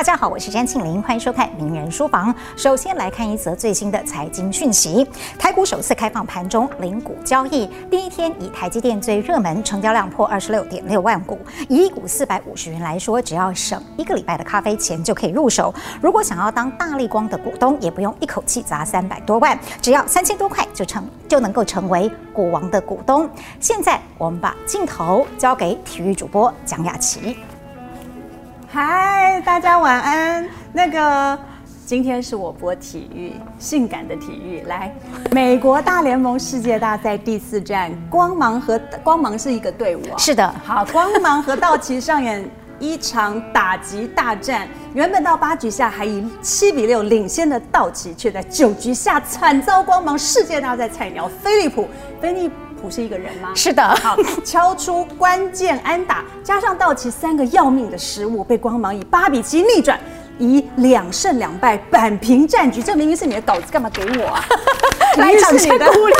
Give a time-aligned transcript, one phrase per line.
[0.00, 2.32] 大家好，我是詹庆玲，欢迎收看《名人书房》。
[2.56, 5.06] 首先来看一则最新的财经讯息：
[5.38, 11.38] 台股首次开放盘中零股交易，第一天以台积电最热门，成交量破二十六点六万股。
[11.68, 15.74] 以一股四百五十元来说，只要省一个礼拜的咖啡钱就可以入手。
[16.00, 23.28] 如果想要当大立光的股东，也不用一口气砸三百多万，只要三千多块就成就能够成为股王的股东。
[23.60, 27.36] 现在我们把镜头交给体育主播蒋雅琪。
[28.72, 30.48] 嗨，大家晚安。
[30.72, 31.36] 那个，
[31.84, 34.60] 今天是我播体育，性感的体育。
[34.68, 34.94] 来，
[35.32, 40.14] 美国大联盟世界大赛第四站，光芒和光芒是一个队伍啊。
[40.16, 44.68] 是的，好，光芒和道奇上演一场打击大战。
[44.94, 51.88] 原本到八局下还以七比六领先的道奇，却在九局下惨遭光芒世界大赛菜鸟菲利普
[52.20, 52.48] 菲利。
[52.80, 53.50] 不是一个人吗？
[53.54, 59.98] 是的，好，敲出关键安打，加上道奇三个要命的失误，被光芒以八比七逆转，
[60.38, 62.82] 以两胜两败扳平战局。
[62.82, 64.44] 这明明是你的稿子，干嘛给我啊？
[65.16, 66.14] 来掌声鼓励！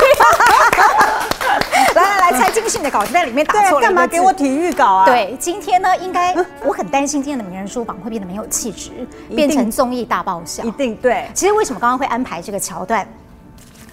[1.95, 5.05] 来来来，蔡金信的稿子在里面打错了，干嘛给我体育稿啊？
[5.05, 8.91] 对，今天呢，应该我很担心今天的名人书榜会变得没有气质，
[9.33, 10.63] 变成综艺大爆笑。
[10.63, 11.25] 一定对。
[11.33, 13.07] 其实为什么刚刚会安排这个桥段？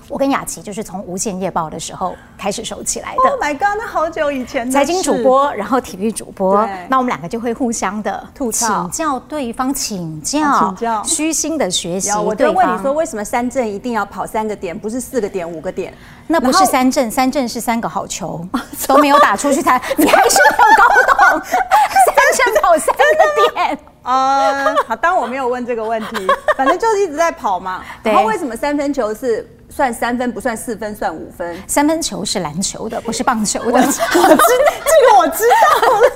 [0.08, 3.30] 我跟雅琪就是从无线夜报的时候开始熟起来的。
[3.30, 4.72] Oh my god，那好久以前的。
[4.72, 12.10] 财经主播，然后体育主播，那我们两个就会互相的吐槽，请教对方，请教，请教，虚心的学习。
[12.12, 15.92] 我就问你说，为什么三振一定要跑三个点，不是四个点、五个点？
[16.26, 18.42] 那不是三振，三振是三个好球
[18.88, 20.88] 都没有打出去才，你还是没有搞
[21.28, 21.42] 懂。
[21.44, 23.78] 三振跑三个点。
[24.02, 27.82] 啊， 好，当我没有问这个问题，反正就是一直在跑嘛。
[28.02, 29.46] 然后为什么三分球是？
[29.78, 31.56] 算三分不算四分，算五分。
[31.68, 33.78] 三分球是篮球的，不是棒球的。
[33.78, 34.34] 我知道，
[34.88, 35.44] 这个我知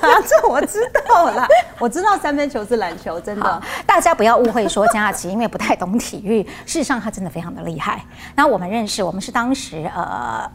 [0.01, 1.47] 道了，这我知道了。
[1.79, 3.61] 我知道三分球是篮球，真的。
[3.85, 8.03] 大家不要误会说江雅琪因为不太懂体育，事实上他真的非常的厉害。
[8.35, 10.45] 那我们认识，我们是当时呃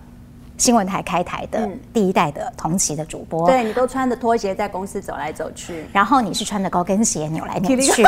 [0.59, 3.47] 新闻台开台的第一代的同期的主播。
[3.47, 8.04] 对，你都穿着拖鞋在公司走来走去，然后你是穿着高跟鞋扭来扭去。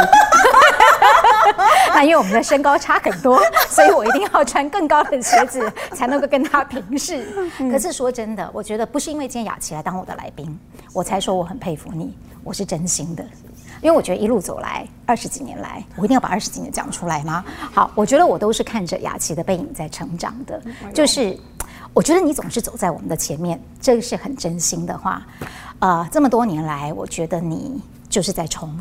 [1.95, 7.27] 那因为我们的身高差很多， 所以我一定要穿更高的鞋子 才能够跟他平视。
[7.71, 10.59] 可是说真的，我觉得不是因为今天雅琪来当我的来宾，
[10.93, 13.25] 我才说我很佩服你，我是真心的。
[13.83, 17.43] 因为我觉得一路走来二十几年来，我一定要把二十几年讲出来吗？
[17.73, 20.61] 好，我觉得我都是看着雅琪的背影在成长的，
[20.93, 21.35] 就是
[21.95, 25.23] 我觉得你总是走在我们的前面，这个是很真心的话。
[25.79, 28.79] 呃，这么多年来，我觉得你就是在冲。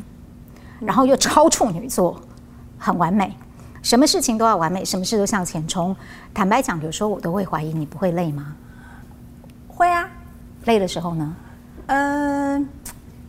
[0.81, 2.21] 然后又超处女座，
[2.79, 3.35] 很完美，
[3.83, 5.95] 什么事情都要完美，什么事都向前冲。
[6.33, 8.55] 坦白讲，有时候我都会怀疑你不会累吗？
[9.67, 10.09] 会啊，
[10.65, 11.35] 累的时候呢？
[11.87, 12.65] 嗯、呃，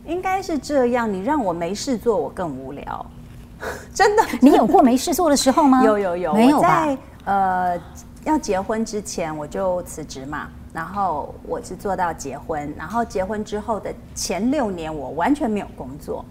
[0.05, 1.11] 应该是这样。
[1.11, 3.05] 你让我没事做，我更无聊。
[3.93, 5.83] 真的，你有过没事做的时候吗？
[5.85, 6.85] 有有有，没有吧？
[6.85, 7.81] 在呃
[8.25, 16.23] 要结婚之前我就辞职嘛，然后我是做到结婚，然后结婚之后的前六年我完全没有工作。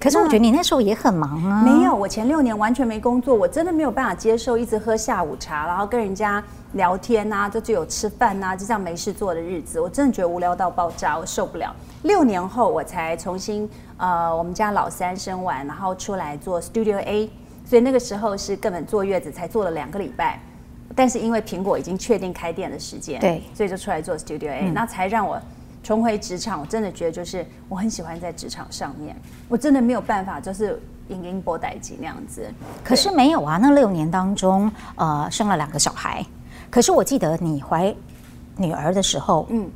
[0.00, 1.62] 可是我觉得你那时候也很忙啊。
[1.62, 6.42] 没有，我前六年完全没工作，我真的没有办法接受一直喝下午茶，然后跟人家
[6.74, 11.74] 聊天啊，就只有吃饭啊，就这样没事做的日子，我真的觉得无聊到爆炸，我受不了。
[12.02, 17.28] 六年后我才重新呃，我们家老三生完，然后出来做 Studio A，
[17.64, 20.40] 所以那个时候是根本坐月子才做了两个礼拜，
[20.94, 25.40] 但是因为苹果已经确定开店的时间，对，所以就出来做 Studio A，那、嗯、才让我。
[25.82, 29.16] 重回职场，我真的觉得就是我很喜欢在职场上面，
[29.48, 32.46] 我真的没有办法就是隐隐波带机那样子。
[32.84, 36.24] 可是没有啊，那六年当中，呃，生了两个小孩。
[36.70, 37.94] 可是我记得你怀
[38.56, 39.70] 女儿的时候，嗯，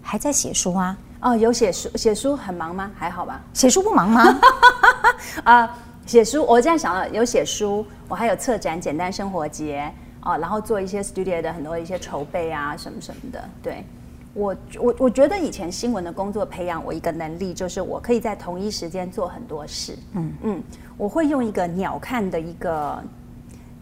[0.00, 0.96] 还在写书啊？
[1.20, 2.90] 哦，有写书，写书很忙吗？
[2.96, 3.42] 还好吧？
[3.52, 4.40] 写书不忙吗？
[5.44, 13.84] 啊，写书，我这样想了，有写书，我还有策展简单生活节哦，然后做一些 studio 的很多一些筹备啊，什么什么的，对。
[14.32, 19.98] 我我我觉得以前新闻的工作培养我一个能力，就是我可以在同一时间做很多事。
[20.12, 20.62] 嗯嗯，
[20.96, 23.04] 我会用一个鸟瞰的一个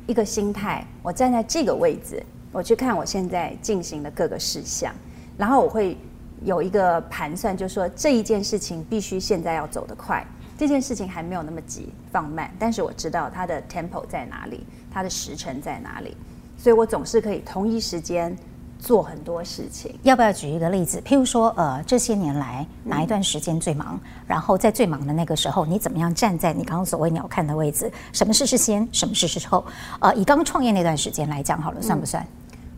[0.06, 4.90] 一个心态，我站在这个位置，我去看我现在进行的各个事项，
[5.36, 5.98] 然后我会
[6.42, 16.16] 有一个盘算，就是说这一件事情必须现在要走得快，这件事情还没有那么急，放慢，但是我知道它的 tempo 在哪里，它的时辰在哪里，
[16.56, 18.34] 所以我总是可以同一时间。
[18.78, 21.02] 做很多事情，要不要举一个例子？
[21.04, 23.98] 譬如说，呃，这些年来哪一段时间最忙？
[24.02, 27.90] 嗯、然后在最忙的那个时候，你怎么样站在你刚刚所谓鸟瞰的位置？
[28.12, 29.64] 什么事是先，什么事是后？
[30.00, 32.24] 呃，以刚创业那段时间来讲，好了，算不算？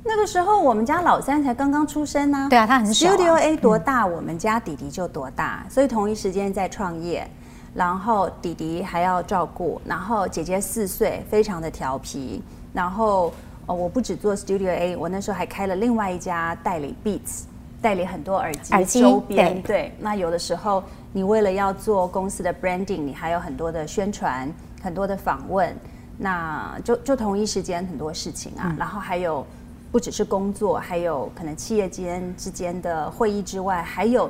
[0.02, 2.48] 那个时候我们家老三才刚刚出生呢、啊。
[2.48, 3.14] 对啊，他很小、啊。
[3.14, 7.28] Studio A 多大，嗯、我们家弟弟就多大，所以同一时间在创业。
[7.72, 12.42] 然后弟弟还要照顾，然后姐姐四岁，非常的调皮，
[12.72, 13.32] 然后
[13.70, 17.44] 呃，我不只做 Studio A，我那时候还开了另外一家代理 Beats，
[17.80, 19.92] 代理很多耳机周边，对，对。
[20.00, 20.82] 那有的时候
[21.12, 24.52] 你为了要做公司的 branding，你还有很多的宣传，
[24.82, 25.72] 很多的访问，
[26.18, 29.46] 那就就同一时间很多事情啊，嗯、然后还有
[29.92, 34.28] 不只是工作，还有可能企业间之间的会议之外，还有。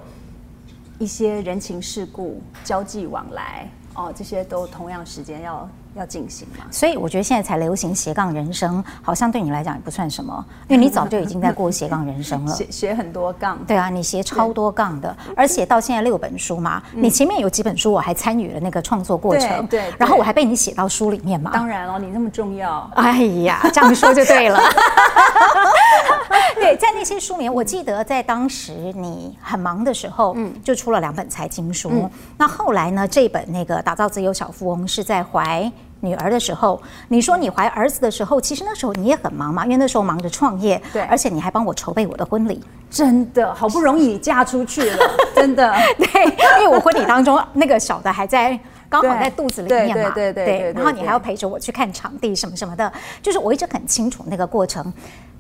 [0.98, 6.64] 一些人情世故、交际往来，哦，这些都同样时间要要进行嘛。
[6.70, 12.52] 所以我觉得现在才流行斜杠人生，好像对你来讲也不算什么，因为你早就已经在过斜杠人生了。
[12.56, 21.50] 写写很多杠，对啊，你写超多杠的，而且到现在六本书嘛，你前面有几本书我还参与了那个创作过程，对，对，然后我还被你写到书里面嘛。
[21.52, 22.90] 当然了，你那么重要。
[22.94, 24.60] 哎呀，这样说就对了。
[26.54, 31.90] 对，在那些书里面，我记得在当时你很忙的时候，嗯，就出了两本财经书。
[31.93, 35.70] 嗯、那后来呢，这本那个打造自由小富翁是在怀
[36.00, 36.81] 女儿的时候。
[37.08, 42.61] 你说你怀儿子的时候，其实那时候你也很忙嘛，因为那时候忙着创业，对，而且你还帮我筹备我的婚礼。
[42.91, 44.99] 真的，好不容易嫁出去了，
[45.35, 45.73] 真的。
[45.97, 46.25] 对，
[46.61, 48.58] 因为我婚礼当中那个小的还在
[48.88, 52.93] 刚好在肚子里面嘛，对对然后你还要陪着我去看场地什么什么的，
[53.23, 54.93] 就是我一直很清楚那个过程。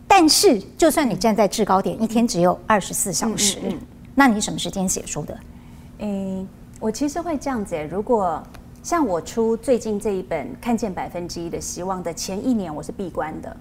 [0.06, 3.58] 但是，就算你站在制高点，嗯、一天只有二十四小时，
[4.14, 5.38] 那你什么时间写书的？
[6.00, 6.48] 嗯，
[6.80, 7.76] 我其实会这样子。
[7.90, 8.42] 如果
[8.82, 13.54] 像我出最近这一本《看见百分之一的希望》的前一年，我是闭关的。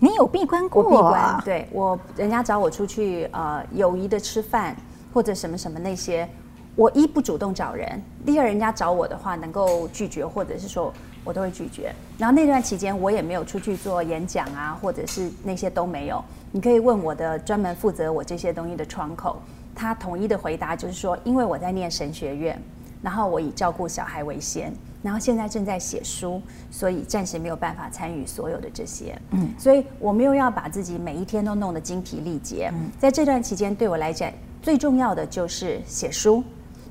[0.00, 0.82] 你有闭关过？
[0.82, 4.76] 我闭关，对我，人家找我出去，呃，友谊的吃饭
[5.14, 6.28] 或者什么什么那些，
[6.74, 10.92] 我一不主动找人，第二人家找我的话，能够拒绝，或者是说。
[11.24, 16.20] 我都会拒绝，然后那段期间我也没有出去做演讲啊，或者是那些都没有。
[16.50, 19.40] 你可以问我的专门负责我这些东西的窗口，
[19.72, 22.60] 他统一的回答就是说，因为我在念神学院，
[23.02, 24.72] 然后我以照顾小孩为先，
[25.02, 26.40] 然后现在正在写书，
[26.70, 29.20] 所以暂时没有办法参与所有的这些。
[29.32, 32.70] 嗯，所以我没有要把自己每一天都弄得精疲力竭。
[32.72, 34.32] 嗯，在这段期间对我来讲
[34.62, 36.42] 最重要的就是写书，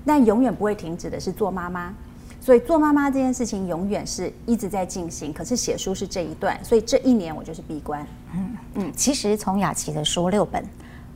[0.06, 1.94] 但永远不会停止的是做妈妈。
[2.42, 8.06] 所以做妈妈这件事情永远是一直在进行，可是写书是这一段，所以这一年我就是闭关。
[8.34, 10.66] 嗯嗯，其实从雅琪的书六本，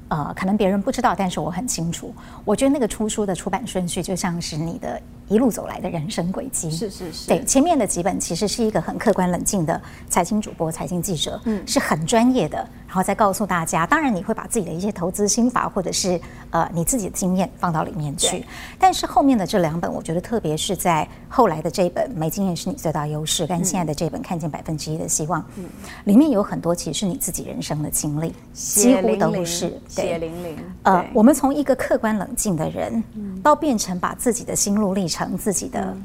[0.07, 2.13] 呃，可能别人不知道，但是我很清楚。
[2.43, 5.01] 我觉得那个出书的出版顺序就像是你的。
[5.27, 12.57] 一路走来的人生轨迹，是是是，对，前面的几本其实是一个很客观冷静的财经主播、财经记者，嗯，是很专业的，
[12.87, 13.87] 然后再告诉大家。
[13.87, 18.45] 当然，你会把自己的一些投资心法或者是呃你自己的经验放到里面去。
[18.77, 25.65] 但是后面的这两本，我觉得特别是在后来的这本《没经验是你最大优势》，跟现在的这本《看见百分之一的希望》，嗯，
[26.03, 30.55] 里面有很多其实是你自己人生的经历，几乎都是血淋淋。
[30.83, 33.03] 呃，我们从一个客观冷静的人，
[33.41, 35.14] 到变成把自己的心路历程。
[35.15, 36.03] 成自己的，嗯、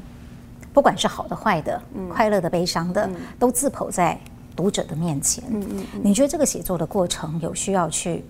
[0.71, 4.17] 不管是好的坏的，嗯、快乐的悲伤的，嗯、都自剖在
[4.55, 5.43] 读者的面前。
[5.49, 8.23] 嗯嗯嗯、你觉得这个写作的过程有需要去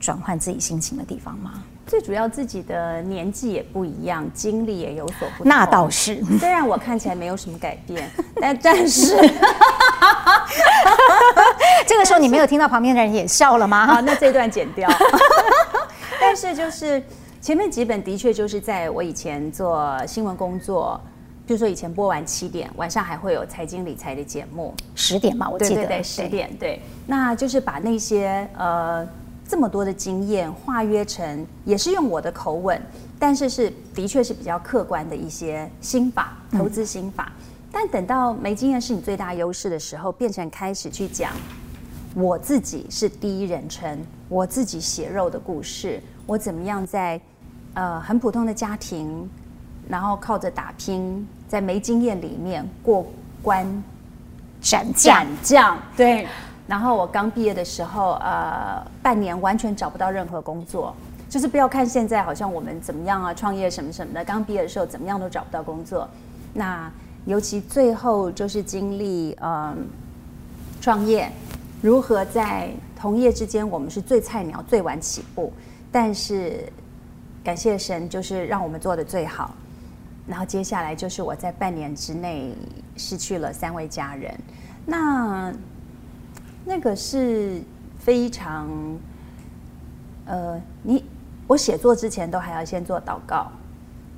[0.00, 1.62] 转换自己心情的地方吗？
[1.86, 5.46] 最主要自己的年纪也不一样，经历也有所不同。
[5.46, 8.10] 那倒是，虽然我看起来没有什么改变，
[8.40, 9.14] 但但是，
[11.86, 13.86] 这个时候你没有听到旁边的人也笑了吗？
[13.86, 14.88] 好，那这段剪掉。
[16.18, 17.02] 但是就是。
[17.40, 21.00] 前面几本的确就是在我以前做新闻工作，
[21.46, 25.74] 比如说以前播完七点，晚上还会有财经理财的节目，十点嘛，我记得。
[25.76, 29.06] 对对对，十点对，那就是把那些呃
[29.48, 32.80] 这么多的经验化约成，也是用我的口吻，
[33.16, 37.32] 但是是的确是比较客观的一些心法，投资心法。
[37.36, 41.30] 嗯、但等到没经验是你最大优势的时候，变成开始去讲
[42.14, 47.20] 我自己是第一人称，我自己血肉的故事，我怎么样在。
[47.78, 49.28] 呃，很普通的家庭，
[49.86, 53.06] 然后靠着打拼，在没经验里面过
[53.42, 53.66] 关
[54.62, 54.86] 斩
[55.42, 56.26] 将，对。
[56.66, 60.96] 然后我刚毕业的时候，呃，半年完全找不到任何工作，
[61.28, 66.08] 就是不要看现在好像我们怎么样啊，创业什么什么的，刚毕业的时候怎么样都找不到工作。
[66.54, 66.90] 那
[67.26, 69.76] 尤其最后就是经历呃
[70.80, 71.30] 创业，
[71.82, 75.52] 如何在同业之间，我们是最菜鸟、最晚起步，
[75.96, 76.62] 但是。
[77.46, 79.54] 感谢神，就是让我们做的最好。
[80.26, 82.52] 然后接下来就是我在半年之内
[82.96, 84.36] 失去了三位家人，
[84.84, 85.54] 那
[86.64, 87.62] 那个是
[88.00, 88.68] 非常，
[90.24, 91.04] 呃，你
[91.46, 93.46] 我写作之前都还要先做祷告，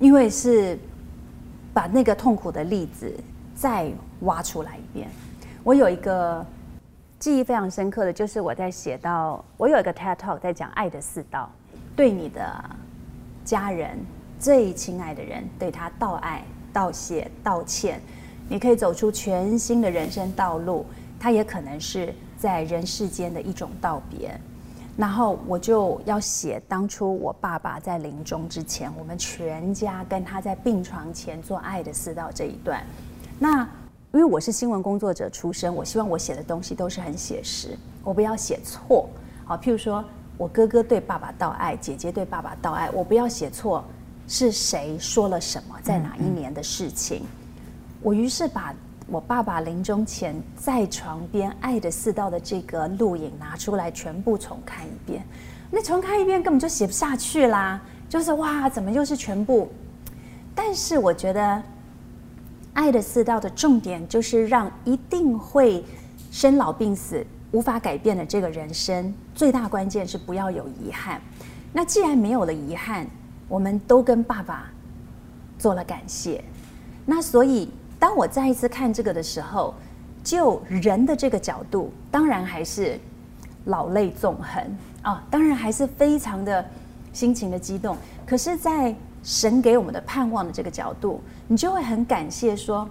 [0.01, 0.79] 因为是
[1.75, 3.15] 把那个痛苦的例子
[3.55, 5.07] 再挖出来一遍。
[5.63, 6.43] 我有一个
[7.19, 11.51] 记忆非常深刻的就是我在写到，我有一个 TED Talk 在讲爱的四道，
[11.99, 12.65] 对你的。
[13.45, 13.99] 家人
[14.39, 18.01] 最亲爱的人，对他道爱、道谢、道歉。
[18.49, 20.87] 你可以走出全新的人生道路，
[21.19, 24.39] 它也可能是在人世间的一种道别。
[24.97, 32.81] 然后我就要写当初我爸爸在临终之前，我们全家跟他在病床前做爱的四道这一段。
[33.41, 33.63] 那
[34.13, 39.09] 因为我是新闻工作者出身，我希望我写的东西都是很写实，我不要写错。
[39.45, 40.05] 好，譬如说
[40.39, 43.85] 我哥哥对爸爸道爱，姐姐对爸爸道爱，我不要写错
[44.29, 47.23] 是谁说了什么，在哪一年的事情。
[48.01, 48.73] 我于是把
[49.09, 55.23] 我爸爸临终前在床边爱的四道的这个录影拿出来，全部重看一遍。
[55.71, 59.69] 那重看一遍根本就写不下去啦，就是哇，怎么又是全部？
[60.55, 61.63] 但是我觉得
[62.75, 65.85] 爱的四道的重点就是让一定会
[66.31, 71.21] 生老病死无法改变的这个人生，最大关键是不要有遗憾。
[71.73, 73.07] 那既然没有了遗憾，
[73.49, 74.71] 我们都跟爸爸
[75.59, 76.43] 做了感谢，
[77.05, 77.69] 那所以。
[78.01, 79.75] 当我再一次看这个的时候，
[80.23, 82.97] 就人的这个角度，当然还是
[83.65, 86.65] 老泪纵横啊，当然还是非常的
[87.13, 87.97] 心情的激动。
[88.25, 92.89] 可是，在神给我们的盼望的这个角度，你就会很感谢说，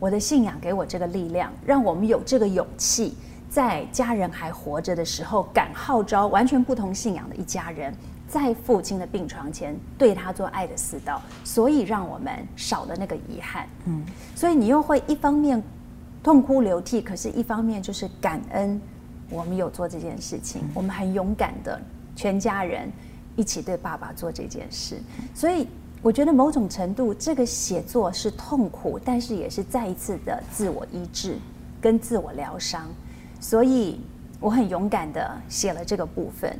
[0.00, 3.16] 我的信仰给我这个力量，让我们有这个勇气，
[3.50, 7.92] 在家人还活着的时候，敢号召完全不同信仰的一家人。
[8.28, 13.68] 在父亲的病床前对他做爱的四道，所以让我们少了那个遗憾。
[13.86, 15.60] 嗯，所以你又会一方面
[16.22, 18.80] 痛哭流涕，可是一方面就是感恩
[19.28, 21.82] 我们有做这件事情，我们很勇敢的
[22.14, 22.88] 全家人
[23.34, 25.00] 一起对爸爸做这件事。
[25.34, 25.66] 所以
[26.00, 31.36] 我觉得某种程度这个写作是痛苦，但是也是再一次的自我医治
[31.80, 32.88] 跟自我疗伤。
[33.40, 33.98] 所以
[34.38, 36.54] 我很勇敢的写了这个部分。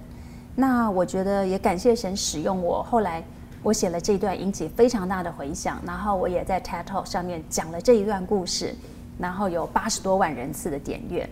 [0.57, 2.83] 那我觉得也感谢神使用我。
[2.83, 3.23] 后来
[3.63, 5.81] 我写了这一段，引起非常大的回响。
[5.87, 8.75] 然后我也在 TED Talk 上面讲了这一段故事，
[9.19, 11.29] 然后有八十多万人次的点阅，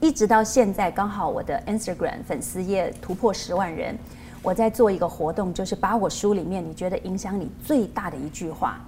[0.00, 3.98] 一直到现在刚好我的 Instagram 粉丝页突破十万人。
[4.42, 8.80] 我在做一个活动，就是把我书里面你觉得影响你最大的一句话，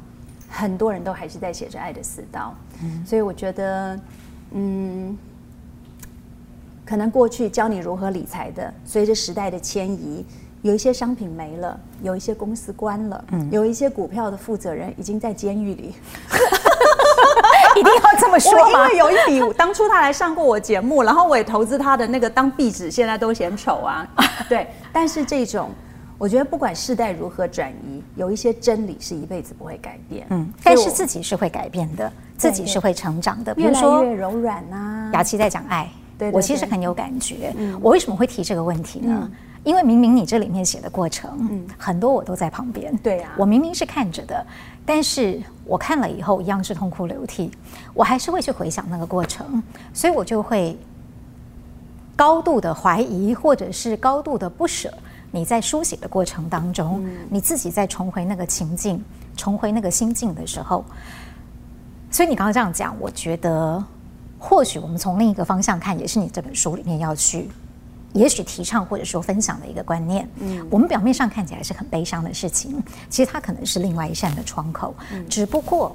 [0.48, 2.54] 很多人都还是在写着爱的四道。
[2.82, 4.00] 嗯，所以我觉得，
[4.52, 5.18] 嗯。
[6.84, 10.24] 可能过去教你如何理财的，随着时代的迁移，
[10.62, 15.94] 有一些商品没了，有一些公司关了，嗯，有一些股票的负责人已经在监狱里。
[17.74, 18.86] 一定要这么说吗？
[18.86, 24.06] 因为有一笔，当初他来上过我节目，然后我也投资他的那个当壁纸，现在都嫌丑啊。
[24.46, 25.70] 对，但是这种，
[26.18, 30.26] 我觉得不管世代如何转移，有一些真理是一辈子不会改变。
[30.28, 33.54] 嗯，但是自己是会改变的，自己是会成长的。
[33.54, 35.10] 比如说，越来越柔软啊。
[35.14, 35.88] 雅琪在讲爱。
[36.22, 37.52] 对对对，我其实很有感觉。
[37.56, 39.20] 嗯、我为什么会提这个问题呢？
[39.24, 39.32] 嗯、
[39.64, 42.96] 因为明明你这里面写的过程，嗯、很多我都在旁边。
[42.98, 44.46] 对呀、啊，我明明是看着的，
[44.86, 47.50] 但是我看了以后一样是痛哭流涕。
[47.92, 49.62] 我还是会去回想那个过程，
[49.92, 50.78] 所以我就会
[52.14, 54.92] 高度的怀疑，或者是高度的不舍。
[55.32, 59.02] 你在书写的过程当中，嗯、你自己在重回那个情境、
[59.36, 60.84] 重回那个心境的时候，
[62.10, 63.84] 所以你刚刚这样讲，我觉得。
[64.44, 67.48] 或许我们从另一个方向看，也是你这本书里面要去，
[68.12, 70.28] 也许提倡或者说分享的一个观念。
[70.40, 74.92] 嗯，我们表面上看起来是很悲伤的事情，其实它可能是另外一扇的窗口。
[75.12, 75.94] 嗯，只不过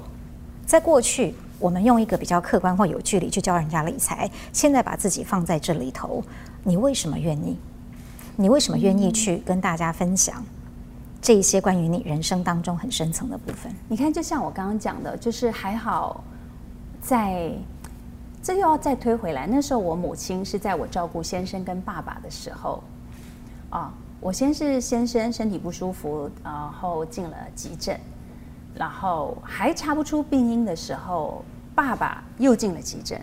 [0.64, 6.24] 在过去，我们用一个比较客观或有距离去教人家理财，现在把自己放在这里头，
[6.64, 7.54] 你为什么愿意？
[8.36, 10.42] 你为什么愿意去跟大家分享
[11.20, 13.70] 这一些关于你人生当中很深层的部分？
[13.88, 16.24] 你看，就像我刚刚讲的，就是还好
[17.02, 17.52] 在。
[18.48, 19.46] 这又要再推回来。
[19.46, 22.82] 那时候我母亲是在我照顾先生跟爸爸的时候，
[23.68, 28.00] 啊，我先是先生身体不舒服，然后进了急诊，
[28.74, 33.20] 然后还查不出病因的时候，爸爸又进了急诊，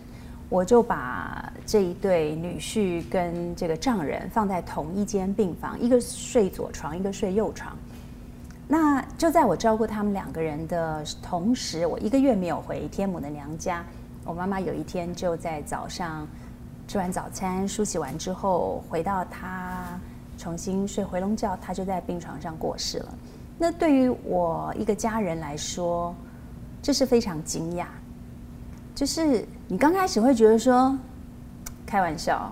[0.47, 7.75] 我就把这一对女婿跟这个丈人放在同一间病房，一个睡左床，一个睡右床。
[8.67, 13.83] 那就在我照顾他们两个人的同时，我一个月没有回天母的娘家。
[14.25, 16.27] 我妈妈有一天就在早上
[16.87, 19.99] 吃完早餐、梳洗完之后，回到她
[20.35, 23.13] 重新睡回笼觉，她就在病床上过世了。
[23.57, 26.13] 那对于我一个家人来说，
[26.81, 27.85] 这是非常惊讶。
[28.95, 30.97] 就是你刚开始会觉得说
[31.85, 32.51] 开玩笑，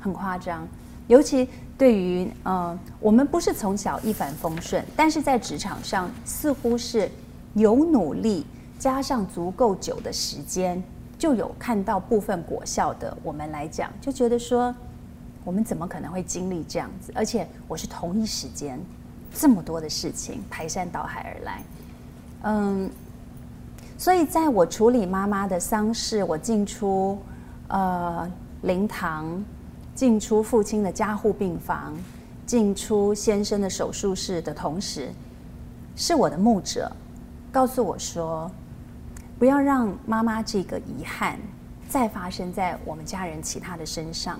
[0.00, 0.66] 很夸张，
[1.06, 1.48] 尤其
[1.78, 7.08] 对于嗯，我们不是从小一帆风顺，但是在职场上似乎是
[7.54, 8.44] 有努力。
[8.82, 10.82] 加上足够久的时间，
[11.16, 13.16] 就有看到部分果效的。
[13.22, 14.74] 我们来讲，就觉得说，
[15.44, 17.12] 我们怎么可能会经历这样子？
[17.14, 18.80] 而且我是同一时间
[19.32, 21.62] 这么多的事情排山倒海而来，
[22.42, 22.90] 嗯，
[23.96, 27.16] 所以在我处理妈妈的丧事，我进出
[27.68, 28.28] 呃
[28.62, 29.44] 灵堂，
[29.94, 31.96] 进出父亲的加护病房，
[32.44, 35.08] 进出先生的手术室的同时，
[35.94, 36.90] 是我的牧者
[37.52, 38.50] 告诉我说，
[39.42, 41.36] 不要让妈妈这个遗憾
[41.88, 44.38] 再发生在我们家人其他的身上。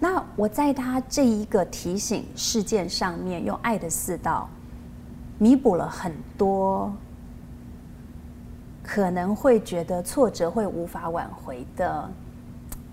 [0.00, 4.48] 那我在他这一个提醒事件上面，用爱的四道
[5.36, 6.90] 弥补了很多
[8.82, 12.10] 可能会觉得挫折会无法挽回的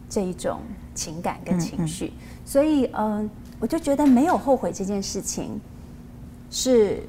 [0.10, 0.60] 这一种
[0.94, 2.08] 情感跟情绪。
[2.08, 2.46] 嗯嗯。
[2.46, 5.58] 所以，嗯，我就觉得没有后悔这件事情，
[6.50, 7.02] 是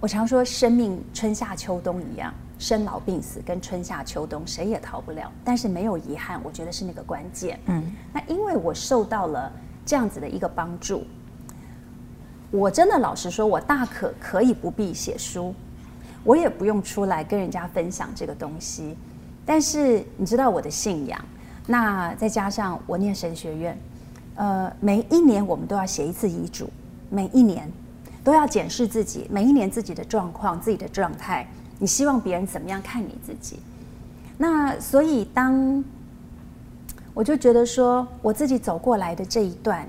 [0.00, 2.32] 我常说生命春夏秋冬一样。
[2.58, 7.60] 生老病死跟春夏秋冬谁也逃不了，但是没有遗憾，我觉得是那个关键。
[7.66, 9.52] 嗯，那因为我受到了
[9.84, 11.04] 这样子的一个帮助，
[12.50, 15.54] 我真的老实说，我大可可以不必写书，
[16.24, 18.96] 我也不用出来跟人家分享这个东西。
[19.44, 21.22] 但是你知道我的信仰，
[21.66, 23.78] 那再加上我念神学院，
[24.34, 26.70] 呃，每一年我们都要写一次遗嘱，
[27.10, 27.70] 每一年
[28.24, 31.46] 都要检视自己，每一年自己的状况、自己的状态。
[31.78, 33.58] 你希望别人怎么样看你自己？
[34.38, 35.82] 那所以当
[37.14, 39.88] 我就觉得说，我自己走过来的这一段，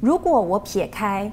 [0.00, 1.30] 如果我撇开，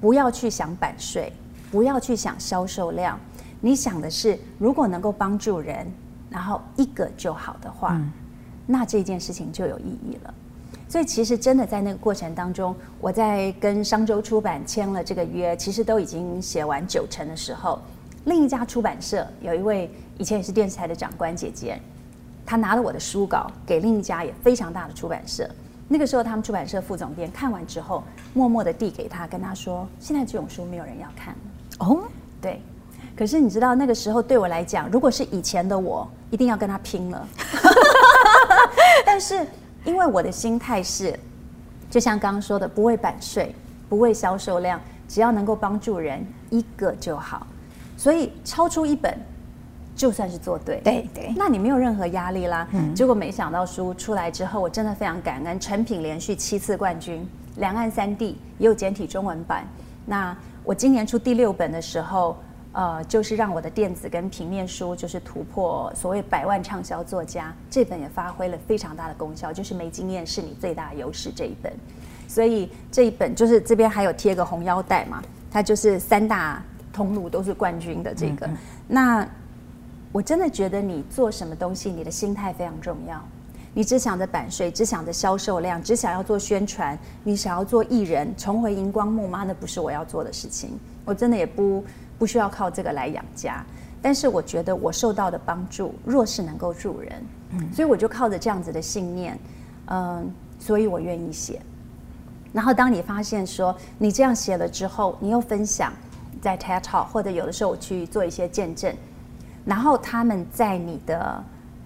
[0.00, 1.32] 不要去想版税，
[1.70, 3.18] 不要去想销售量，
[3.60, 5.86] 你想的是，如果能够帮助人，
[6.28, 8.12] 然后一个就好的话，嗯、
[8.66, 10.34] 那这件事情就有意义了。
[10.88, 17.80] 所以其实真的在那个过程当中，我在跟商周出版签了这个约，其实都已经写完九成的时候。
[18.24, 21.80] 另一家出版社有一位以前也是电视台的长官姐姐，
[22.46, 25.48] 她拿了我的书稿给另一家也非常大的出版社。
[25.88, 28.02] 那个时候，他们出版社副总编看完之后，
[28.32, 31.34] 默默的递给他，跟他说：“现在这种书没有人要看。”
[31.80, 32.04] 哦，
[32.40, 32.62] 对。
[33.14, 37.28] 可是你知道，那个时候对我来讲，如果是以前的我，一定要跟他拼了。
[39.04, 39.46] 但是
[39.84, 41.18] 因为我的心态是，
[41.90, 43.54] 就像刚刚说的，不为版税，
[43.90, 47.46] 不为销售量，只要能够帮助人一个就好。
[48.02, 49.16] 所以超出一本，
[49.94, 52.66] 就算是做对，对对，那你没有任何压力啦。
[52.72, 57.24] 嗯，结果没想到书出来之后，我真的非常感恩，成品连续七次冠军，
[57.58, 59.64] 两岸三地也有简体中文版。
[60.04, 62.36] 那我今年出第六本的时候，
[62.72, 71.72] 呃，就是让我的电子跟平面书就是突破所谓百万畅销作家，这本也发挥了非常大的功效，就是没经验是你最大的优势这一本。
[72.26, 76.60] 所以这一本就是这边还有贴个红腰带嘛，它就是三大。
[76.92, 78.56] 通路都是冠军的这个，嗯嗯，
[78.88, 79.28] 那
[80.12, 83.22] 我真的觉得你做什么东西，你的心态非常重要。
[83.74, 89.44] 你只想着版税，只想着销售量，只想要做宣传，你想要做艺人，重回荧光幕吗？
[89.48, 90.78] 那不是我要做的事情。
[91.06, 91.82] 我真的也不
[92.18, 93.64] 不需要靠这个来养家。
[94.02, 97.12] 但是我觉得我受到的帮助，若是能够助人，
[97.52, 99.38] 嗯，所以我就靠着这样子的信念，
[99.86, 101.58] 嗯，所以我愿意写。
[102.52, 105.90] 然后当你发现说你这样写了之后，你又分享。
[106.42, 108.92] 在 TED Talk 或者有的时候我去做一些见证，
[109.64, 111.42] 然后他们在你的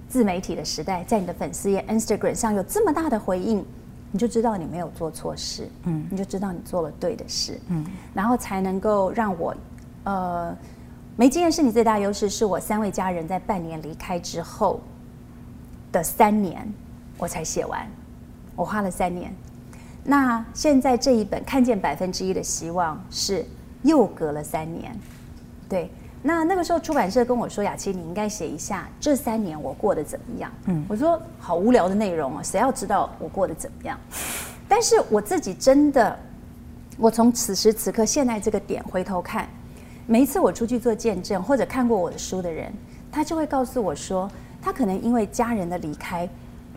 [0.08, 3.62] 自媒体的时代，在你的粉丝页 Instagram 上有这么大的回应，
[4.10, 9.54] 你就知道你没有做错事，嗯，你就知道你做了对的事，嗯，然后才能够让我，
[10.04, 10.56] 呃，
[11.16, 14.80] 没经验是你最大优势，是我三位家人在半年离开之后
[15.92, 16.66] 的三年，
[17.18, 17.86] 我才写完，
[18.54, 19.30] 我花了三年，
[20.02, 23.44] 那现在这一本看见百分之一的希望是。
[23.86, 24.94] 又隔了三年，
[25.68, 25.90] 对，
[26.22, 33.98] 那那个时候出版社跟我说：“雅琪，你应该写一下这三年我过得怎么样。”嗯，我说：“好无聊的内容啊，谁要知道我过得怎么样？”
[34.68, 36.18] 但是我自己真的，
[36.98, 39.48] 我从此时此刻现在这个点回头看，
[40.06, 42.72] 每一次我出去做见证或者看过我的书的人，
[43.12, 44.28] 他就会告诉我说，
[44.60, 46.28] 他可能因为家人的离开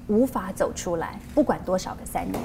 [0.07, 2.43] 无法走出来，不管多少个三年。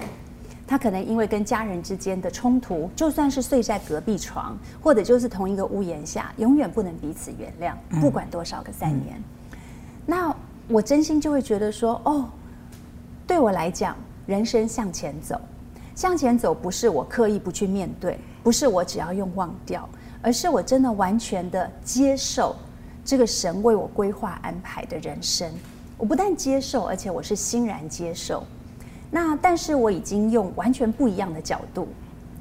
[0.67, 9.17] 他可能因为跟家人之间的冲突，就算是睡在隔壁床，或者就是同一个屋檐下，永远不能彼此原谅，不管多少个三年。
[9.53, 9.59] 嗯、
[10.07, 12.29] 那我真心就会觉得说，哦，
[13.27, 13.95] 对我来讲，
[14.27, 15.39] 人生向前走，
[15.95, 19.87] 向前走不是我刻意不去面对，不是我只要用忘掉，
[20.23, 22.57] 而是我真的完全的接受
[23.05, 25.53] 这个神为我规划安排的人生。
[25.99, 28.43] 我不但接受，而且我是欣然接受。
[29.15, 31.87] 那但是我已经用完全不一样的角度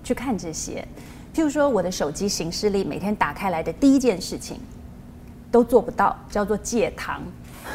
[0.04, 0.84] 去看这些，
[1.32, 4.60] 譬如说我的手机行事历每天打开来的第一件事情
[5.52, 7.22] 都做不到，叫做戒糖，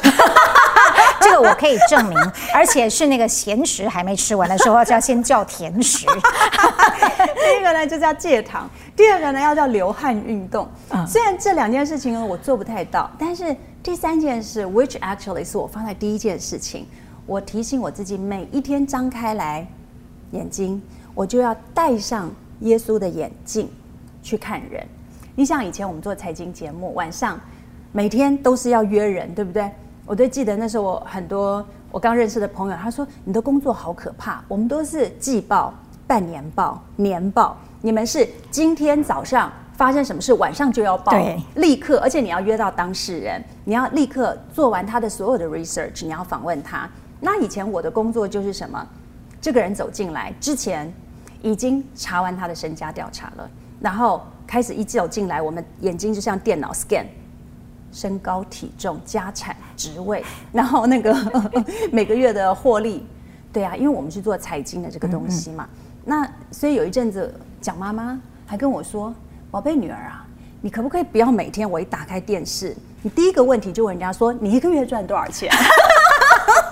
[1.23, 2.19] 这个我可以证明，
[2.53, 6.05] 而且是那个咸食还没吃完的时候，就要先叫甜食。
[7.39, 10.69] 第一个呢就叫戒糖，第二个呢要叫流汗运动。
[10.89, 16.85] 嗯、虽然这两件事情呢我做不太到，但是第三件事，which actually 是我放在第一件事情，
[17.29, 19.69] 我提醒我自己每一天张开来
[20.31, 20.81] 眼睛，
[21.15, 23.69] 我就要戴上耶稣的眼镜
[24.23, 24.83] 去看人。
[25.35, 27.39] 你想以前我们做财经节目，晚上
[27.93, 29.71] 每天都是要约人，对不对？
[30.07, 35.75] 我都记得那时候我很多我刚认识的朋友，他说你的工作好可怕，我们都是季报、
[36.07, 46.89] 半年报、年报，你们是今天早上发生什么事，晚上就要报，对，立刻，而且你要约到当事人，你要立刻做完他的所有的 research，你要访问他。
[47.21, 48.87] 那以前我的工作就是什么？
[49.41, 50.93] 这个人走进来之前，
[51.43, 53.51] 已经查完他的身家调查了，
[53.81, 54.23] 然后。
[54.49, 57.05] 开始一走进来，我们眼睛就像电脑 scan，
[57.93, 61.15] 身高、体重、家产、职位， 然后那个
[61.93, 63.07] 每个月的获利，
[63.53, 65.69] 对啊，因为我们是做财经的这个东西嘛。
[65.69, 69.15] 嗯嗯，那所以有一阵子，蒋妈妈还跟我说
[69.53, 70.27] ：“宝贝女儿啊，
[70.63, 75.53] 你可不可以不要每天我一打开电视，你第一个问题就问人家说你一个月赚多少钱？”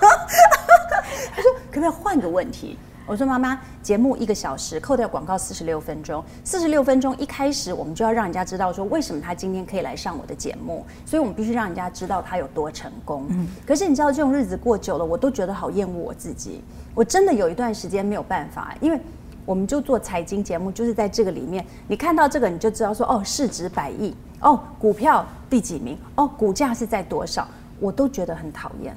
[1.35, 13.25] 他说：“可不可以换个问题？”我说妈妈，节目一个小时，扣掉广告四十六分钟，四十六分钟一开始我们就要让人家知道说为什么他今天可以来上我的节目，所以我们必须让人家知道他有多成功。
[13.29, 16.61] 嗯，可是你知道这种日子过久了，我都觉得好厌恶我自己。
[16.93, 18.99] 我真的有一段时间没有办法，因为
[19.45, 27.47] 我们就做财经节目，就是在这个里面，你看到这个你就知道说哦，市值百亿，哦，股票第几名，哦，股价是在多少，
[27.79, 28.93] 我都觉得很讨厌。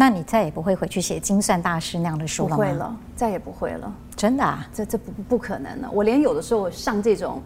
[0.00, 2.56] 那你再也不会回去写精算大师那样的书了吗？
[2.56, 3.92] 不会了，再也不会了。
[4.14, 4.64] 真的啊？
[4.72, 5.90] 这这不不可能了。
[5.92, 7.42] 我连有的时候上这种，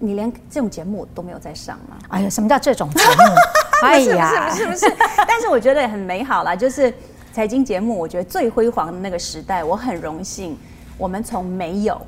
[0.00, 1.96] 你连这种节目都没有在上了。
[2.08, 3.22] 哎呀，什么叫这种节目？
[3.86, 5.06] 哎呀，不是不是不是，不是。
[5.28, 6.92] 但是我觉得也很美好啦，就是
[7.32, 10.58] 财经节目，我觉得最辉煌的那个时代，我很荣幸，
[10.98, 12.04] 我们从没有。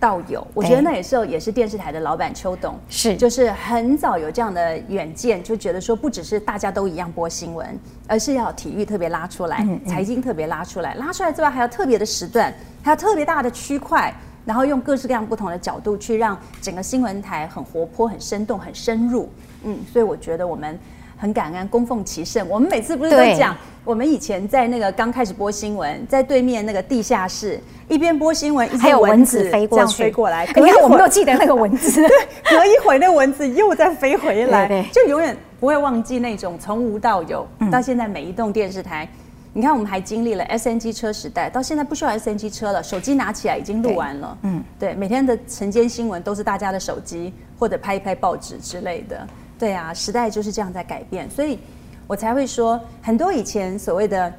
[0.00, 14.12] 到有，我觉得那也是也是电视台的老板邱董，是就是很早有这样的远见，就觉得说不只是大家都一样播新闻，而是要体育特别拉出来，财经特别拉出来，拉出来之外还有特别的时段，还有特别大的区块，
[14.46, 19.28] 然后用各式各样不同的角度去让整个新闻台很活泼、很生动、很深入。
[19.64, 20.78] 嗯，所以我觉得我们。
[21.20, 22.48] 很感恩，供奉其盛。
[22.48, 23.54] 我们每次不是都讲，
[23.84, 30.46] 我们以前在那个刚开始播新闻，在对面那个地下室，一边播新闻，还有蚊子飞过去，飞过来。
[30.46, 32.00] 你看，我们都记得那个蚊子。
[32.08, 39.06] 对，隔一会那蚊子又再飞回来，对对，就永远不会忘记那种从无到有，到现在每一栋电视台。
[39.52, 44.38] 你看，我们还经历了 SNG 车时代，到现在不需要 SNG 车了，手机拿起来已经录完了。
[44.42, 49.26] 嗯，对，每天的晨间新闻都是大家的手机或者拍一拍报纸之类的。
[49.60, 51.58] 对啊，时代就是这样在改变，所以
[52.06, 54.32] 我才会说，很多以前所谓的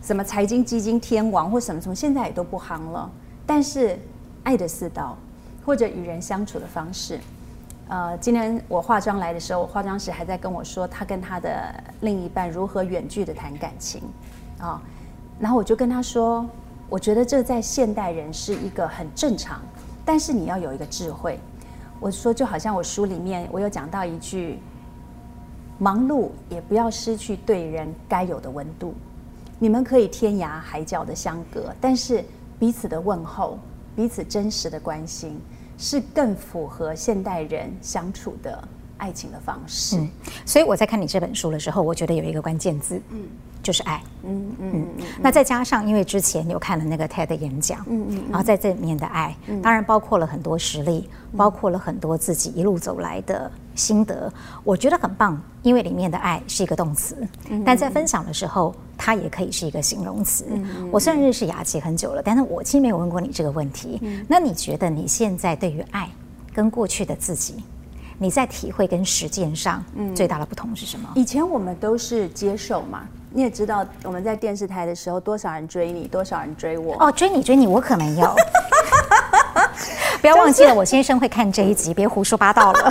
[0.00, 3.10] 什么财经基金天王或什么什么，现在也都不行了。
[3.44, 3.98] 但是
[4.44, 5.18] 爱的四道，
[5.66, 7.18] 或者与人相处的方式，
[7.88, 14.00] 呃，今天我化妆来的时候，我化妆师还在跟我说，他跟他的另一半如何远距的谈感情
[14.60, 14.80] 啊，
[15.40, 16.46] 然后我就跟他说，
[16.88, 19.60] 我觉得这在现代人是一个很正常，
[20.04, 21.36] 但是你要有一个智慧。
[22.00, 24.60] 我说，就好像我书里面我有讲到一句：
[25.78, 28.94] 忙碌也不要失去对人该有的温度。
[29.58, 32.24] 你们可以天涯海角的相隔，但是
[32.58, 33.58] 彼此的问候、
[33.96, 35.40] 彼此真实的关心，
[35.76, 38.62] 是更符合现代人相处的
[38.98, 39.96] 爱情的方式。
[39.98, 40.08] 嗯，
[40.44, 43.22] 所以我在看你这本书的时候，我觉得有一个关键字，嗯。
[43.60, 54.30] 就是爱，嗯嗯嗯，嗯，那再加上，因为之前有看了那个 TED 的演讲，嗯嗯，然后在这里面的爱，嗯、当然包括了很多实例，嗯、包括了很多自己一路走来的心得，
[54.64, 55.40] 我觉得很棒。
[55.62, 57.16] 因为里面的爱是一个动词，
[57.50, 60.46] 嗯、但在分享的时候，它也可以是一个形容词。
[60.48, 63.98] 嗯、我虽然认识雅琪很久了，但是我其实没有问过你这个问题。
[64.02, 66.08] 嗯、那你觉得你现在对于爱
[66.54, 67.56] 跟过去的自己，
[68.18, 71.10] 你在体会跟实践上，最大的不同是什么？
[71.16, 73.06] 以前我们都是接受嘛。
[73.30, 76.96] 你也知道，我们在电视台的时候，多少人追你，多少人追我。
[76.98, 78.34] 哦，追你追你，我可没有。
[80.20, 82.90] 不要忘记了，我先生会看这一集，别胡说八道了。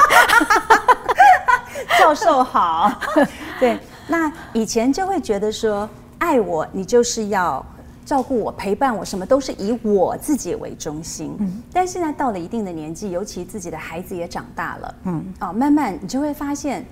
[1.99, 2.91] 教授好。
[3.59, 7.65] 对，那以前就会觉得说，爱我，你就是要
[8.05, 11.35] 照顾我、陪伴我，什么都是以我自己为中心。
[11.39, 11.63] 嗯。
[11.73, 16.85] 但现在到了一定的年纪，尤其自己的孩子也长大了，嗯，哦，慢慢你就会发现，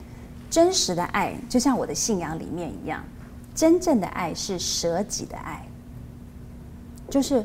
[0.50, 3.02] 真实的爱就像我的信仰里面一样。
[3.56, 5.66] 真正的爱是舍己的爱，
[7.10, 7.44] 就是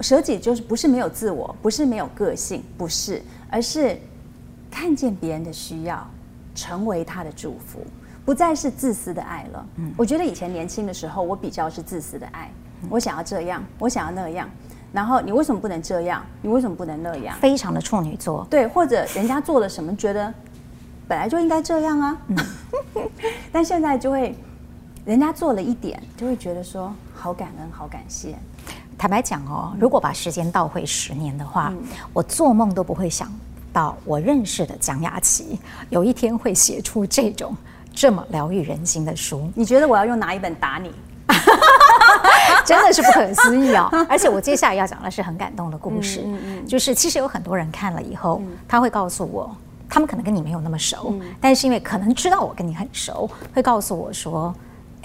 [0.00, 3.96] 舍己，就是不是没有自我，不是没有个性，不是，而是
[4.70, 6.04] 看见别人的需要，
[6.54, 7.78] 成为他的祝福，
[8.24, 9.66] 不再是自私的爱了。
[9.76, 12.50] 嗯，我觉得以前年轻的时候，我比较是自私的爱，
[12.82, 14.50] 嗯、我想要这样，我想要那样，
[14.92, 16.26] 然后你为什么不能这样？
[16.42, 17.38] 你为什么不能那样？
[17.38, 20.34] 非常的处女座，对，或者人家做了什么，觉得
[21.06, 22.18] 本来就应该这样啊。
[22.26, 22.36] 嗯、
[23.52, 24.34] 但现在就会，
[25.06, 28.34] 人家做了一点，就会觉得说好感恩，好感谢。
[28.98, 31.78] 坦白讲哦，如果把时间倒回十年的话，嗯、
[32.12, 33.32] 我做梦都不会想
[33.72, 37.56] 到我认识的蒋雅琪有一天会写出这种
[37.94, 39.48] 这么疗愈人心的书。
[39.54, 40.90] 你觉得我要用哪一本打你？
[42.66, 43.88] 真的是不可思议哦！
[44.10, 49.54] 而且我接下来要讲的是很感动的故事，嗯嗯嗯、就是其实有很多人看了以后，嗯、他会告诉我，
[49.88, 54.52] 他们可能跟你没有那么熟，嗯、但是因为可能知道我跟你很熟，会告诉我说。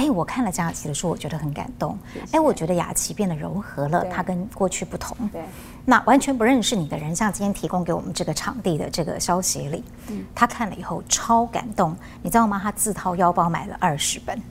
[0.01, 1.95] 哎，我看了张雅琪的书，我觉得很感动。
[2.31, 5.15] 哎，我觉得雅琪变得柔和了，她跟过去不同。
[5.31, 5.43] 对，
[5.85, 12.59] 那完全不认识你的人，像今天提供给我们这个场地的这个消息里，嗯，他看了以后超感动，你知道吗？
[12.63, 14.41] 他自掏腰包买了二十本，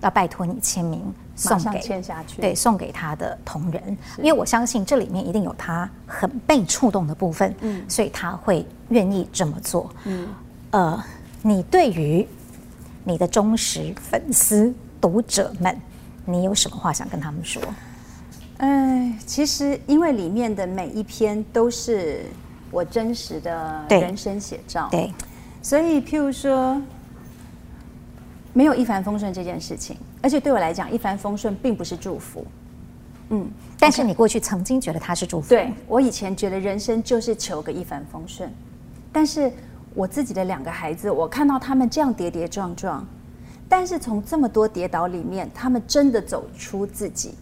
[0.00, 9.90] 要拜托你签名送给签下去，对，送给他的同仁，因为我相信这里面一定有他很被触动的部分，嗯，所以他会愿意这么做。
[10.04, 10.28] 嗯，
[10.70, 11.04] 呃，
[11.42, 12.24] 你对于
[13.02, 14.72] 你的忠实粉丝。
[15.00, 15.76] 读者们，
[16.24, 17.62] 你有什么话想跟他们说？
[18.58, 22.26] 哎，其实因为里面的每一篇都是
[22.70, 25.14] 我真实的人生写照，对，对，
[25.62, 26.78] 所以譬如说，
[28.52, 32.46] 没有一帆风顺这件事情，而且对我来讲，一帆风顺并不是祝福。
[33.30, 35.48] 嗯，但是你过去曾经觉得它是祝福。
[35.48, 38.52] 对，我以前觉得人生就是求个一帆风顺，
[39.10, 39.50] 但是
[39.94, 43.06] 我自己的两个孩子，我看到他们这样跌跌撞撞。
[43.70, 47.36] 但是从这么多跌倒里面，他们真的走出自己。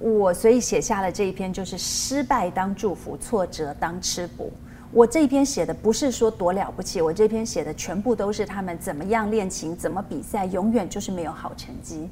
[0.00, 4.52] 我所以写下了这一篇，就是失败当祝福，挫折当吃补。
[4.90, 12.10] 我这一篇写的不是说多了不起，我这篇写的全部都是他们怎么样练琴，怎么比赛，永远就是没有好成绩。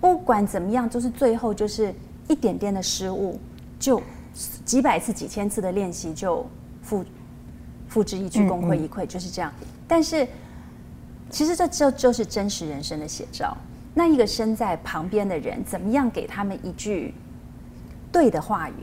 [0.00, 1.94] 不管怎么样，就是最后就是
[2.26, 3.38] 一点点的失误，
[3.78, 4.02] 就
[4.64, 6.44] 几百次、几千次的练习就
[6.82, 7.04] 付
[7.86, 9.52] 付之一炬，功亏一篑，就是这样。
[9.86, 10.26] 但是。
[11.30, 13.56] 其实这就就是真实人生的写照。
[13.94, 17.14] 那一个身在旁边的人，怎么样给他们一句
[18.12, 18.74] 对的话语？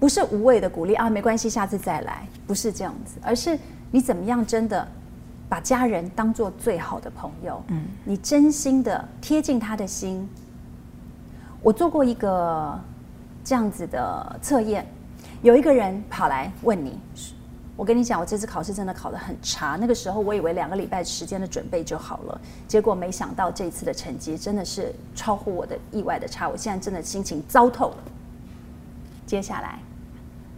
[0.00, 3.58] 不是无谓的鼓励啊，没关系，下次再来，不是这样子，而是
[3.90, 4.88] 你怎么样真的
[5.48, 7.62] 把家人当做最好的朋友？
[7.68, 10.28] 嗯，你真心的贴近他的心。
[11.62, 12.76] 我做过一个
[13.44, 14.84] 这样子的测验，
[15.42, 16.98] 有一个人跑来问你。
[17.82, 19.76] 我跟你讲，我这次考试真的考得很差。
[19.80, 26.48] 那个时候我以为两个礼拜时间的准备就好了，结果没想到这次的成绩真的是超乎我的意外的差。
[26.48, 27.96] 我现在真的心情糟透了。
[29.26, 29.80] 接下来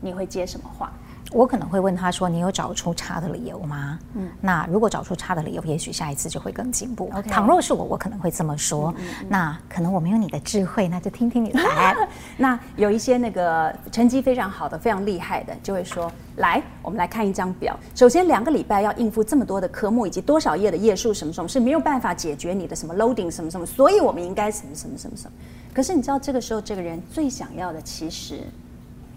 [0.02, 0.92] 你会接什么话？
[1.34, 7.10] 我可能会问他说：“你有找出差的理由吗？”嗯，那如果找出差的理由，也许下一次就会更进步。
[7.28, 8.94] 倘若是我，我可能会这么说。
[8.96, 11.96] 嗯嗯嗯，那可能我没有你的智慧，那就听听你的答案。
[12.38, 17.76] 那有一些那个成绩非常好的、非常厉害的，就会说：“来，我们来看一张表。
[17.96, 25.32] 首先，两个礼拜要应付这么多的科目，以及多少页的页数，什么什么是没有办法解决你的什么 loading 什么什么，所以我们应该什么什么什么什么。
[25.74, 28.38] 可是你知道，这个时候这个人最想要的，其实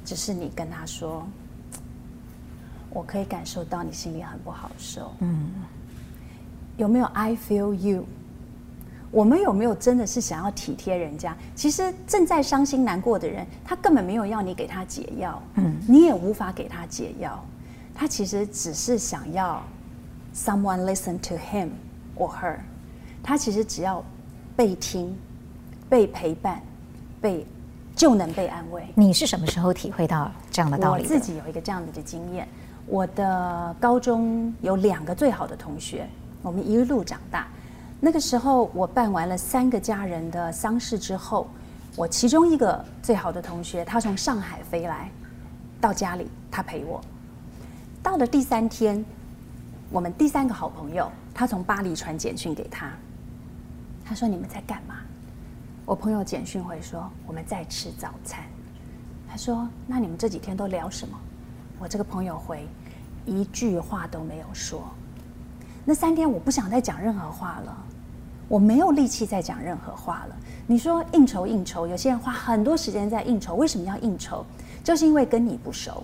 [0.04, 1.24] 只是你跟他说。”
[2.90, 5.14] 我可以感受到你心里很不好受。
[5.20, 5.52] 嗯，
[6.78, 8.06] 有没有 I feel you？
[9.10, 11.36] 我们有没有真的是想要体贴人家？
[11.56, 17.42] 其实正在伤心难过的人，他根本没有要你给他解药，嗯，你也无法给他解药。
[17.96, 19.64] 他其实只是想要
[20.36, 21.70] someone listen to him
[22.18, 22.58] or her。
[23.24, 24.04] 他其实只要
[24.56, 25.18] 被听、
[25.90, 26.62] 被陪伴、
[27.22, 27.46] 被
[27.96, 28.86] 就能被安慰。
[28.94, 31.04] 你是什么时候体会到这样的道理？
[31.04, 32.48] 我自己有一个这样子的经验。
[32.88, 36.08] 我的高中有两个最好的同学，
[36.42, 37.48] 我们一路长大。
[38.00, 41.48] 那个时候，我办完了三个家人的丧事之后，
[41.98, 45.12] 我其中一个最好的同学，他从上海飞来，
[45.82, 47.02] 到家里，他陪我。
[48.02, 49.04] 到了第三天，
[49.90, 52.90] 我们第三个好朋友，他从巴黎传简讯给他，
[54.06, 54.96] 他说：“你们在干嘛？”
[55.86, 58.46] 我朋友简讯回说：“我们在吃早餐。”
[59.28, 61.20] 他说：“那你们这几天都聊什么？”
[61.80, 62.68] 我这个朋友回
[63.26, 64.82] 一句话都没有说，
[65.86, 67.78] 那三天我不想再讲任何话了，
[68.48, 70.36] 我没有力气再讲任何话了。
[70.66, 74.46] 你说应酬应酬，有些人花很多时间在应酬，为什么要应酬？
[74.84, 76.04] 就是因为跟你不熟，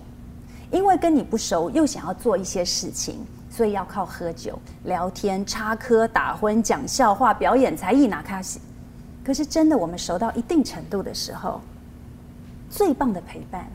[0.70, 3.18] 因为跟你不熟，又想要做一些事情，
[3.50, 8.60] 所以要靠喝酒、聊天、插科打诨、讲笑话、表演才艺拿卡西。
[9.24, 11.60] 可是真的，我们熟到一定程度的时候，
[12.70, 13.66] 最棒的陪伴。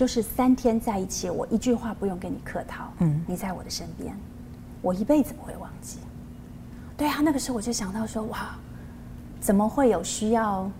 [0.00, 4.16] 就是三天在一起，我一句话不用跟你客套，嗯，你在我的身边，
[4.80, 5.98] 我一辈子不会忘记。
[6.96, 8.56] 对啊，那个时候我就想到说，哇，
[9.42, 10.70] 怎么会有需要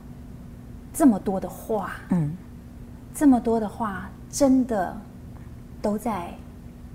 [0.91, 1.93] 这么多的话？
[2.09, 2.35] 嗯，
[3.13, 4.97] 这么多的话，真的
[5.83, 6.33] 都在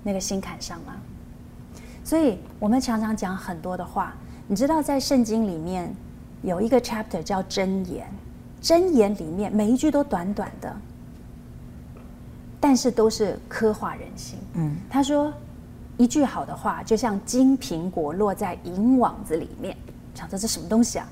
[0.01, 0.95] 那个心坎上吗？
[2.03, 4.15] 所以我们常常讲很多的话。
[4.47, 5.93] 你知道，在圣经里面
[6.41, 8.09] 有一个 chapter 叫箴言，
[8.63, 10.75] 箴言里面每一句都短短的，
[12.65, 14.39] 但是都是刻画人心。
[14.55, 15.31] 嗯，他说。
[15.97, 19.77] 一句好的话，就像金苹果落在银网子里面，
[20.13, 21.07] 想着这什么东西啊？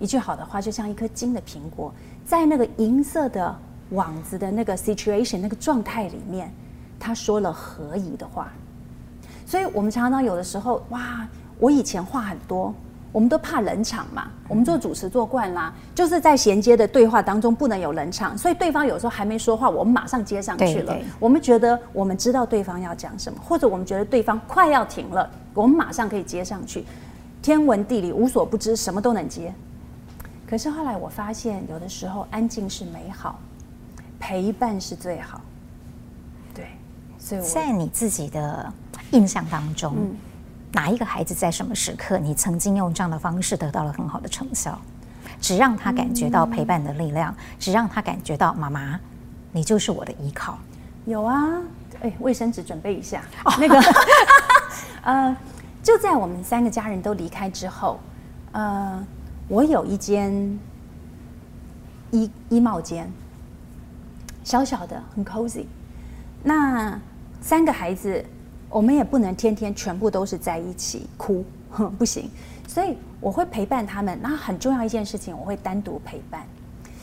[0.00, 3.56] 一句好的话，就像一颗金的苹果，在那个银色的
[3.90, 6.52] 网子的那个 situation 那个状态里面，
[6.98, 8.52] 他说了合宜的话。
[9.46, 11.28] 所以我们常常有的时候，哇，
[11.60, 12.74] 我以前话很多。
[13.12, 20.94] 我们都怕冷场嘛，我们做主持做惯啦，就是在衔接的对话当中不能有冷场，所以对方有时候还没说话，我们马上接上去了。
[21.18, 26.84] 我们觉得我们知道对方要讲什么，或者我们觉得对方快要停了，我们马上可以接上去。
[27.40, 29.54] 天文地理无所不知，什么都能接。
[30.46, 33.38] 可是后来我发现，有的时候安静是美好，
[34.18, 35.40] 陪伴是最好。
[36.54, 36.66] 对，
[37.18, 38.72] 所以我在你自己的
[39.12, 39.94] 印象当中。
[39.96, 40.16] 嗯
[40.76, 44.78] 哪一个孩子在什么时刻，你曾经用这样的方式得到了很好的成效？
[45.40, 49.00] 只让他感觉到陪伴的力量，嗯、只让他感觉到妈妈，
[49.52, 50.58] 你就是我的依靠。
[51.06, 51.62] 有啊，
[52.02, 53.22] 哎，卫生纸准备一下。
[53.46, 53.80] 哦、那个，
[55.00, 55.34] 呃，
[55.82, 57.98] 就在我们三个家人都离开之后，
[58.52, 59.02] 呃，
[59.48, 60.58] 我有一间
[62.10, 63.10] 衣衣帽间，
[64.44, 65.64] 小小的，很 cozy。
[66.42, 67.00] 那
[67.40, 68.22] 三个孩子。
[68.68, 72.30] 我们也不能天天全部都是在一起哭，哼， 不行。
[72.68, 74.18] 所以我会陪伴他们。
[74.20, 76.42] 那很重要一件事情，我会单独陪伴。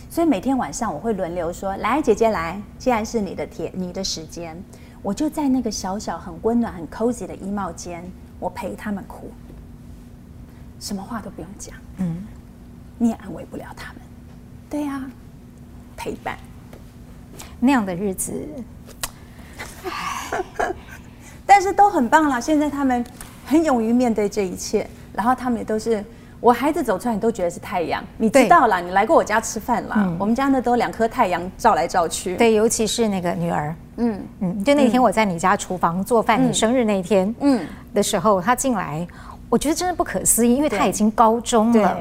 [0.09, 4.55] 所以每天晚上我会轮流说：“来，姐姐来，既然是你的天，你的时间，
[5.01, 8.03] 我就在那个小小很温暖、很 cozy 的衣帽间，
[8.39, 9.31] 我陪他们哭，
[10.79, 12.23] 什么话都不用讲，嗯，
[12.99, 14.01] 你也安慰不了他们。
[14.69, 15.03] 对呀，
[15.97, 16.37] 陪伴
[17.59, 18.31] 那样的日子。”
[21.45, 23.03] 但是都很棒了，现在他们
[23.45, 26.03] 很勇于面对这一切，然后他们也都是
[26.39, 32.35] 我孩子走出来，你都觉得是太阳，你知道了，你来过我家吃饭了，嗯、我们家呢都两颗太阳照来照去。
[32.35, 34.21] 对，尤其是那个女儿，嗯。
[34.39, 37.65] 嗯，就那天我在你家厨房做饭，嗯、你生日那天，嗯。
[37.93, 39.07] 的时候，她进来，
[39.49, 41.97] 我觉得真的不可思议，因为她已经高中了，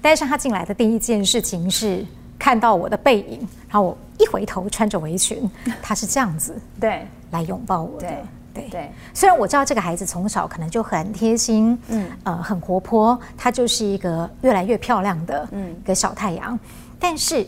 [0.00, 2.04] 但是她进来的第一件事情是
[2.38, 8.06] 看到我的背影，然后我一回头穿着围裙，她是这样子，对，来拥抱我的。
[8.06, 8.16] 对
[8.54, 16.54] 对对，虽然我知道这个孩子从小可能就很贴心，嗯，呃，很活泼，他就是一个越来越漂亮的，嗯，一个小太阳。
[16.54, 16.60] 嗯、
[17.00, 17.46] 但是，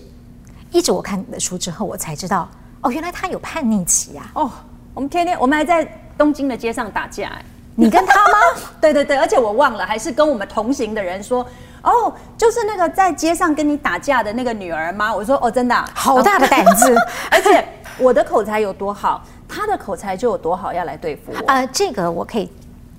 [0.70, 2.48] 一直我看你的书之后，我才知道，
[2.80, 4.30] 哦，原来他有叛逆期啊！
[4.34, 4.50] 哦，
[4.94, 5.86] 我们天天，我们还在
[6.16, 8.38] 东京的街上打架，哎，你跟他吗？
[8.80, 11.46] 对对对，而且我忘了，还是跟我们同行的人说，
[11.82, 15.14] 哦，就是那个在街上跟你打架的那个女儿吗？
[15.14, 16.94] 我说，哦，真的、啊，好大的胆子，
[17.30, 17.66] 而且
[17.98, 19.24] 我的口才有多好。
[19.46, 21.38] 他的口才就有多好，要来对付我。
[21.46, 22.50] 呃，这个我可以，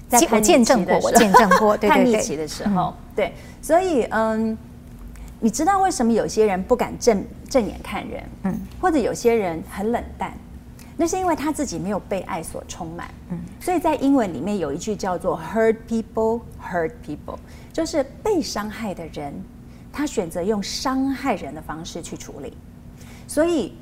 [0.07, 1.75] 在我见证过，我见证过。
[1.75, 4.57] 对 对对，叛逆期的时候，嗯、对，所以嗯，
[5.39, 10.33] 你知道为什么有些人不敢正正眼看人，嗯，或者有些人很冷淡，
[10.95, 13.39] 那是因为他自己没有被爱所充满，嗯。
[13.59, 17.37] 所以在英文里面有一句叫做 “hurt people hurt people”，
[17.73, 19.33] 就是被伤害的人，
[19.91, 22.55] 他选择用伤害人的方式去处理。
[23.27, 23.75] 所以，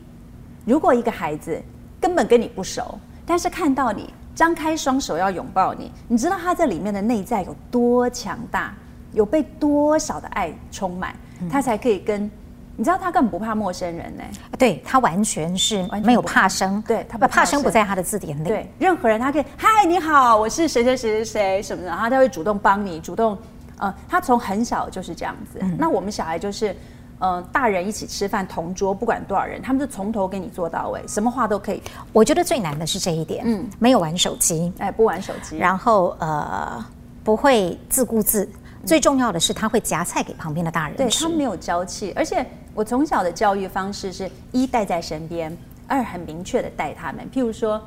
[0.65, 1.61] 如果一个孩子，
[1.99, 8.73] 根本跟你不熟，但是看到你张开双手要拥抱你，你知道他这里面的内在有多强大，
[9.11, 11.15] 有被多少的爱充满，
[11.49, 12.29] 他才可以跟
[12.75, 14.23] 你知道他根本不怕陌生人呢？
[14.57, 18.47] 对，他完全是没有怕生，对，他不怕生不在他的字典里。
[18.47, 23.37] 对，任何人他可以嗨，你好，我是谁谁谁谁谁什么的，然后他会主动帮你，主动
[23.77, 25.59] 呃，他从很小就是这样子。
[25.61, 26.75] 嗯、那我们小孩就是。
[27.23, 31.81] 嗯、呃，大人一起吃饭，同桌不管多少人，他们就从头给你做到尾，什么话都可以。
[32.11, 36.85] 我觉得最难的是这一点，嗯，没有玩手机，哎，不玩手机，然后呃，
[37.23, 47.81] 不会自顾自，嗯、最重要的是他会夹菜给旁边的大人吃，对，他没有娇气，而且我从小的教育方式是一带在身边，二很明确的带他们，譬如说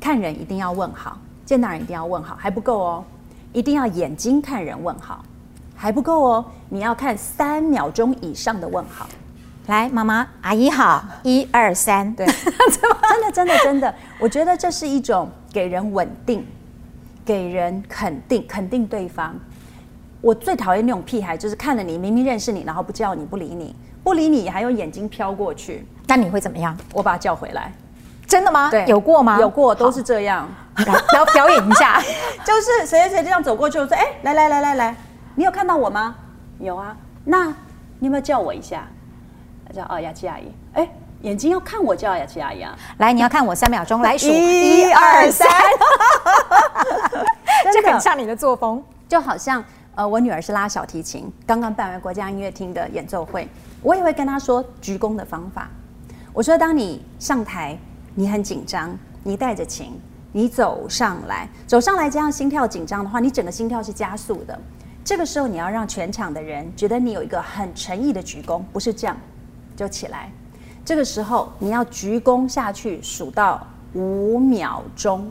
[0.00, 3.04] 看人一定要问好，见大人一定要问好，还不够哦，
[3.52, 5.22] 一定要眼睛看人问好。
[5.82, 9.08] 还不够哦，你要看三秒钟以上的问好。
[9.66, 12.24] 来，妈妈、阿姨好，一二三，对，
[12.70, 16.46] 真的，真的，真的，我觉得这是一种给人稳定、
[17.24, 19.34] 给人肯定、肯定对方。
[20.20, 23.74] 我最讨厌那种屁孩，就是看了你，明明认识你，然后不叫你，不理你，
[24.04, 26.78] 不理你，还用眼睛飘过去，那你会怎么样？
[26.92, 27.72] 我把他叫回来。
[28.24, 28.70] 真的吗？
[28.70, 29.36] 对，有过吗？
[29.40, 30.48] 有过，都是这样。
[30.76, 32.00] 来表表演一下，
[32.46, 34.96] 就是谁谁谁这样走过去，我说：“哎，来来来来来，
[35.34, 36.14] 你有看到我吗？
[36.58, 37.46] 有啊，那
[37.98, 38.86] 你有没有叫我一下？
[39.66, 40.52] 他叫哦，雅琪阿姨。
[40.74, 40.88] 哎，
[41.22, 42.76] 眼睛要看我叫雅琪阿姨啊。
[42.98, 45.48] 来，你要看我三秒钟，来数一二三，
[47.72, 49.64] 这很像你的作风，就好像
[49.94, 53.48] 呃，我女儿是拉小提琴，刚刚办完国家音乐厅的演奏会，
[53.82, 55.68] 我也会跟她说鞠躬的方法。
[56.32, 57.78] 我说，当你上台，
[58.14, 59.98] 你很紧张，你带着琴。
[60.34, 64.58] 你走上来，走上来，这样心跳紧张的话，你整个心跳是加速的。
[65.04, 69.16] 这个时候，你要让全场的人觉得你有一个很诚意的鞠躬，不是这样
[69.76, 70.30] 就起来。
[70.84, 75.30] 这个时候，你要鞠躬下去，数到五秒钟。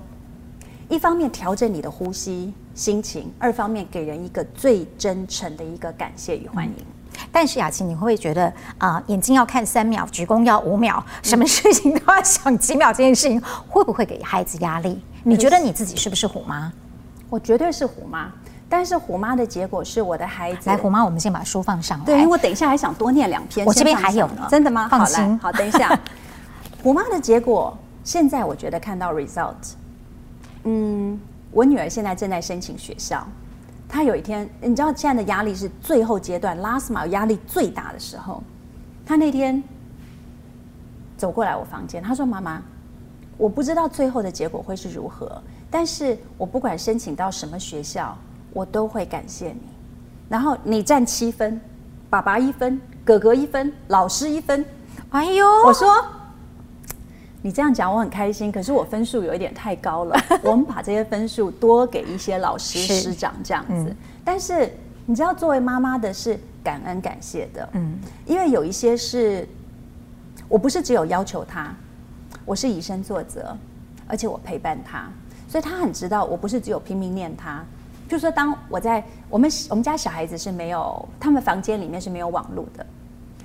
[0.90, 6.74] 一方面调整你的呼吸心情，二方面给人一个最真诚的一个感谢与欢迎。
[6.78, 6.86] 嗯
[7.32, 8.46] 但是雅琪，你会不会觉得
[8.78, 12.92] 啊、呃，眼睛要看三秒， 鞠躬要五秒，什么事情都要想几秒？
[12.92, 15.00] 这件事情会不会给孩子压力？
[15.24, 16.72] 你觉得你自己是不是虎妈？
[17.30, 18.32] 我绝对是虎妈，
[18.72, 20.70] 但是虎妈的结果是我的孩子。
[20.70, 22.06] 来，虎妈，我们先把书放上来。
[22.06, 23.68] 对，因为我等一下还想多念两篇。
[23.68, 24.48] 我这边还有呢。
[24.50, 24.88] 真的吗？
[24.90, 25.38] 放心。
[25.40, 26.00] 好，好，等一下。
[26.82, 29.74] 虎妈的结果，现在我觉得看到 result。
[30.64, 31.20] 嗯，
[31.52, 33.28] 我女儿现在正在申请学校。
[33.90, 38.42] 她有一天，你知道现在的压力是最后阶段，last mile 压力最大的时候。
[39.06, 39.62] 她那天
[41.18, 42.62] 走过来我房间，她说：“妈妈，
[43.38, 48.18] 我不知道最后的结果会是如何，但是我不管申请到什么学校，
[48.54, 49.62] 我都会感谢你。
[50.30, 51.60] 然后你占七分，
[52.10, 54.66] 爸爸一分，哥哥一分，老师一分。
[55.10, 55.88] 哎呦，我说。”
[57.44, 60.16] 你这样讲我很开心，可是我分数有一点太高了。
[60.46, 63.90] 我们把这些分数多给一些老师师长这样子。
[63.90, 64.72] 嗯、但是
[65.08, 67.98] 你知道，作为妈妈的是感恩感谢的，嗯，
[68.28, 69.48] 因为有一些是，
[70.48, 71.76] 我不是只有要求他，
[72.46, 73.58] 我是以身作则，
[74.06, 75.10] 而且我陪伴他，
[75.48, 77.66] 所以他很知道我不是只有拼命念他。
[78.12, 82.86] 就是说，当我在我们我们家小孩子是没有，他们房间里面是没有网络的。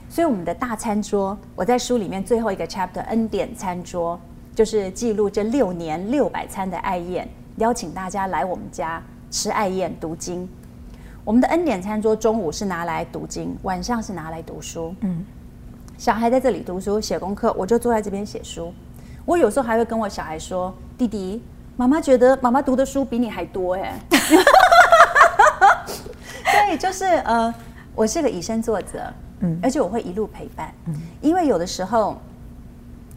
[0.08, 4.18] 所以我们的大餐桌，我在书里面最后一个 chapter 恩典餐桌，
[4.56, 9.00] 就是记录这六年六百餐的爱宴，邀请大家来我们家
[9.30, 10.48] 吃爱宴读经。
[11.22, 14.92] 我们的恩典餐桌中午是拿来读经，晚上是拿来读书。
[15.02, 15.24] 嗯，
[15.96, 18.74] 小孩在这里读书写功课，我就坐在这边写书。
[19.24, 21.40] 我有时候还会跟我小孩说：“弟弟，
[21.76, 24.00] 妈妈觉得妈妈读的书比你还多哎。
[26.44, 27.54] ”所以就是呃，
[27.94, 29.00] 我是个以身作则。
[29.40, 32.16] 嗯，而且我会一路陪伴，嗯，因为有的时候，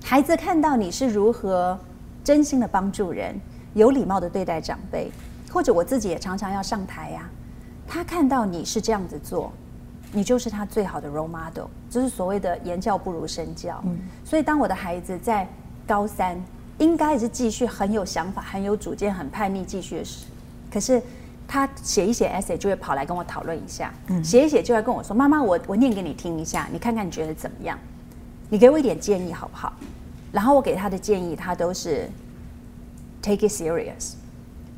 [0.04, 1.80] 孩子看到你是如何
[2.26, 3.40] 真心的帮助人，
[3.74, 5.10] 有礼貌的对待长辈，
[5.50, 7.30] 或者我自己也常常要上台呀，
[7.88, 9.50] 他看到你是这样子做，
[10.12, 13.82] 你就是他最好的 role model，就是所谓的言教不如身教。
[13.86, 15.48] 嗯，所以当我的孩子在
[15.88, 16.38] 高三，
[16.80, 20.26] 应该也是继续很有想法、很有主见、很叛逆，继续的事，
[20.74, 21.00] 可是。
[21.52, 23.92] 他写一写 essay 就会跑来跟我讨论一下，
[24.24, 27.76] 写一写就会跟我说：“妈妈，我我念给你听一下，你看看你觉得怎么样？
[28.50, 29.74] 你给我一点建议好不好？”
[30.32, 32.08] 然后我给他的建议，他都是
[33.20, 34.14] take it serious。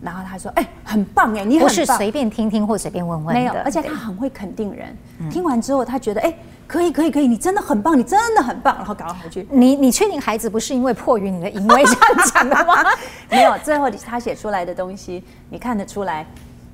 [0.02, 4.96] 然后他说：“哎，很棒哎，你很棒。”不是随便听听或随便问问，没有，而且他很会肯定人。
[5.30, 6.34] 听完之后，他觉得：“哎，
[6.72, 9.46] 可以可以可以，你真的很棒，你真的很棒。”然后赶快回去。
[9.52, 12.76] 你你确定孩子不是因为迫于你的淫威这样讲的吗？
[13.30, 16.26] 没有，最后他写出来的东西，你看得出来。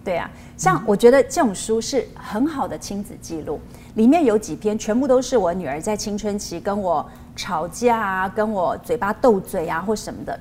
[0.04, 3.60] 对啊，像我觉得这种书是很好的亲子记录，
[3.95, 7.04] 里面有几篇全部都是我女儿在青春期跟我
[7.36, 10.39] 吵架啊，跟我嘴巴斗嘴啊或什么的，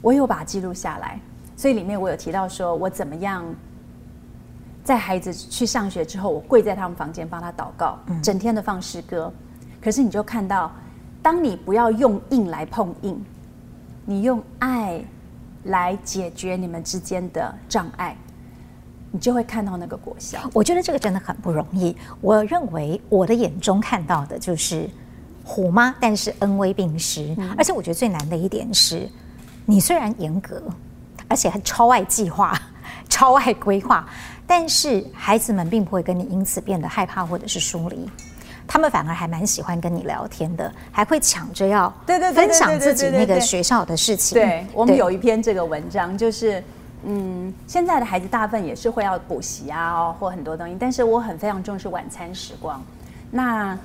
[0.00, 1.20] 我有把它记录下来。
[1.56, 3.44] 所以里面我有提到说我怎么样
[4.84, 9.32] 在孩子去上学之后，我跪在他们房间帮他祷告，整天的放诗歌。
[9.80, 10.70] 可是你就看到，
[11.22, 13.24] 当你不要用硬来碰硬，
[14.04, 15.02] 你用爱
[15.64, 18.16] 来解决你们之间的障碍。
[19.10, 20.40] 你就会看到那个果效。
[20.52, 21.96] 我觉得这个真的很不容易。
[22.20, 24.90] 我认为我的眼中看到的就是
[25.44, 27.32] 虎妈，但是恩威并施。
[27.38, 29.08] 嗯、而且我觉得最难的一点是，
[29.66, 30.60] 你虽然严格，
[31.28, 32.60] 而且还超爱计划、
[33.08, 34.04] 超爱规划，
[34.46, 38.08] 但是孩子们并不会跟你因此变得害怕或者是疏离，
[38.66, 44.34] 他们反而还蛮喜欢跟你聊天的，还会抢着要对对分享自己那个学校的事情。
[44.40, 46.62] 对，我们有一篇这个文章就是。
[47.06, 50.74] 嗯，现在的孩子大部分也是会要补习啊，哦，或很多东西。
[50.80, 52.82] 但是我很非常重视晚餐时光。
[53.30, 53.78] 那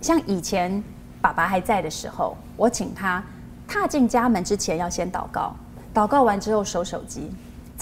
[0.00, 0.82] 像以前
[1.20, 3.22] 爸爸还在的时候，我请他
[3.68, 5.54] 踏进家门之前要先祷告，
[5.92, 7.30] 祷告完之后收手机，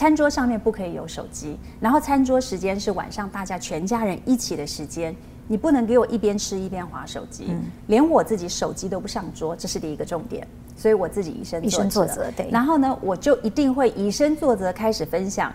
[0.00, 1.58] 餐桌上面不可以有手机。
[1.78, 5.14] 然后餐桌时间是晚上大家全家人一起的时间，
[5.46, 10.48] 你不能给我一边吃一边划手机，嗯、连我自己手机都不上桌，这是第一个重点。
[10.74, 12.48] 所以我自己以身以身作则，对。
[12.50, 15.52] 然后呢，我就一定会以身作则开始分享。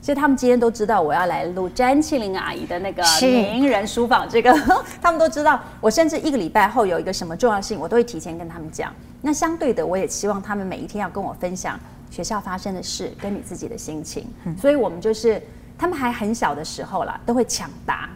[0.00, 4.56] 所以他们今天都知道我要来录詹庆玲阿姨的那个名人书房，这个
[5.02, 5.60] 他们都知道。
[5.80, 8.92] 我甚至一个礼拜后有一个什么重要性，我都会提前跟他们讲。
[9.20, 11.76] 那相对的，我也希望他们每一天要跟我分享
[12.10, 14.26] 学校发生的事，跟你自己的心情。
[14.44, 15.40] 嗯、所以我们就是
[15.78, 18.10] 他们还很小的时候啦，都会抢答。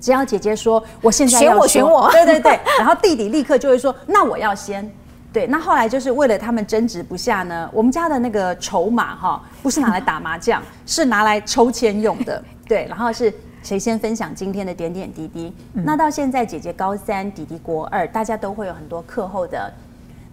[0.00, 4.88] 只要姐姐说我现在选我选我，对对对， 然后弟弟立刻就会说那我要先，
[5.32, 19.72] 对，那后来就是为了他们争执不下呢，我们家的那个筹码哈，不是拿来打麻将，是拿来抽签用的， 对，然后是谁先分享今天的点点滴滴，嗯、那到现在姐姐高三，弟弟国二，大家都会有很多课后的，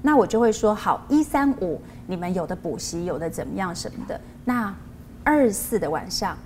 [0.05, 4.73] 那我就会说好一三五你们有的补习有的怎么样什么的，那
[5.23, 6.37] 二四的晚上。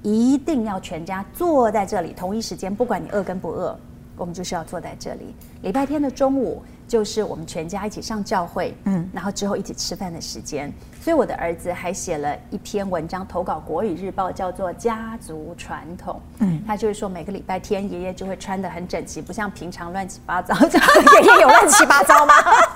[0.00, 3.76] 一定要全家坐在这里，同一时间，不管你饿跟不饿，
[4.16, 5.34] 我们就是要坐在这里。
[5.62, 10.72] 礼拜天的中午就是我们全家一起上教会，嗯，然后之后一起吃饭的时间。
[11.08, 16.16] 所以我的儿子还写了一篇文章投稿《国语日报》，叫做《家族传统》。
[16.40, 20.54] 嗯，他就是说每个礼拜天爷爷就会穿的很整齐，不像平常乱七八糟。
[20.60, 22.34] 爷爷有乱七八糟吗？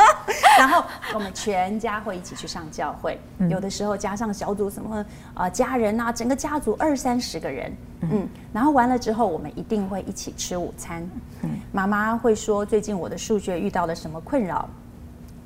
[0.59, 4.97] 然后我们全家会一起去上教会，嗯、有的时候加上小组什么
[5.35, 11.07] 啊、呃、家人啊，整个家族二三十个人，嗯，嗯，然后完了之后我们一定会一起吃午餐。
[11.43, 14.66] 嗯，妈妈会说最近我的数学遇到了什么困扰。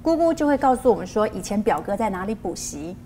[0.07, 2.96] 姑姑就会告诉我们说，以前表哥在哪里补习，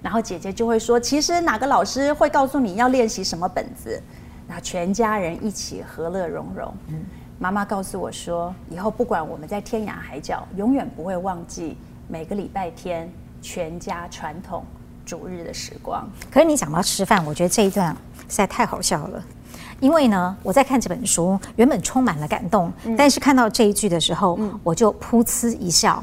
[0.00, 4.02] 然后姐姐就会说，其实哪个老师会告诉你要练习什么本子，
[4.48, 6.74] 然后全家人一起和乐融融。
[6.86, 7.04] 嗯，
[7.38, 11.76] 妈妈告诉我说，以后不管我们在天涯海角，永远不会忘记
[12.08, 14.64] 每个礼拜天全家传统
[15.04, 16.08] 主日的时光。
[16.30, 17.94] 可是你讲到吃饭，我觉得这一段
[18.26, 19.22] 实在太好笑了，
[19.80, 26.02] 因为呢，我在看这本书，原本充满了感动，嗯、但是看到这一句的时候，嗯、我就噗嗤一笑。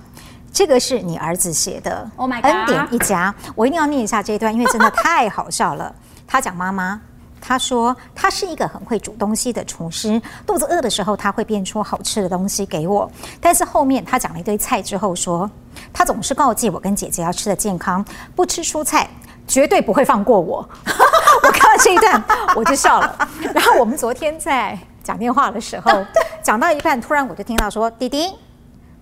[0.56, 5.94] 这个是你儿子写的，Oh my God，恩典一家，我一定要念一下这一段，因为真的太好笑了。
[6.26, 7.02] 他讲妈妈，
[7.42, 13.12] 他说他是一个很会煮东西的厨师，肚子饿的时候他会变出好吃的东西给我。
[13.42, 15.52] 但是后面他讲了一堆菜之后说，
[15.92, 18.04] 他总是告诫我跟姐姐要吃的健康，
[18.34, 19.10] 不吃蔬菜
[19.46, 20.66] 绝对不会放过我。
[21.44, 22.24] 我看到这一段
[22.56, 23.28] 我就笑了。
[23.54, 26.06] 然后我们昨天在讲电话的时候，
[26.42, 28.34] 讲到一半，突然我就听到说，弟弟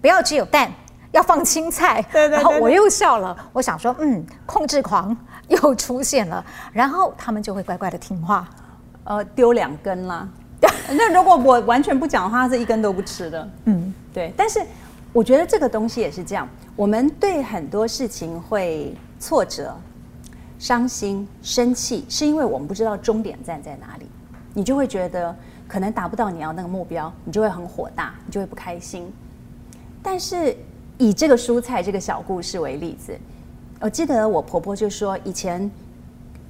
[0.01, 0.71] 不要只有蛋。
[1.13, 3.35] 要放青菜，对对，对，然后我又笑了。
[3.53, 5.15] 我想说，嗯，控制狂
[5.47, 8.49] 又出现了，然后他们就会乖乖的听话，
[9.03, 10.27] 呃，丢两根啦。
[10.89, 13.49] 那如果我完全不讲的话，是一根都不吃的。
[13.65, 14.33] 嗯，对。
[14.35, 14.59] 但是
[15.11, 19.75] 我觉得这个东西也是这样，我们对很多事情会挫折、
[20.57, 24.09] 伤心、生气，是因为我们不知道终点站在哪里，
[24.53, 25.35] 你就会觉得
[25.67, 29.13] 可能达不到你要那个目标，你就会很火大，你就会不开心。
[30.01, 30.57] 但是。
[31.03, 33.13] 以这个蔬菜这个小故事为例子，
[33.81, 35.69] 我记得我婆婆就说，以前，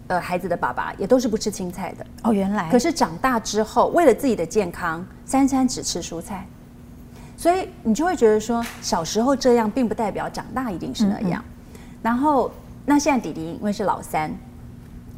[0.06, 2.70] 呃，孩子的爸爸也都是不吃青菜的哦，原来。
[2.70, 6.46] 可是长大之后，为了自己的健康，三餐只吃蔬菜，
[7.36, 11.44] 所以你就会觉得说，小时候这样，并不代表长大一定是那样。
[11.44, 11.80] 嗯嗯。
[12.04, 12.52] 然后，
[12.86, 14.32] 那现在弟弟因为是老三，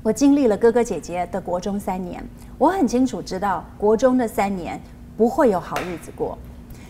[0.02, 2.24] 我经历了哥哥姐姐的国中三年，
[2.58, 4.80] 我很清楚知道，国中的三年
[5.18, 6.38] 不会有好日子过。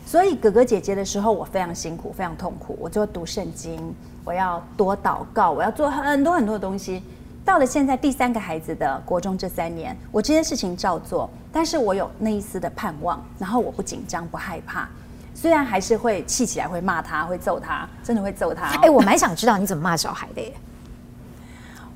[0.05, 2.77] 所以哥哥姐姐的时候，我非常辛苦，非常痛苦。
[2.79, 3.93] 我就要读圣经，
[4.23, 7.01] 我要多祷告，我要做很多很多的东西。
[7.43, 14.87] 到了现在第三个孩子的国中这三年，我这些事情照做，但是我有那一丝的盼望，然后我不紧张不害怕。
[15.33, 18.67] 虽然还是会气起来，会骂他，会揍他，真的会揍他。
[18.81, 20.53] 哎，我蛮想知道你怎么骂小孩的耶。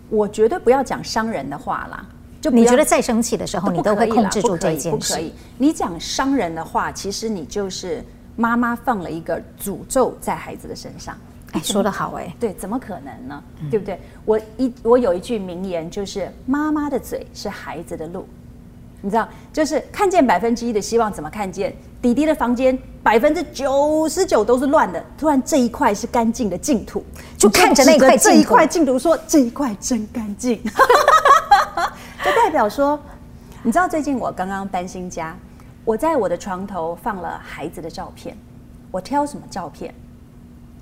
[0.10, 2.05] 我绝对不要讲伤人的话啦。
[2.41, 5.13] 就你觉得再生气的时候，你都会控制住这件事。
[5.13, 8.03] 不可以，你讲伤人的话，其实你就是
[8.35, 11.17] 妈妈放了一个诅咒在孩子的身上。
[11.51, 13.43] 哎，说得好哎，对，怎么可能呢？
[13.61, 13.99] 嗯、对不对？
[14.23, 18.27] 我一我有一句名言，就是妈妈的嘴是孩子的路。
[19.01, 25.03] 你知道，就是看见百分之一的希望，怎么看见弟弟的房间百分之九十九都是乱的？
[25.17, 27.03] 突然这一块是干净的净土，
[27.37, 30.61] 就看着那块这一块净土说，这一块真干净。
[32.24, 32.99] 就代表说，
[33.63, 35.36] 你知道最近我刚刚搬新家，
[35.86, 38.36] 我在我的床头放了孩子的照片。
[38.91, 39.93] 我挑什么照片？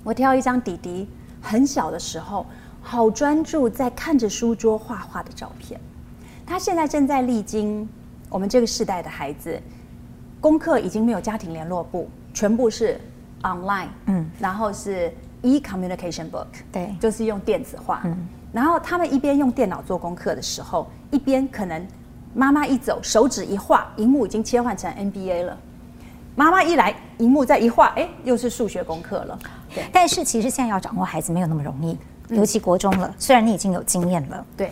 [0.04, 1.08] 我挑一张弟弟
[1.42, 2.46] 很小的时候，
[2.82, 5.80] 好专注在看着书桌画画的照片。
[6.46, 7.88] 他现在正在历经
[8.30, 9.62] 我们这个世代的孩子，
[10.42, 13.00] 功课已经没有家庭联络簿，全部是
[13.44, 15.14] online，嗯，然后是
[15.44, 18.28] e-communication book，对，就是用电子化，嗯。
[18.58, 21.88] 然后他们一边用电脑做功课的时候，一边可能
[22.34, 25.56] 妈妈一走，手指一画，荧幕已经切换成 NBA 了。
[26.36, 29.38] 妈妈一来，荧幕再一画，哎，又是数学功课了。
[29.76, 31.96] 对，但是其实现在要掌握孩子没有那么容易，
[32.30, 33.14] 尤其国中了。
[33.20, 34.72] 虽然你已经有经验了，对，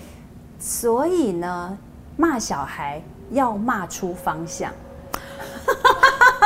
[0.58, 1.78] 所以呢，
[2.18, 4.72] 骂小孩要骂出方向。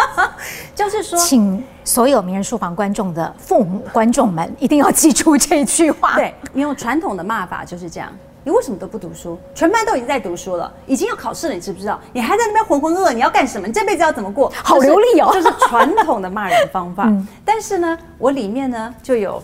[0.76, 6.16] 就是说，请所有名人书房观众的父母观众们一定要记住这句话。
[6.20, 8.12] 对，你用传统的骂法就是这样。
[8.42, 9.38] 你为什么都不读书？
[9.54, 12.00] 全班都已经在读书了，已经要考试了，你知不知道？
[12.14, 13.68] 你还在那边浑浑噩噩，你要干什么？
[13.68, 14.50] 你这辈子要怎么过？
[14.64, 17.04] 好流利哦，就是传统的骂人方法。
[17.12, 19.44] 嗯、但是呢，我里面呢就有，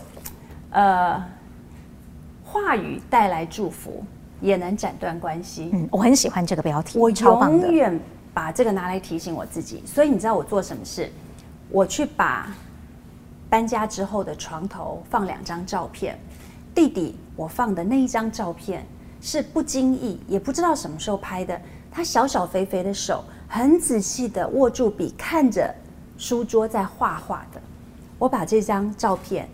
[0.70, 1.22] 呃，
[2.42, 4.02] 话语带来祝福，
[4.40, 5.70] 也能斩断关系。
[5.74, 8.00] 嗯，我很喜欢这个标题，我永远
[8.36, 9.82] 把这个拿来提醒我自己。
[9.86, 11.10] 所以你知道我做什么事？
[11.70, 12.54] 我去把
[13.48, 16.18] 搬家之后的床头放两张照片。
[16.74, 18.84] 弟弟，我放的那一张照片
[19.22, 21.58] 是不经意，也不知道什么时候拍的。
[21.90, 25.74] 他小小肥肥的手，很仔细的握住笔，看着
[26.18, 27.60] 书桌在画画的。
[28.18, 29.48] 我把这张照片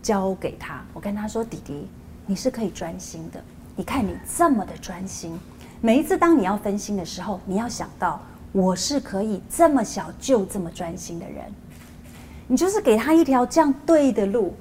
[0.00, 1.86] 交给他，我跟他说：“弟弟，
[2.24, 3.44] 你是可以专心的。
[3.76, 5.38] 你看你这么的专心，
[5.80, 8.20] 每一次当你要分心的时候，你要想到
[8.52, 11.44] 我是可以这么小就这么专心的人。
[12.46, 14.54] 你就是给他一条这样对的路，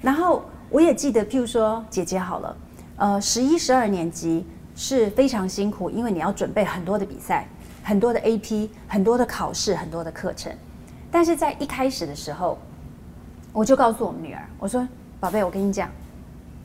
[0.00, 2.56] 然后。”我也记得，譬如说姐姐好了，
[2.96, 4.44] 呃，十一、十二年级
[4.74, 7.46] 是非常辛苦，因为你要准备很多的比赛、
[7.84, 10.52] 很多的 AP、很多的考试、很多的课程。
[11.08, 12.58] 但是在一开始的时候，
[13.52, 14.86] 我就告诉我们女儿，我说
[15.20, 15.88] ：“宝贝，我跟你讲，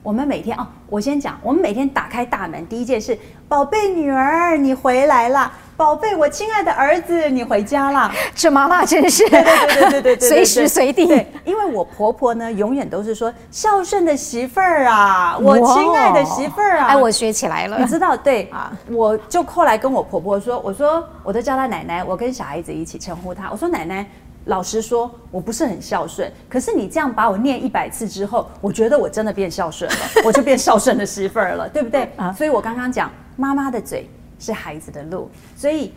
[0.03, 8.11] 我们每天哦，我先讲，我们每天打开大门，第一件事，宝贝女儿，你回来了。”宝贝，我亲爱的儿子，你回家了。
[8.35, 11.07] 这妈妈真是对对对对对对，随时随地。
[11.07, 16.85] 对，因为我婆婆呢，永远都是说孝顺的媳妇儿啊，我亲爱的媳妇儿啊。
[16.89, 17.79] 哎，我学起来了。
[17.79, 23.49] 你知道，对啊，我就后来跟我婆婆说，我说我都叫她奶奶，我跟小孩子一起称呼她。
[23.51, 24.05] 我说奶奶，
[24.45, 32.09] 老实说，我不是很孝顺，可是你这样把我念一百次之后，我觉得我真的变孝顺了，我就变孝顺的媳妇儿了， 对不对？
[32.17, 34.09] 啊，所以我刚刚讲妈妈的嘴。
[34.43, 35.93] 是孩子的路，所以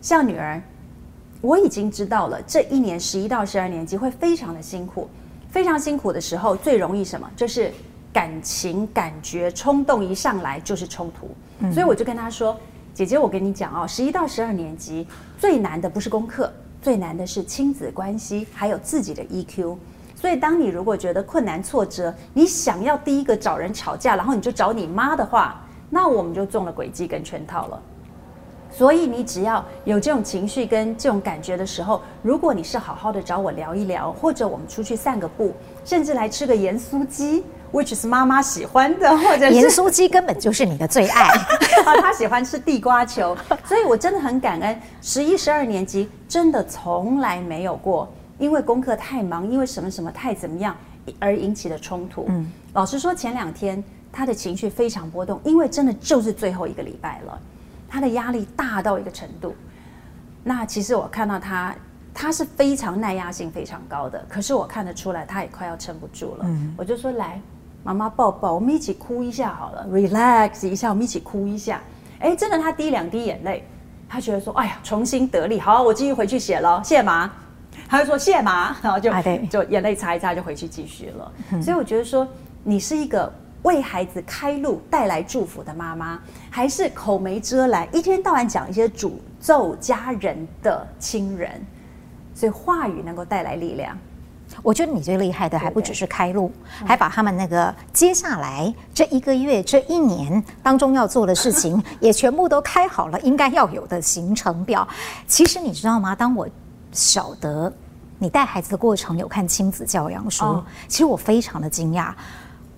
[0.00, 0.58] 像女儿，
[1.42, 5.10] 我已经知道了，这一年十一到十二年级会非常的辛苦，
[5.50, 7.30] 非常辛苦的时候最容易什么？
[7.36, 7.70] 就是
[8.10, 11.28] 感情、感觉、冲动一上来就是冲突。
[11.58, 12.58] 嗯、所以我就跟她说
[12.94, 15.06] ：“姐姐，我跟你讲哦，十一到十二年级
[15.38, 16.50] 最难的不是功课，
[16.82, 19.76] 最难的是亲子关系，还有自己的 EQ。
[20.14, 25.58] 所以当你如果觉得困难挫折，你想要第一个找人吵架，然后你就找你妈的话。”
[25.94, 27.78] 那我们就中了诡计跟圈套了，
[28.70, 35.52] 所以你只要有这种情绪跟这种感觉的时候，如果你是好好的找我聊一聊，或者我们出去散个步，
[35.84, 41.28] 甚至来吃个盐酥鸡，which 是妈妈喜欢的， 或者盐酥鸡根本就是你的最爱
[41.84, 50.76] 啊，他喜欢吃地瓜球，所以我真的很感恩，十一、十二年级真的从来没有过因为功课太忙，因为什么什么太怎么样
[51.18, 52.26] 而引起的冲突。
[52.28, 53.82] 嗯，老实说，前两天。
[54.14, 57.40] 他的情绪非常波动，因为真的就是最后一个礼拜了，
[57.88, 59.56] 他的压力大到一个程度。
[60.44, 61.74] 那其实我看到他，
[62.12, 66.44] 他是非常耐压性非常高的，可是我看得出来他也快要撑不住了。
[66.44, 67.40] 嗯，我就说来，
[67.82, 71.80] 妈妈抱抱，我们一起哭一下好了，relax 一下，我们一起哭一下。
[72.18, 73.64] 哎，真的，他滴两滴眼泪，
[74.08, 77.30] 他觉得说，哎呀，重新得力，好，我继续回去写了，谢谢妈。
[77.88, 79.10] 他就说谢谢妈，然后就
[79.50, 81.32] 就眼泪擦一擦就回去继续了。
[81.52, 82.26] 嗯，所以我觉得说，
[82.62, 83.32] 你是一个。
[83.62, 86.18] 为孩子开路、带来祝福的妈妈，
[86.50, 91.64] 还是口没遮拦，一天到晚讲一些诅咒家人的亲人，
[92.34, 93.96] 所以话语能够带来力量。
[94.62, 96.52] 我觉得你最厉害的还不只是开路，
[96.84, 104.86] 还把他们那个接下来这一个月、这一年当中要做的事情 也全部都开好了，应该要有的行程表。
[105.26, 106.14] 其实你知道吗？
[106.14, 106.48] 当我
[106.92, 107.72] 晓得
[108.18, 112.12] 你带孩子的过程有看亲子教养书，哦、其实我非常的惊讶。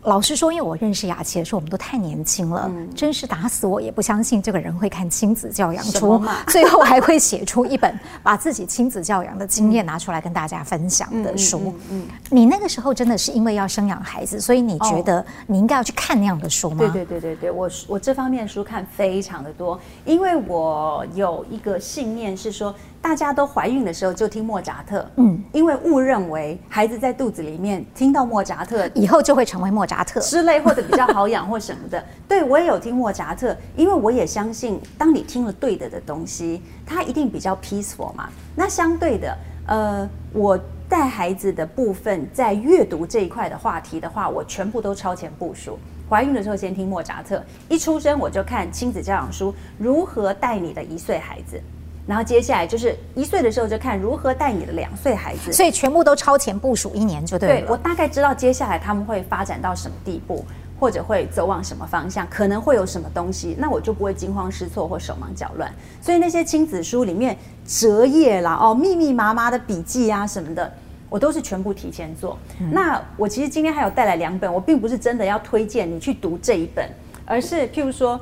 [0.04, 11.58] 老实说，因为我认识雅琪的时候，我们都太年轻了，嗯、真是打死我也不相信这个人会看亲子教养书， 最后还会写出一本把自己亲子教养的经验拿出来跟大家分享的书。
[11.58, 16.76] 嗯，嗯嗯嗯，你那个时候真的是因为要生养孩子，所以你觉得你应该要去看那样的书吗？
[16.78, 22.74] 对对对对对，我我这方面的书看非常的多，因为我有一个信念是说。
[23.04, 32.02] 大家都怀孕的时候就听莫扎特，嗯，因为误认为孩子在肚子里面听到莫扎特以后就会成为莫扎特之类，或者比较好养或什么的。
[32.26, 38.30] 对，我也有听莫扎特，因为我也相信，当你听了对的的东西，它一定比较 peaceful 嘛。
[38.56, 39.36] 那相对的，
[39.66, 45.78] 呃，我带孩子的部分在阅读这一块的话题的话，我全部都超前部署。
[46.08, 51.60] 怀孕的时候先听莫扎特，一出生我就看亲子教养书，如何带你的一岁孩子。
[52.06, 57.60] 然后接下来就是一岁的时候就看如何带你的两岁孩子，所以全部都超前部署一年就对了。
[57.62, 60.44] 对，我大概知道接下来他们会发展到什么地步，
[60.78, 65.72] 或者会走往什么方向，可能会有什么东西，那我就不会惊慌失措或手忙脚乱。
[66.02, 67.34] 所以那些亲子书里面
[67.66, 70.70] 折页啦、哦密密麻麻的笔记啊什么的，
[71.08, 72.36] 我都是全部提前做。
[72.60, 76.86] 嗯、那我其实今天还有带来两本，我并不是真的要推荐你去读这一本，
[77.24, 78.20] 而是譬如说，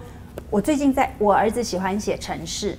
[0.51, 2.79] 我最近在我儿子喜欢写程式。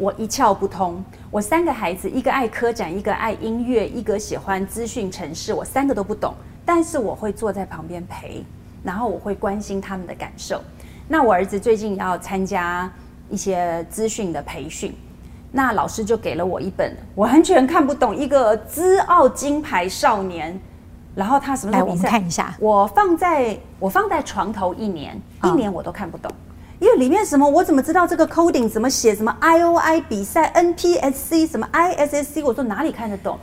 [0.00, 6.32] 我一窍不通，我三个孩子，一个爱科展，一个爱音乐，一个喜欢资讯城市，我三个都不懂，
[6.64, 8.42] 但是我会坐在旁边陪，
[8.82, 10.62] 然后我会关心他们的感受。
[11.06, 12.90] 那我儿子最近要参加
[13.28, 14.94] 一些资讯的培训，
[15.52, 20.58] 那老师就给了我一本我完全看不懂，一个资奥金牌少年，
[21.14, 22.04] 然后他什么时候比赛？
[22.04, 22.56] 来，我们看一下。
[22.58, 26.32] 我放在我放在床头一年，一年我都看不懂。
[26.32, 26.34] 哦
[26.80, 29.14] 因为里面什么，我怎么知道这个 coding 怎么写？
[29.14, 33.38] 什么 I O I 比赛，NPSC 什么 I S S C，我说哪里看得懂？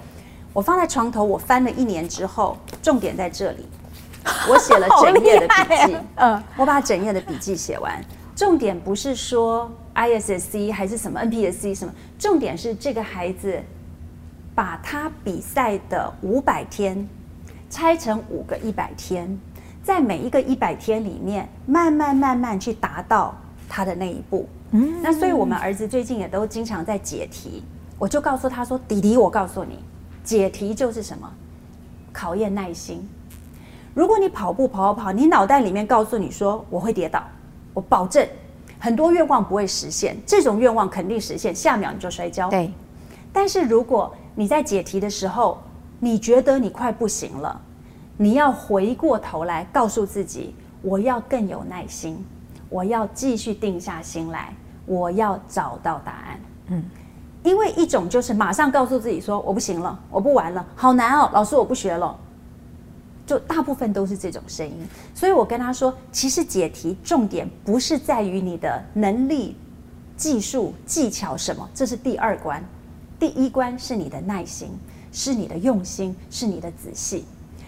[0.53, 3.67] 我放在床头，我翻了一年之后，重点在这里，
[4.49, 5.53] 我写了整页的笔
[5.85, 5.97] 记。
[6.15, 8.03] 嗯，我把整页的笔记写完。
[8.35, 13.61] 重点不是说 I S S C 还是什么 NPSC 什么，重点是这个孩子
[14.55, 17.07] 把他比赛的五百天
[17.69, 19.39] 拆成五个一百天。
[19.87, 23.33] 在每一个一百天里面，慢慢慢慢去达到
[23.69, 24.45] 他的那一步。
[24.71, 27.63] 嗯，那所以我们儿子最近也都经常在解题。
[27.97, 29.79] 我就告诉他说：“弟弟，我告诉你，
[30.25, 31.31] 解题就是什么？
[32.11, 33.07] 考验耐心。
[33.93, 37.23] 如果你跑步跑跑跑，你脑袋里面告诉你说我会跌倒，
[37.73, 38.27] 我保证
[38.77, 40.17] 很多愿望不会实现。
[40.25, 42.49] 这种愿望肯定实现，下秒你就摔跤。
[42.49, 42.69] 对。
[43.31, 45.57] 但是如果你在解题的时候，
[45.97, 47.61] 你觉得你快不行了。”
[48.17, 52.25] 你要回过头来告诉自己，我要更有耐心，
[52.67, 54.51] 我要继续定下心来，
[54.87, 56.39] 我要找到答案。
[56.69, 56.83] 嗯，
[57.43, 62.19] 因为一种就是马上告诉自己说我不行了，我不玩了，好难哦，老师我不学了，
[63.25, 64.75] 就大部分都是这种声音。
[65.13, 69.55] 所以我跟他说，其实解题重点不是在于你的能力、
[70.15, 72.63] 技术、技巧什么，这是第二关，
[73.19, 74.71] 第一关是你的耐心，
[75.11, 77.23] 是你的用心，是你的仔细。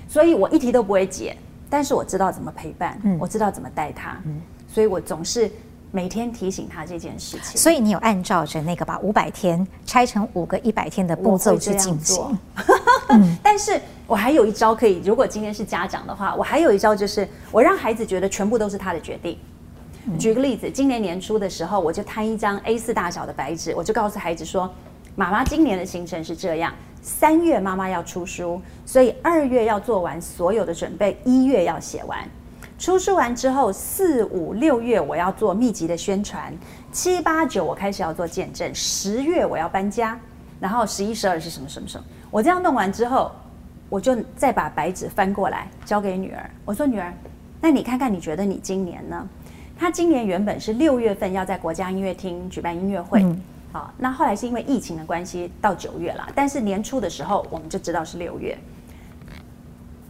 [0.10, 1.38] 所以我一题都不会解，
[1.70, 5.49] 但是我知道怎么陪伴，嗯、我知道怎么带他，嗯、所以我总是
[5.91, 7.55] 每天提醒他这件事情。
[7.55, 12.38] 所以你有按照着那个把五百天拆成五个一百天的步骤去进行。
[13.10, 19.38] 嗯、 但是我还有一招可以，如果今天是家长的话，我还有一招就是我让孩子觉得全部都是他的决定。
[20.07, 24.74] 嗯、举个例子，今年年初的时候，我就摊一张 A4 大小的白纸，我就告诉孩子说
[25.16, 32.19] ：“妈妈今年的行程是这样。”三月妈妈要出书，所以二月要做完所有的准备，一月要写完。
[32.77, 36.53] 出书完之后，四五六月我要做密集的宣传，
[36.91, 40.17] 七八九我开始要做见证，十月我要搬家，
[40.59, 42.03] 然后十一十二是什么什么什么。
[42.31, 43.31] 我这样弄完之后，
[43.89, 46.49] 我就再把白纸翻过来交给女儿。
[46.63, 47.13] 我说女儿，
[47.59, 49.27] 那你看看，你觉得你今年呢？
[49.77, 53.25] 她今年原本是六月份要在国家音乐厅举办音乐会。
[53.72, 58.57] 好，那后来是因为疫情的关系到九月了，但是年初的时候我们就知道是六月，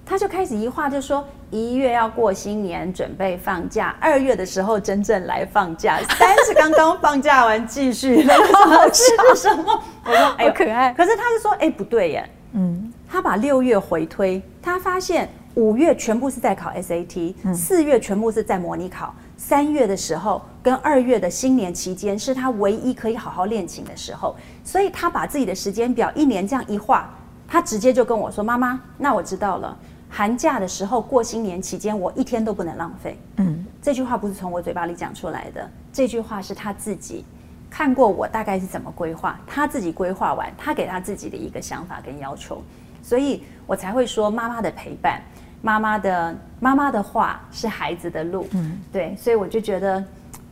[0.05, 9.83] 他就开始一画就说一月要过新年准备放假，二月的时候真正来放假，三是刚刚放假完继续， 这 是什么？
[10.05, 10.93] 我说哎，可爱。
[10.93, 19.13] 可是他就说哎不对耶，嗯，他把六月回推，他发现五月全部是在考 SAT，四月全部是在模拟考。
[19.39, 24.35] 三月的时候跟二月的新年期间是他唯一可以好好练琴的时候，
[24.65, 27.09] 所以他把自己的时间表一年这样一画，
[27.47, 29.75] 他直接就跟我说：“妈妈，那我知道了。
[30.09, 37.23] 寒假的时候过新年期间，我一天都不能浪费。”嗯，这句话不是从我嘴巴里讲出来的，这句话是他自己
[37.69, 42.61] 看过我大概是怎么规划，他自己规划完，他给他自己的一个想法跟要求，
[43.01, 45.21] 所以我才会说妈妈的陪伴。
[45.61, 50.03] 妈妈的妈妈的话是孩子的路，嗯，对，所以我就觉得，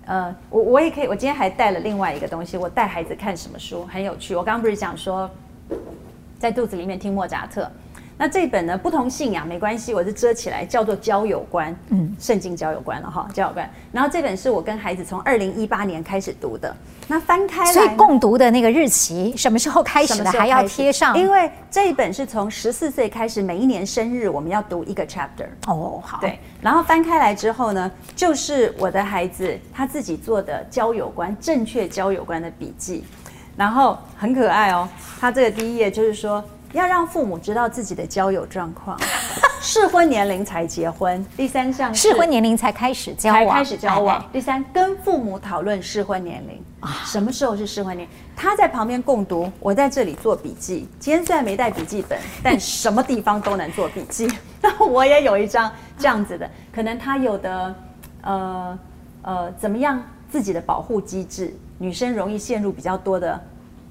[0.05, 4.36] 呃，我我也可以，我今天还带了另外一个东西，我带孩子看什么书很有趣。
[4.36, 5.30] 我刚刚不是讲说，
[6.38, 7.70] 在肚子里面听莫扎特。
[8.20, 13.70] 那这本呢，不同信仰没关系，我就遮起来，叫做交友观，嗯，圣经交友观了哈，交友观。
[13.91, 16.76] 然后这本是我跟孩子从二零一八年开始读的，
[17.07, 25.47] 那翻开来，所以共读的那个日期什么时候开始的还要贴上，因为这一本是从十四岁开始，每一年生日我们要读一个 chapter。
[25.68, 26.39] 哦，好，对。
[26.59, 33.05] 然后翻开来之后呢，就是我的孩子他自己做的交友观，正确交友观的笔记，
[33.55, 34.89] 然后很可爱哦。
[35.20, 36.43] 他这个第一页就是说。
[36.74, 38.99] 要让父母知道自己的交友状况，
[39.61, 41.26] 适婚年龄才结婚。
[41.36, 44.24] 第三项适婚年龄才开始交往，才开始交往。
[44.32, 48.15] 第三，跟父母讨论适婚年龄啊，什么时候是适婚年龄？
[48.36, 50.88] 他在旁边共读，我在这里做笔记。
[50.99, 54.28] 今天虽然没带笔记本， 但什么地方都能做笔记。
[54.61, 57.76] 那我也有一张这样子的，可能他有的，
[58.22, 58.80] 呃
[59.22, 61.55] 呃，怎么样自己的保护机制？
[61.80, 63.39] 女生容易陷入比较多的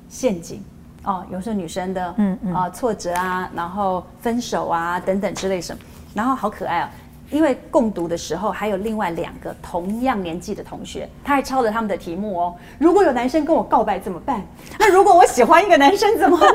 [0.08, 0.62] 陷阱。
[1.06, 5.80] 哦，有时候女生的，嗯嗯啊挫折啊，然后分手啊等等之类什么，
[6.12, 6.88] 然后好可爱哦，
[7.30, 12.54] 因为共读的时候还有另外两个同样年纪的同学，他还抄了他们的题目哦。
[12.78, 14.44] 如果有男生跟我告白怎么办？
[14.78, 16.48] 那如果我喜欢一个男生怎么办？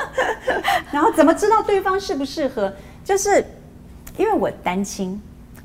[0.92, 2.72] 然后怎么知道对方适不适合？
[3.04, 3.44] 就是
[4.16, 5.20] 因为我单亲，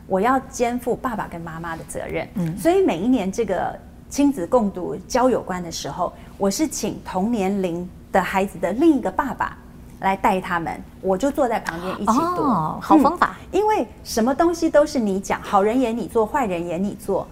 [0.07, 3.77] 我要肩负爸爸跟妈妈的责任，嗯，所以每一年这个。
[4.11, 9.57] 亲子共读交友观的时候，我是请同年龄的孩子的另一个爸爸
[9.99, 12.41] 来带他们，我就坐在旁边一起读。
[12.41, 13.35] 哦，好方法。
[13.51, 17.27] 嗯，因为什么东西都是你讲，好人演你做，坏人演你做，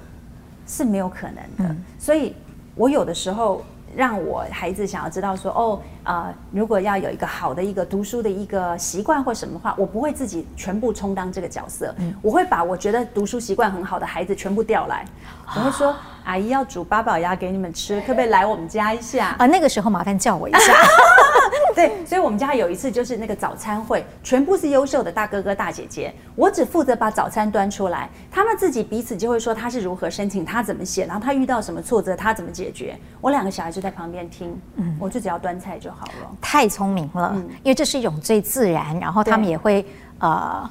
[0.68, 1.74] 是没有可能的。
[1.74, 2.36] 嗯，所以
[2.76, 3.64] 我有的时候。
[3.95, 15.05] 让我孩子想要知道说哦，呃，如果要有一个好的一个读书的一个习惯或什么的话，我不会自己全部充当这个角色，嗯，我会把我觉得读书习惯很好的孩子全部调来，
[15.53, 15.93] 我会说，
[16.24, 19.36] 阿姨要煮八宝鸭给你们吃，可不可以来我们家一下？
[19.38, 20.74] 啊，那个时候麻烦叫我一下。
[21.76, 32.97] 对，所以我们家有一次就是那个早餐会，全部是优秀的大哥哥大姐姐，我只负责把早餐端出来，他们自己彼此就会说他是如何申请，他怎么写，然后他遇到什么挫折，他怎么解决。
[33.22, 36.32] 我两个小孩就在旁边听，嗯，我就只要端菜就好了。
[36.41, 39.86] 太聪明了，嗯，因为这是一种最自然，然后他们也会
[40.20, 40.70] 呃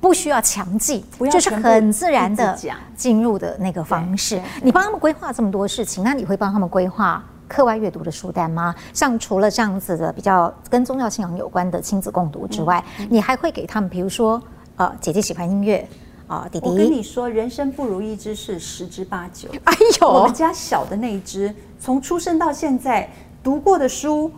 [0.00, 2.58] 不需要强记，就是很自然的
[2.96, 4.40] 进入的那个方式。
[4.62, 7.22] 你帮他们规划这么多事情，那你会帮他们规划？
[7.46, 8.74] 课外阅读的书单吗？
[8.94, 14.42] 像除了这样子的比较跟宗教信仰有关的亲子共读之外，嗯嗯、你还会给他们，比如说，
[14.76, 15.86] 呃，姐姐喜欢音乐，
[16.26, 16.66] 啊、呃，弟弟。
[16.66, 19.50] 我跟你说，人生不如意之事十之八九。
[19.64, 23.08] 哎呦，我们家小的那一只，从出生到现在
[23.42, 24.32] 读过的书，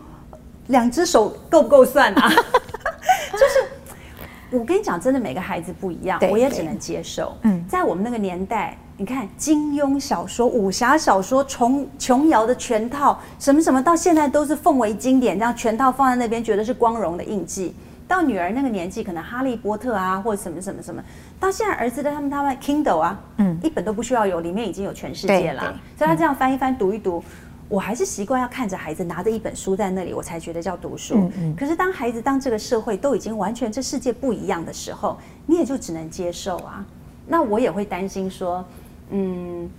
[0.67, 2.29] 两只手够不够算啊？
[3.31, 7.35] 就是，我跟你讲，真的每个孩子不一样，我也只能接受。
[7.43, 8.77] 嗯，在我们那个年代。
[8.99, 17.75] 你看金庸小说、武侠小说、琼琼瑶的全套，什么什么，到现在都是奉为经典，这样全套放在那边，觉得是光荣的印记。
[18.07, 20.99] 到女儿那个年纪，可能哈利波特啊，或者什么什么什么，
[21.39, 25.61] 到现在儿子的他们他们 Kindle 啊，嗯，一本都不需要有，里面已经有全世界了。
[25.95, 27.23] 所以他这样翻一翻，读一读，
[27.69, 31.15] 我还是习惯要看着孩子拿着一本书在那里，我才觉得叫读书。
[31.15, 31.55] 嗯嗯。
[31.55, 36.85] 可是当孩子当这个社会都已经完全这世界不一样的时候，你也就只能接受啊。
[37.27, 38.63] 那我也会担心说。
[39.09, 39.69] 嗯，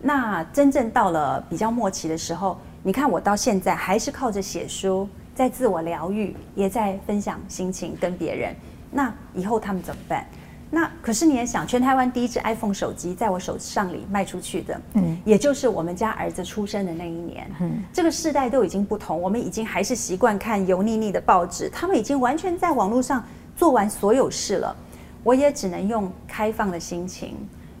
[0.00, 8.54] 那真正到了比较末期的时候，你看我到现在还是靠着写书，在自我疗愈，也在分享心情跟别人。
[8.90, 10.26] 那以后他们怎么办？
[10.74, 24.74] 那可是你也想，全台湾第一支 iPhone 手机在我手上里卖出去的，嗯，也就是我们家儿子出生的那一年，嗯，这个世代都已经不同，我们已经还是习惯看油腻腻的报纸，他们已经完全在网络上做完所有事了，
[25.22, 27.36] 我也只能用开放的心情。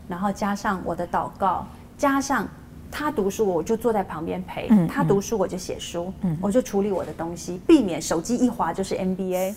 [0.06, 1.66] 然后加上我的祷告，
[1.98, 2.46] 加上
[2.92, 9.54] 他读书，我就坐在旁边陪、嗯、他读书，我就写书，嗯、我就处理我的东西，避免手机一滑就是 NBA。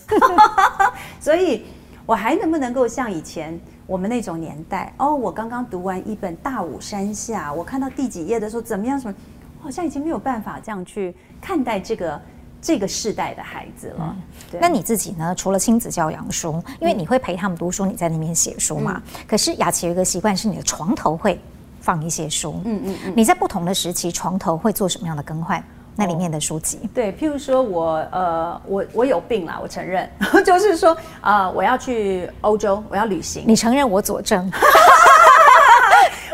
[1.20, 1.66] 所以，
[2.08, 4.92] 我还能不能够像以前我们那种年代？
[4.98, 9.00] 哦，我刚刚读完一本《大武山下》，我看到第几页的时候怎么样？
[9.00, 9.14] 什么？
[9.60, 12.20] 我好像已经没有办法这样去看待这个。
[12.60, 14.18] 这个世代的孩子了，
[14.60, 15.34] 那你自己呢？
[15.36, 19.00] 除了亲子教养书，因为你会陪他们读书，你在那边写书嘛。
[19.06, 21.40] 嗯、可是雅琪有一个习惯，是你的床头会
[21.80, 22.60] 放一些书。
[22.66, 22.82] 嗯。
[22.84, 25.64] 嗯你在不同的时期，床头会做什么样的更换？
[25.98, 26.80] 那里面的书籍？
[26.84, 30.10] 哦、对，譬如说我呃，我我有病啦，我承认，
[30.46, 33.44] 就是说啊、呃，我要去欧洲，我要旅行。
[33.48, 34.50] 你承认，我佐证。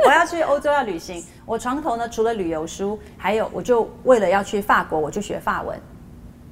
[0.06, 5.80] 我要去欧洲要旅行，我床头呢，除了旅游书，还有我就为了要去法国，我就学法文。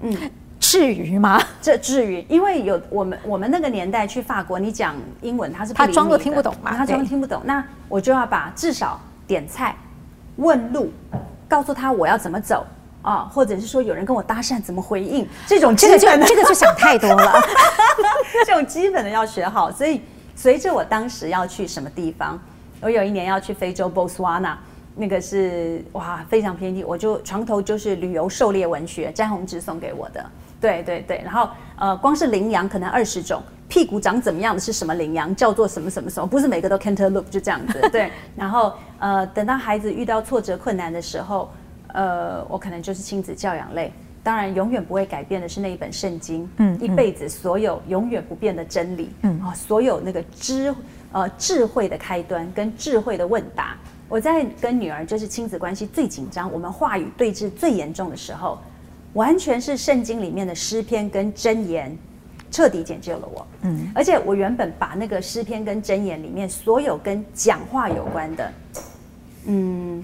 [0.03, 1.37] 嗯，至于吗？
[1.61, 8.97] 这至于，因为有我们我们那个年代去法国，你讲英文他是他装作听不懂嘛，他装作听不懂，那我就要把至少
[9.27, 9.75] 点菜、
[10.37, 10.89] 问路，
[11.49, 12.65] 告诉他我要怎么走
[13.01, 17.33] 啊，或者是说有人跟我搭讪怎么回应，这种这个就这个就想太多了，
[18.45, 19.71] 这种基本的要学好。
[19.71, 20.01] 所以
[20.35, 22.39] 随着我当时要去什么地方，
[22.81, 24.57] 我有一年要去非洲波斯瓦纳。
[24.93, 30.23] 那个是哇，非常偏僻，我就床头就是旅游狩猎文学，詹宏志送给我的，
[30.59, 41.49] 对对对，然后呃，光是羚羊可能二十种，屁股长怎么样的是什么羚羊，叫做什么什么什么，不是每个都 cantaloupe 就这样子，对，然后呃，等到孩子遇到挫折困难的时候，
[41.93, 43.91] 呃，我可能就是亲子教养类，
[44.23, 50.73] 当然永远不会改变的是那一本圣经，嗯，一辈子所有永远不变的真理，嗯啊，所有那个知
[51.11, 53.75] 呃智慧的开端跟智慧的问答。
[54.07, 58.59] 我在跟女儿就是亲子关系最紧张，我们话语对峙最严重的时候，
[59.13, 61.97] 完全是圣经里面的诗篇跟箴言
[62.51, 63.47] 彻底解救了我。
[63.61, 68.51] 嗯，而且我原本把那个诗篇跟箴言里面所有跟讲话有关的，
[69.45, 70.03] 嗯，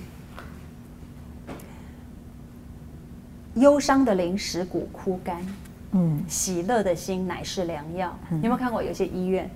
[3.57, 5.45] 忧伤的灵使骨枯干，
[5.91, 8.17] 嗯，喜乐的心乃是良药。
[8.29, 9.49] 你有没有看过有些医院？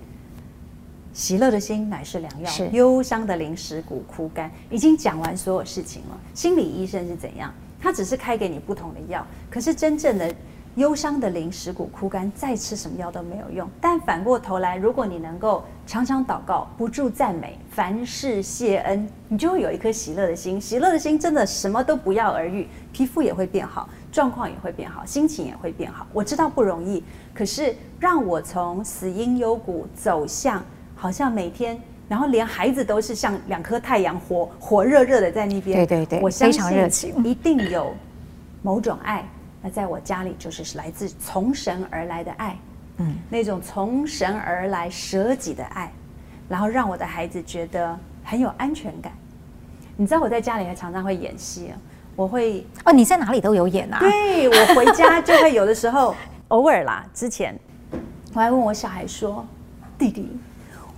[1.12, 4.50] 喜乐的心乃是良药，是忧伤的灵使骨枯干。
[4.70, 6.18] 已经讲完所有事情了。
[6.34, 7.52] 心理医生是怎样？
[7.80, 10.32] 他只是开给你不同的药，可是真正的
[10.76, 13.68] 忧伤的灵食骨枯干，再吃什么药都没有用。
[13.80, 20.60] 但反过头来，如果你能够常常祷告，不住赞美，凡事谢恩，你就会有一颗喜乐的心。
[20.60, 26.06] 喜乐的心真的什么都不药而愈，皮肤也会变好，状况也会变好，心情也会变好。
[26.12, 27.04] 我知道不容易，
[27.34, 30.62] 可是让我从死因幽谷走向。
[30.94, 31.76] 好像每天，
[32.08, 35.76] 然后连孩子都是像两颗太阳火，火火热热的在那边。
[35.76, 37.92] 对对对，我相信非常热情，一定有
[38.62, 39.28] 某种爱。
[39.62, 42.58] 那在我家里就是来自从神而来的爱，
[42.98, 45.92] 嗯，那种从神而来舍己的爱，
[46.48, 49.12] 然后让我的孩子觉得很有安全感。
[49.96, 51.78] 你知道我在家里还常常会演戏啊，
[52.16, 53.98] 我会哦，你在哪里都有演啊？
[54.00, 56.14] 对，我回家就会有的时候
[56.48, 57.58] 偶尔啦，之前
[58.34, 59.46] 我还问我小孩说，
[59.96, 60.36] 弟弟。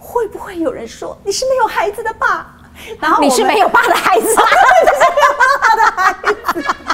[0.06, 2.54] 会不会有人说你是没有孩子的爸？
[3.00, 4.36] 然后你 是没有爸的孩子，你是
[5.14, 6.12] 没有爸的孩
[6.52, 6.93] 子。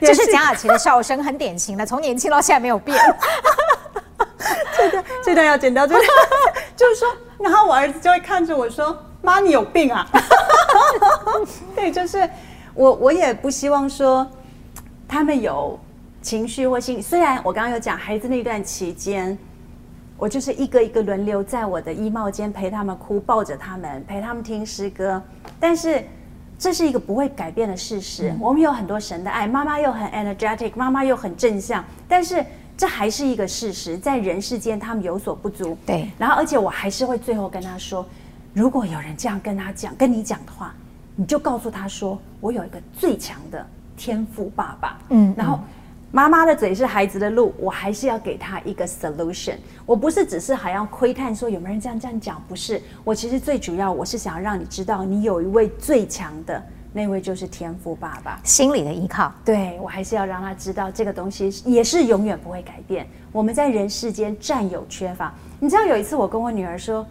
[0.06, 2.98] 这是蒋雅琪的笑声，很典型的，从年轻到现在没有变。
[4.76, 6.02] 这段这段要剪掉，就是
[6.74, 10.08] 就是说，然后我儿子就会看着我说：“妈，你有病啊！”
[11.76, 12.28] 对，就是
[12.74, 14.26] 我，我也不希望说
[15.06, 15.78] 他们有。
[16.22, 19.38] 情绪或心理，虽然我刚刚有讲孩子那段期间，
[20.18, 25.22] 我就是一个一个轮流在我的衣帽间陪他们哭，抱着他们，陪他们听诗歌，
[25.58, 26.04] 但是
[26.60, 28.30] 这是一个不会改变的事实。
[28.30, 32.44] 嗯、我们有很多神的爱，妈妈又很 energetic，妈妈又很正向，但是
[32.76, 35.76] 这还是一个事实，在人世间他们有所不足。
[35.86, 38.06] 对，然后而且我还是会最后跟他说，
[38.52, 40.74] 如果有人这样跟他讲，跟你讲的话，
[41.16, 44.98] 你就告诉他说，我有一个最强的天赋爸爸。
[45.08, 45.58] 嗯，然后。
[46.12, 49.54] 妈妈的嘴是孩子的路，我还是要给他一个 solution。
[49.86, 52.82] 我不是只是还要窥探说有没有人这样这样讲，不是。
[53.04, 56.60] 我其实最主要，我是想要让你知道，你有一位最强的
[56.92, 59.32] 那位就是天赋爸爸，心里的依靠。
[59.44, 63.06] 对，我还是要让他知道，这个东西也是永远不会改变。
[63.30, 67.06] 我们在人世间占有缺乏，你知道有一次我跟我女儿说。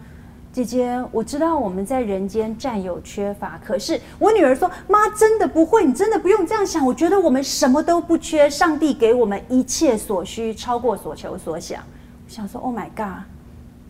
[0.52, 6.84] 姐姐，我知道我们在人间占有缺乏，可是我女儿说：“妈，真的不会，你真的不用这样想。
[6.84, 11.80] 我觉得我们什么都不缺，上帝给我们一切所需，超过所求所想。”
[12.26, 13.22] 我想说：“Oh my God！”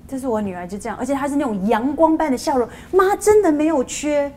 [0.07, 2.69] 这是我女儿就这样，而且她是那种阳光般的笑容。
[2.93, 4.31] 妈，真的没有缺。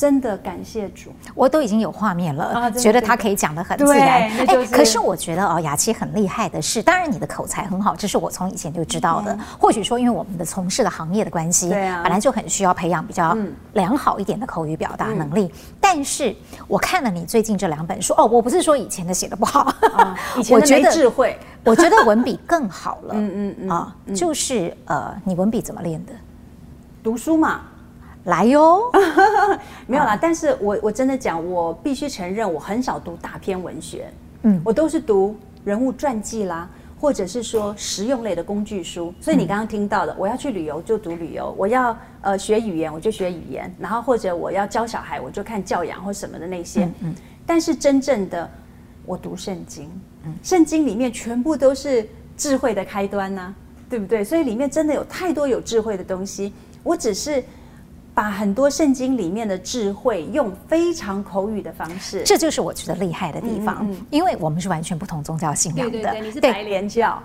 [0.00, 4.08] 真的感谢主，我都已经有画面了，啊、觉得他可以讲的很自然。
[4.08, 9.30] 哎，就是、可是我觉得哦，雅琪很厉害的是，当然你的口才很好，这是我从以前就知道的。
[9.34, 13.36] 嗯、或许说，因为我们的从事的行业的关系，本来就很需要培养比较
[13.74, 15.52] 良好一点的口语表达能力。
[15.52, 16.34] 嗯、但是
[16.66, 23.12] 我看了你最近这两本书，哦，我不是说以前的写的不好，啊、 以前的没智慧，我觉得，我觉得文笔更好了。
[23.14, 26.12] 嗯嗯嗯啊，就是呃，你文笔怎么练的？
[27.02, 27.60] 读书嘛。
[28.24, 28.82] 来哟，
[29.88, 34.12] 没有啦，但是我我真的讲，我必须承认，我很少读大篇文学，
[34.42, 36.68] 嗯，我都是读人物传记啦，
[37.00, 39.12] 或者是说实用类的工具书。
[39.22, 46.90] 所以你刚刚听到的，我要去旅游就读旅游，我要呃学语言我就学语言，然后或者我要教小孩我就看教养或什么的那些。
[47.00, 47.14] 嗯，
[47.46, 48.48] 但是真正的
[49.06, 49.90] 我读圣经，
[50.26, 52.06] 嗯，圣经里面全部都是
[52.36, 53.54] 智慧的开端呐，
[53.88, 54.22] 对不对？
[54.22, 56.52] 所以里面真的有太多有智慧的东西，
[56.82, 57.42] 我只是。
[58.20, 63.78] 把很多圣经里面的智慧用非常口语的方式，这就是我觉得厉害的地方。
[63.80, 67.18] 嗯嗯嗯，因为我们是完全不同宗教信仰的，对对对，你是白莲教，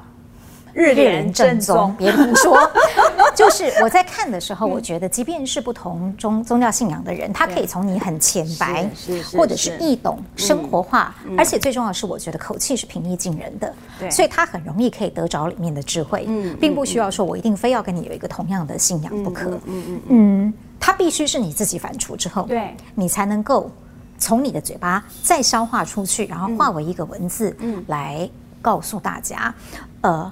[0.76, 2.70] 日莲正宗，别听说。
[3.34, 8.90] 就是我在看的时候，我觉得，即便是不同宗宗教信仰的人，他可以从你很浅白，
[9.36, 16.28] 或者是易懂、生活化，而且最重要的是，我觉得口气是平易近人的，对，所以他很容易可以得着里面的智慧，
[16.60, 20.54] 并不需要说我一定非要跟你有一个同样的信仰不可，嗯嗯嗯。
[20.80, 23.72] 它必须是你自己反刍之后，对，你才能够
[24.20, 28.30] 从你的嘴巴再消化出去，然后化为一个文字，嗯，来
[28.62, 29.54] 告诉大家。
[30.02, 30.32] 呃，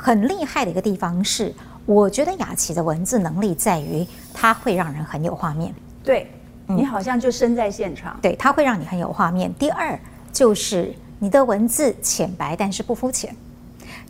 [0.00, 1.52] 很厉害的一个地方是，
[1.84, 5.74] 我觉得雅琪的文字能力在于，它会让人很有画面。
[6.04, 6.30] 对，
[6.66, 8.16] 你好像就身在现场。
[8.22, 9.52] 对，它会让你很有画面。
[9.54, 9.98] 第二
[10.32, 13.34] 就是你的文字浅白，但是不肤浅，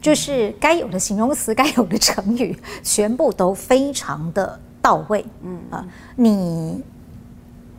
[0.01, 5.25] 就是该有的形容词、该有的成语，全部都非常的到位。
[5.43, 6.83] 嗯啊，你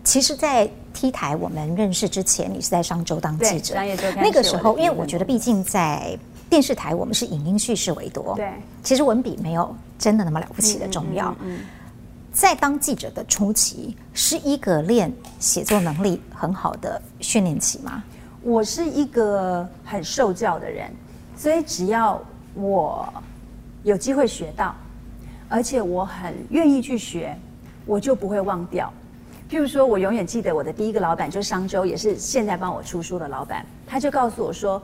[0.03, 3.76] 其实，在 T 台我们认识之前，你是在商周当记者。
[4.16, 6.18] 那个时候，因为我觉得，毕竟在
[6.50, 8.34] 电视台，我们是影音叙事为多。
[8.36, 11.36] 对，其实文笔没有真的那么了不起的重要。
[12.32, 18.04] 在当记者的初期，是一个练写作能力很好的训练期吗？
[18.41, 20.89] 我是一个很受教的人，
[21.36, 22.22] 所以只要
[22.54, 23.12] 我
[23.84, 24.74] 有机会学到，
[25.50, 27.36] 而且我很愿意去学，
[27.86, 28.91] 我就不会忘掉。
[29.50, 34.82] 譬如说，我永远记得我的第一个老板，就是商周，也是现在帮我出书的老板，他就告诉我说：“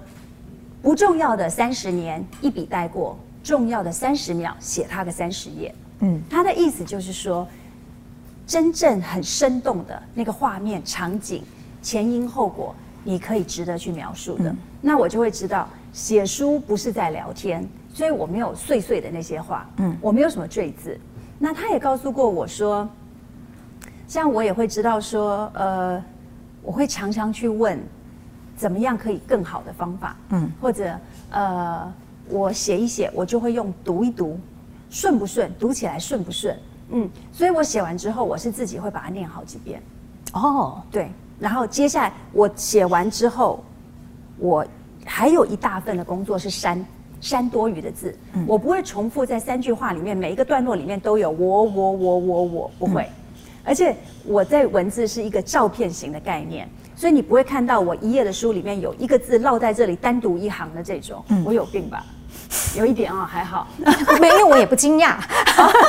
[0.86, 7.48] 不重要的三十年一笔带过，重要的三十秒写它个三十页。”嗯，他的意思就是说，
[8.46, 11.42] 真正很生动的那个画面、场景、
[11.82, 14.52] 前因后果，你可以值得去描述的。
[14.52, 19.68] 嗯、那我就会知道，写书不是在聊天，所以我没有碎碎的那些话。
[19.78, 20.96] 嗯，我没有什么赘字。
[21.40, 22.88] 那他也告诉过我说，
[24.08, 26.04] 像我也会知道说，呃，
[26.62, 27.82] 我会常常去问，
[28.56, 30.16] 怎么样可以更好的方法。
[30.30, 30.98] 嗯，或者
[31.32, 31.94] 呃，
[32.30, 34.40] 我写一写，我就会用读一读。
[34.90, 35.52] 顺不顺？
[35.60, 36.58] 读起来顺不顺？
[36.92, 39.82] 嗯，所以我写完之后，我是自己会把它念好几遍。
[40.32, 43.62] 哦，对，然后接下来我写完之后，
[44.38, 44.66] 我
[45.04, 46.86] 还有一大份的工作是删
[47.20, 48.16] 删多余的字。
[48.34, 53.12] 嗯，我不会重复在三句话里面每一个段落里面都有我我我我我不会，嗯，
[53.66, 53.94] 而且
[54.24, 61.24] 我在文字是一个照片型的概念，所以你不会看到我一页的书里面有一个字落在这里单独一行的这种。
[61.28, 62.06] 嗯，我有病吧？
[62.78, 63.68] 有一点啊、哦，还好，
[64.20, 65.18] 没有我也不惊讶。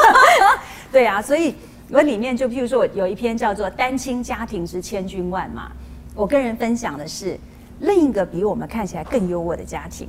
[0.90, 1.54] 对啊，所以
[1.90, 5.68] 我里面就譬如说，我有一篇叫做《单亲家庭之千军万马》，
[6.14, 7.38] 我跟人分享的是
[7.80, 10.08] 另一个比我们看起来更优渥的家庭：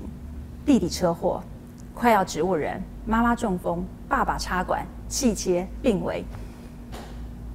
[0.66, 1.44] 弟弟车祸，
[1.94, 6.24] 快要植物人；妈妈中风，爸爸插管，气切，病危。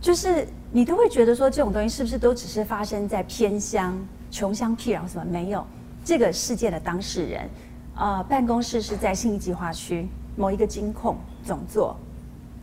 [0.01, 3.97] 就是你都会觉得说，这种东西是不是都只是发生在偏乡、
[4.31, 5.07] 穷乡僻壤？
[5.07, 5.65] 什么没有？
[6.05, 7.49] 这个事件的当事人。
[7.95, 11.15] 啊、办公室是在信义计划区某一个金控
[11.45, 11.95] 总座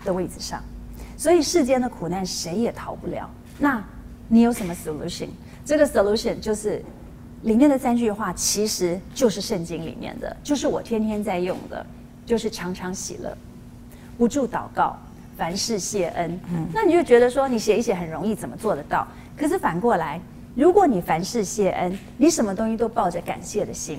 [0.03, 0.59] 的位置上，
[1.15, 3.29] 所以世间的苦难谁也逃不了。
[3.59, 3.81] 那
[4.27, 5.29] 你有什么 solution？
[5.63, 6.83] 这个 solution 就是
[7.43, 11.85] 里面的三句话，其实就是圣经里面的，就是我天天在用的，
[12.25, 13.37] 就是常常喜乐，
[14.17, 14.97] 不住祷告，
[15.39, 16.39] 凡事谢恩。
[16.53, 19.07] 嗯，那你就觉得说你写一写很容易，怎么做得到？
[19.37, 20.19] 可是反过来，
[20.53, 23.97] 如果你凡事谢恩，你什么东西都抱着感谢的心。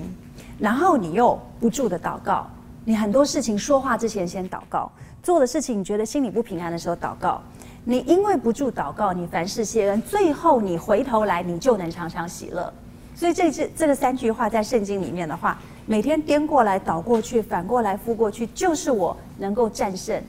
[0.59, 2.47] 然后你又不住的祷告，
[2.85, 4.91] 你很多事情说话之前先祷告，
[5.23, 7.41] 做的事情你觉得心里不平安的时候祷告，
[7.83, 12.71] 你因为不住祷告，你凡事谢恩，最后你回头来你就能常常喜乐。
[13.15, 20.21] 所以这这这个三句话在圣经里面的话，每天颠过来倒过去，反过来覆过去，就是我能够战胜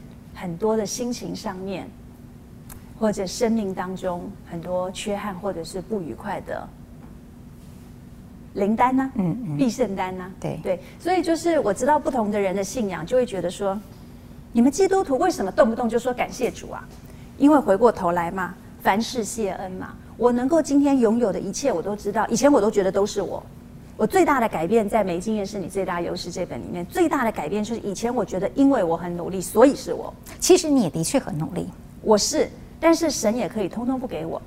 [0.43, 1.89] 很多的心情上面，
[2.99, 6.69] 或者生命当中很多缺憾或者是不愉快的。
[8.55, 9.09] 灵丹呢？
[9.15, 10.29] 嗯嗯，必胜丹呢？
[10.41, 13.81] 对对，所以就是我知道不同的人的信仰，就会觉得说，
[14.51, 16.85] 你们基督徒为什么动不动就说感谢主啊？
[17.39, 19.95] 因为回过头来嘛，凡事谢恩嘛。
[20.17, 23.41] 我能够今天拥有的一切，我都知道，以前我都觉得都是我。
[24.03, 30.13] 我最大的改变，在《没经验是你最大优势》这本里面，最大的改变就是以前我觉得，因为我很努力，所以是我。
[30.41, 31.69] 其实你也的确很努力，
[32.01, 32.51] 我是，
[32.81, 34.43] 但是神也可以通通不给我。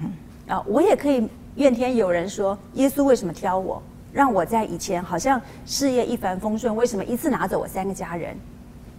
[0.00, 0.12] 嗯，
[0.46, 1.28] 啊，我也可以。
[1.56, 3.82] 怨天尤人说：“耶稣为什么挑我？
[4.12, 8.36] 让我在以前好像事业一帆风顺，为什么一次拿走我三个家人？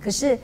[0.01, 0.37] 可是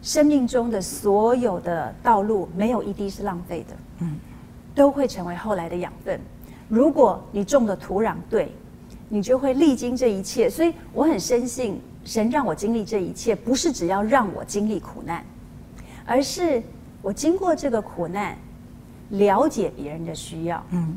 [0.00, 4.16] 生命中的所有的道路没有一滴是浪费的，嗯，
[4.76, 6.20] 都会成为后来的养分。
[6.70, 8.50] 如果你种的土壤对，
[9.10, 10.48] 你就会历经这一切。
[10.48, 15.22] 所以我很深信，神让我经历这一切，不是只要让我经历苦难，
[16.06, 16.62] 而是
[17.02, 18.38] 我经过这个苦难，
[19.10, 20.96] 了解别人的需要，嗯。”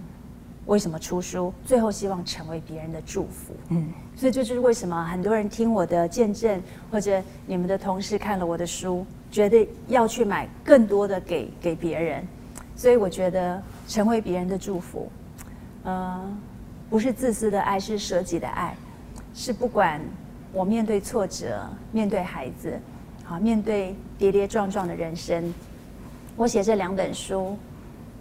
[0.66, 1.54] 为什么出书？
[1.66, 3.54] 最后希望成为别人的祝福。
[3.68, 12.26] 嗯，所以这就是为什么很多人听我的见证，或者你们的同事看了我的书，觉得要去买更多的给给别人。
[12.78, 15.12] 所以我觉得成为别人的祝福，
[15.84, 16.22] 呃，
[16.90, 18.76] 不是自私的爱，是舍己的爱，
[19.34, 20.02] 是不管
[20.52, 21.62] 我面对挫折，
[21.92, 22.80] 面对孩子，
[23.24, 25.54] 好，面对跌跌撞撞的人生，
[26.36, 27.58] 我写这两本书。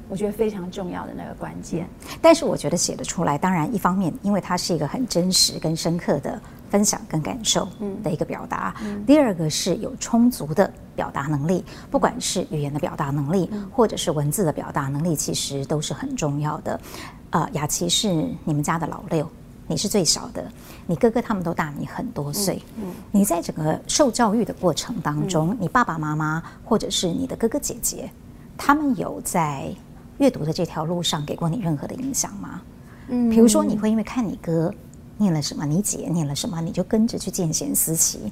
[0.09, 1.89] 我觉得非常重要的那个关键。
[2.21, 7.67] 但是我觉得写得出来，当然一方面，因为它是一个很真实跟深刻的分享跟感受
[8.03, 16.79] 的一个表达；嗯、第二个是有充足的表达能力，不管是语言的表达能力，嗯、或者是文字的表达能力，其实都是很重要的。
[17.33, 18.09] 呃，雅琪是
[18.45, 19.27] 你们家的老六，
[19.67, 20.45] 你是最小的，
[20.87, 22.63] 你哥哥他们都大你很多岁。
[22.77, 28.11] 嗯，嗯你在整个受教育的过程当中，嗯、你爸爸妈妈或者是你的哥哥姐姐，
[28.57, 29.75] 他们有在
[30.19, 32.61] 阅读的这条路上给过你任何的影响吗？
[33.09, 34.73] 嗯，比如说你会因为看你哥
[35.17, 38.31] 念了什么，你姐念了什么，你就跟着去见贤思齐。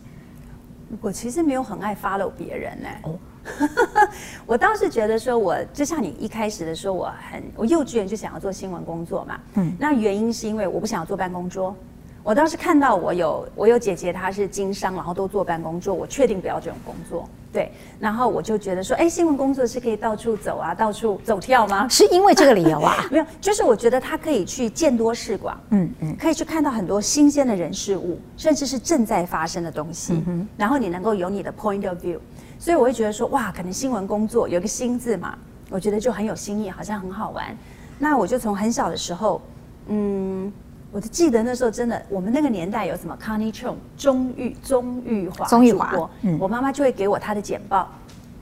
[1.00, 3.00] 我其实没有很爱 follow 别人呢、欸。
[3.04, 3.18] 哦。
[4.46, 9.40] 我倒是觉得说，我就像你一开始的时候，我很我幼稚园就想要做新闻工作嘛。
[9.54, 11.74] 嗯，那原因是因为我不想要坐办公桌。
[12.22, 17.28] 我当时看到我有我有姐姐，她是经商，然后都坐办公桌，我确定不要这种工作。
[17.52, 21.86] 对，然后我就觉得说，哎，新闻工作是可以到处走啊，到处走跳吗？
[21.90, 23.04] 是因为这个理由啊？
[23.10, 30.22] 没有，就是我觉得他可以去见多识广，嗯嗯，可以去看到很多新鲜的人事物，甚至是正在发生的东西。
[30.26, 32.18] 嗯，然后你能够有你的 point of view。
[32.58, 35.36] 所以我会觉得说，哇，可能新闻工作有个“新”字嘛，
[35.70, 37.56] 我觉得就很有新意，好像很好玩。
[37.98, 39.40] 那我就从很小的时候，
[39.88, 40.52] 嗯，
[40.92, 47.88] 我就记得那时候真的，我们那个年代有什么 Connie Chung、钟玉、钟玉华、钟玉华，嗯，我妈妈就会给我她的简报，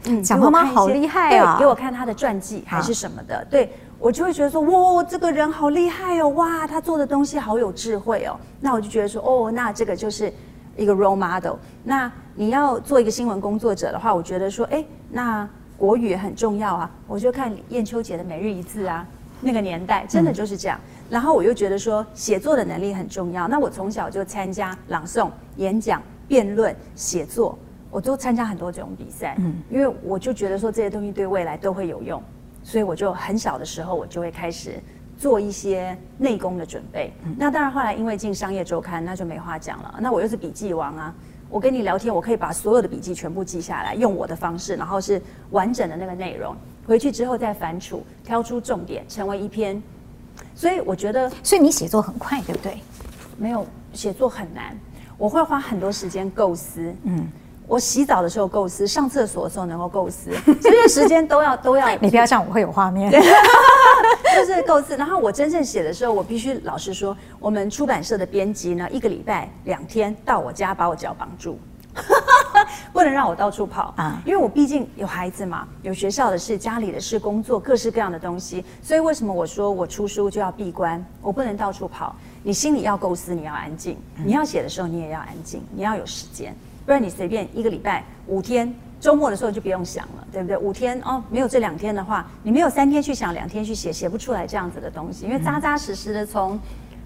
[0.04, 10.32] 嗯，讲妈妈好厉害啊，给我看她的传记还是什么的，对我就会觉得说，哇，这个人好厉害哦，哇，他做的东西好有智慧哦，那我就觉得说，哦，那这个就是。
[10.76, 15.44] 一个 role model，那你要做一个新闻工作者的话，我觉得说，哎，那
[15.76, 16.88] 国语也很重要啊。
[17.08, 19.04] 我就看燕秋姐的每日一字啊，
[19.40, 20.78] 那个年代真的就是这样。
[20.78, 23.48] 嗯、然后我又觉得说，写作的能力很重要。
[23.48, 27.58] 那我从小就参加朗诵、演讲、辩论、写作，
[27.90, 29.36] 我都参加很多这种比赛。
[29.38, 32.22] 嗯，因为我就觉得说这些东西对未来都会有用，
[32.62, 34.80] 所以我就很小的时候我就会开始。
[35.18, 39.98] 做一些内功的准备，那当然后来因为进商业周刊，那就没话讲了。
[40.00, 41.12] 那我又是笔记王啊，
[41.50, 45.20] 我跟你聊天，我可以把所有的笔记全部记下来，用我的方式，然后是
[45.50, 46.54] 完整的那个内容，
[46.86, 49.82] 回去之后再反刍，挑出重点，成为一篇。
[50.58, 52.82] 所以我觉得，所以你写作很快，对不对？
[53.36, 54.76] 没有，写作很难，
[55.16, 56.92] 我会花很多时间构思。
[57.04, 57.28] 嗯。
[57.68, 60.30] 我洗澡的时候构思，上厕所的时候能够构思，
[60.60, 61.86] 这些时间都要 都要。
[61.98, 63.12] 你不要这样，我会有画面。
[64.34, 71.58] 就是构思，然后我真正写的时候，我必须老实说，我们出版社的编辑呢，一个礼拜两天到我家把我脚绑住，
[72.98, 73.94] 不能让我到处跑。
[73.96, 82.12] 啊，因为我毕竟有孩子嘛，有学校的事、家里的事、工作各式各样的东西，所以为什么我说我出书就要闭关，我不能到处跑，
[82.42, 86.52] 你心里要构思，你要安静，你要写的时候你也要安静，你要有时间。
[86.84, 90.58] 不然你随便一个礼拜五天，周末的时候就不用想了，对不对？
[90.58, 96.58] 五天哦，没有这两天的话，你没有三天去想，两天去写，写不出来这样子的东西，因为扎扎实实的从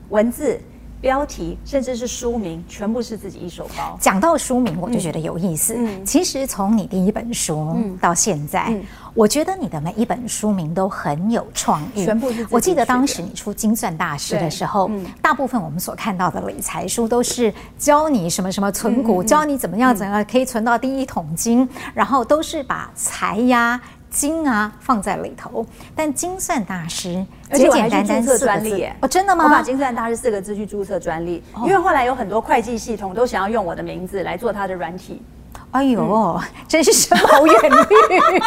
[0.08, 0.58] 文字。
[1.02, 3.98] 标题甚至是书名，全部是自己一手包。
[4.00, 5.74] 讲到书名，我就觉得有意思。
[5.76, 12.04] 嗯，其实从你第一本书到现在，嗯，我觉得你的每一本书名都很有创意。
[12.04, 12.46] 全部是。
[12.48, 23.80] 我记得当时你出精算大师的时候，嗯，大部分我们所看到的理财书都是教你什么什么存股，教你怎么样怎么样可以存到第一桶金，然后都是把财呀。
[24.12, 25.64] 金啊，放在里头，
[25.96, 29.44] 但精算大师简简单单四个字哦，真的吗？
[29.44, 35.22] 我把精算大师四个字去注册专利，因为后来有很多会计系统都想要用我的名字来做它的软体。
[35.70, 38.40] 哎呦，嗯、真是深谋远 虑。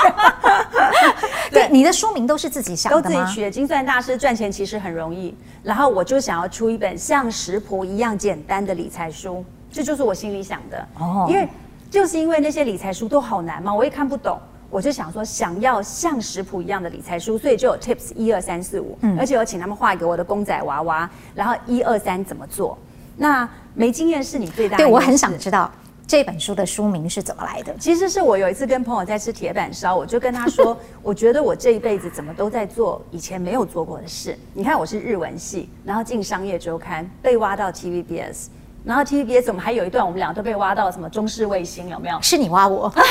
[1.49, 3.01] 对，你的书名都是自己想的？
[3.01, 3.49] 都自己取的。
[3.49, 10.87] 精算大师赚钱其实很容易，然后我就想要出一本像食谱一样简单的理财书，这就是我心里想的。
[10.99, 11.49] 哦，因为
[11.89, 14.39] 就是因为那些理财书都好难嘛，我也看不懂。
[14.69, 22.77] 我就想说，想要像食谱一样的理财书，所以就有 tips 一二三四五，而且我请他们画给我的公仔娃娃，然后一二三怎么做。
[23.17, 24.83] 那没经验是你最大的。
[24.83, 25.71] 对，我很想知道
[26.05, 27.73] 这本书的书名是怎么来的。
[27.79, 34.37] 其实是我有一次跟朋友在吃铁板烧，我就跟他说， 我觉得我这一辈子怎么都在做以前没有做过的事。
[34.53, 38.47] 你看我是日文系，然后进商业周刊，被挖到 TVBS，
[38.83, 42.21] 然后 TVBS 我们还有一段我们俩都被挖到什么中视卫星，有没有？
[42.21, 42.91] 是你挖我。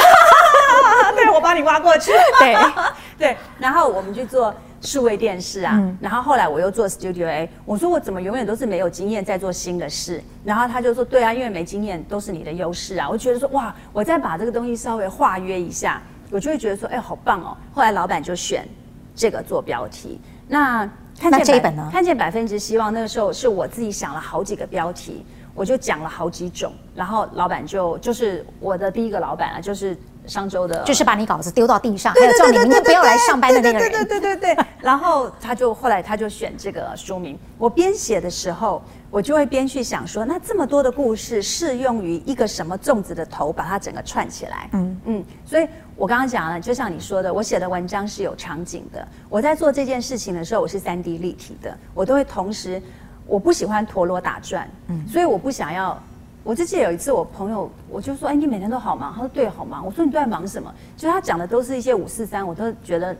[1.14, 2.10] 对，我帮你挖过去。
[2.38, 2.56] 对
[3.18, 7.48] 对，然后我们去做数位电视啊，嗯、然后后来我又做 Studio A。
[7.64, 10.22] 我说我怎么永远都是没有经验在做新的事？
[10.44, 13.08] 然后他就说，对啊，因为没经验都是你的优势啊。
[13.08, 17.56] 我觉得说哇，我再把这个东西稍微化约一下，我就会觉得说，哎，好棒哦。
[17.72, 18.66] 后来老板就选
[19.14, 20.20] 这个做标题。
[20.48, 20.88] 那
[21.18, 21.88] 看见这本呢？
[21.92, 29.96] 看见百分之希望，那个时候是我自己想了好几个标题，我就讲了好几种，然后老板就就是我的第一个老板啊，就是。
[30.26, 33.90] 商周的，就是把你稿子丢到地上，还有叫你明天不要来上班的那个人。
[33.90, 34.64] 对对对对对。
[34.80, 37.38] 然后他就后来他就选这个书名。
[37.58, 44.68] 我编写的时候，我就会边去想说，那这么多的故事适用于一个什么粽子的头，把它整个串起来。
[44.72, 45.24] 嗯嗯。
[45.44, 49.06] 所以我刚刚讲了，就像你说的，我写的文章是有场景的。
[49.28, 52.80] 我在做这件事情的时候，我是三 D 立体的，我都会同时，
[53.26, 56.02] 我不喜欢陀螺打转，嗯，所以我不想要。
[56.44, 63.16] 我就记得有一次，我朋友我就说：“哎，你每天都好忙？”他说：“对，好忙。”我说：“你都在忙什么？”就他讲的都是一些五四三，我都觉得，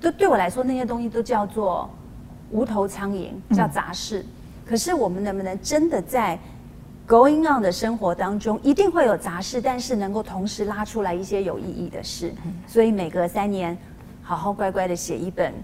[0.00, 1.88] 都对我来说那些东西都叫做
[2.50, 4.18] 无头苍蝇，叫杂事。
[4.18, 4.26] 嗯、
[4.66, 6.36] 可是我们能不能真的在
[7.06, 12.34] going on 的生活当中，一定会有杂事，但是能够同时拉出来一些有意义的事？
[12.44, 13.78] 嗯、所以每隔三年，
[14.22, 15.54] 好好乖乖的写一本。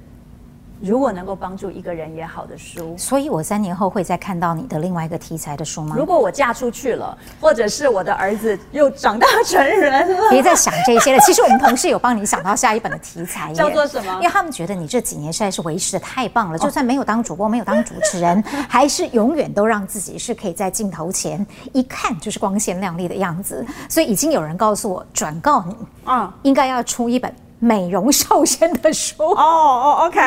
[0.80, 5.96] 如果能够帮助一个人也好的书，所以我三年后会再看到你的另外一个题材的书吗？
[5.96, 11.20] 如果我嫁出去了，或者是我的儿子又长大成人了，别再想这些了。
[11.20, 14.14] 其实我们同事有帮你想到下一本的题材，叫做什么？
[14.16, 23.64] 因为他们觉得你这几年实在是维持的太棒了，就算没有当主播，没有当主持人， 还是永远都让自己是可以在镜头前一看就是光鲜亮丽的样子。
[23.88, 25.76] 所以已经有人告诉我，转告你，
[26.06, 27.34] 嗯，应该要出一本。
[27.58, 30.20] 美容瘦身的书哦哦， OK，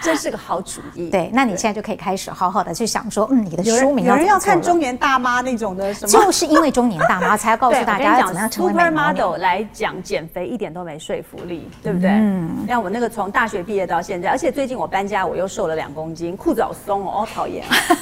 [0.00, 1.10] 真是个好主意。
[1.10, 6.12] 对，那你现在就可以开始好好的去想说，嗯，你的书名有人要看中年大妈那种的什么？
[6.12, 12.10] 就是因为中年大妈才要告诉大家怎么样成为美 model 来讲减肥一点都没说服力，对不对？
[12.10, 12.64] 嗯。
[12.68, 17.64] 像我那个从大学毕业到现在，而且最近我搬家，我又瘦了两公斤，裤子好松哦，好讨厌。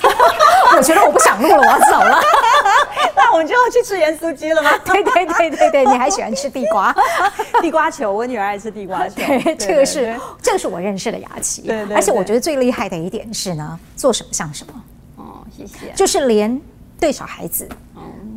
[0.81, 2.19] 我觉得我不想录了，我要走了。
[3.15, 4.71] 那我们就要去吃盐酥鸡了吗？
[4.83, 6.95] 对对对对对，你还喜欢吃地瓜？
[7.61, 9.17] 地瓜球，我女儿爱吃地瓜球。
[9.17, 11.61] 对，这个是这个是我认识的雅琪。
[11.61, 11.95] 对对。
[11.95, 14.73] 而且我觉得最厉害的一点是呢，做什么像什么。
[15.17, 15.93] 哦，谢谢。
[15.95, 16.59] 就是连
[16.99, 17.69] 对小孩子，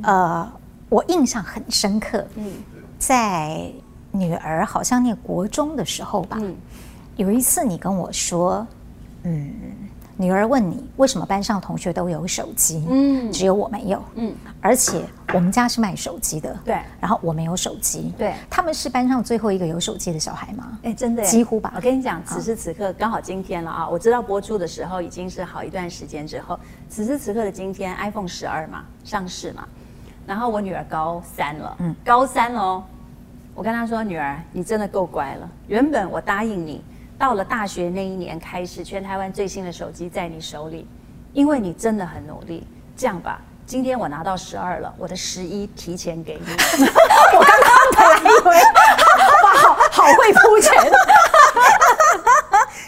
[0.03, 0.51] 呃，
[0.89, 2.27] 我印象很深刻。
[2.35, 2.51] 嗯。
[2.99, 3.71] 在
[4.11, 6.37] 女儿好像念国中的时候吧，
[7.15, 8.67] 有一次你跟我说，
[9.23, 9.53] 嗯。
[10.15, 15.03] 女儿问你为什么班上同学都有手机，嗯，只有我没有，嗯，而且
[15.33, 20.77] 我们家是卖手机的，对，然后我没有手机，对，他们是班上最后一个有手机的小孩吗？
[20.83, 21.73] 哎，真的，几乎吧。
[21.75, 23.89] 我跟你讲，此时此刻刚好今天了啊！
[23.89, 29.67] 我知道播出的时候已经是好一段时间之后，此时此刻的今天，iPhone 十二嘛上市嘛，
[30.27, 32.83] 然后我女儿高三了，嗯，高三了哦，
[33.55, 35.49] 我跟她说，女儿，你真的够乖了。
[35.67, 36.83] 原本我答应你。
[37.17, 40.87] 到了大学那一年开始，全台湾最新的手机在你手里，
[41.31, 42.65] 因为你真的很努力。
[42.95, 46.45] 这样吧，今天我拿到十二了，我的十一提前给你。
[47.33, 48.55] 我刚刚本来以为，
[49.43, 50.91] 哇，好好会铺陈。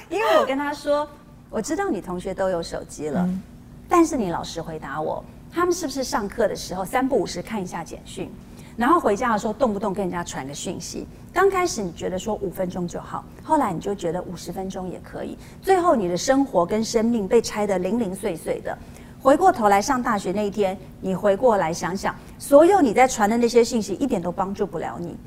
[0.09, 1.07] 因为我跟他说，
[1.49, 3.41] 我知道你同学都有手机了，嗯、
[3.89, 8.31] 但是你老实回答我，他们是不是上课的时候三不五时看一下简讯？
[8.77, 11.07] 然后回家的时候，动不动跟人家传个讯息。
[11.33, 15.37] 刚开始你觉得说五分钟就好，后来你就觉得五十分钟也可以。
[15.61, 18.77] 最后你的生活跟生命被拆得零零碎碎的。
[19.21, 25.17] 回过头来上大学那一天，你回过来想想，所有你在传的那些信息一点都帮助不了你。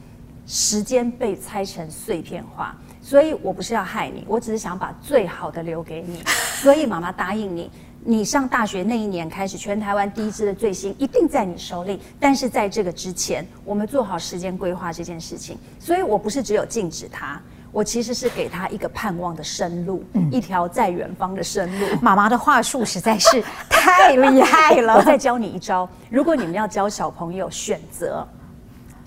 [0.46, 6.22] 时间被拆成碎片化，所以我不是要害你，我只是想把最好的留给你。
[6.62, 7.70] 所以妈妈答应你。
[8.04, 12.00] 你上大学那一年开始，全台湾第一支的最新一定在你手里。
[12.18, 15.58] 但是在这个之前，我们做好时间规划这件事情。
[15.78, 17.38] 所以我不是只有禁止他，
[17.70, 21.86] 我其实是给他一个盼望的生路，嗯、一条在远方的生路。
[22.00, 24.94] 妈妈的话术实在是太厉害了。
[24.98, 28.26] 我再教你一招，如果你们要教小朋友选择。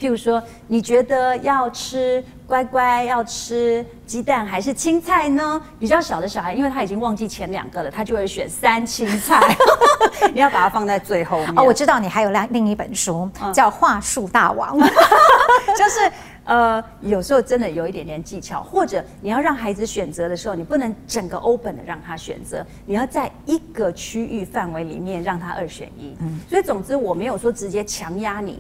[0.02, 5.62] 譬如说，你觉得要吃乖乖要吃鸡蛋还是青菜呢？
[5.78, 9.40] 比较小的小孩，因为他已经忘记前两个了，他就会选三青菜。
[10.34, 11.54] 你要把它放在最后面。
[11.56, 14.80] 哦，我知道你还有另另一本书叫《话术大王》，
[15.78, 16.12] 就是
[16.46, 26.18] 呃，有时候真的有一点点技巧，或者你要让孩子选择的时候，你不能整个 open 的让他选择，你要在一个区域范围里面让他二选一。
[26.22, 28.60] 嗯，所以总之我没有说直接强压你。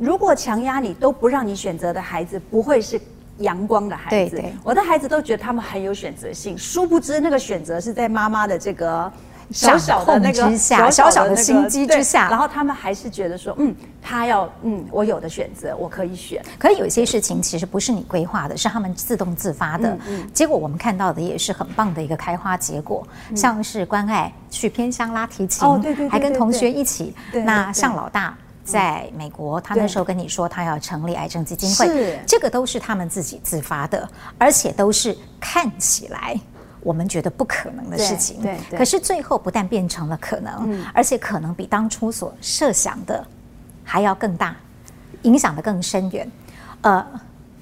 [0.00, 2.98] 如果强压你都不让你选择的孩子，不会是
[3.38, 4.36] 阳光的孩子。
[4.36, 9.12] 对对，我的孩子都觉得他们很有选择性，殊不知那个选择是在妈妈的这个
[9.50, 16.42] 小小的那个之下，小小的心机之下，然后他们还是觉得说，嗯，他要，嗯，我有的选择，我可以选。
[16.58, 19.90] 可以有一些事情其实不是你规划的，是他们自动自发的。
[19.90, 20.30] 嗯嗯。
[20.32, 27.14] 结果我们看到的也是很棒的一个开花结果，像是关爱去偏乡拉提琴，哦对对，还跟同学一起。
[27.30, 27.42] 对。
[27.42, 28.34] 那像老大。
[28.70, 36.38] 在美国，他那时候跟你说他要成立癌症基金会，这个都是他们自己自发的，而且都是看起来
[36.80, 38.40] 我们觉得不可能的事情。
[38.40, 43.26] 对，对，可是最后不但变成了可能，嗯、而且可能比当初所设想的
[43.82, 44.56] 还要更大，
[45.22, 46.30] 影响的更深远。
[46.82, 47.04] 呃，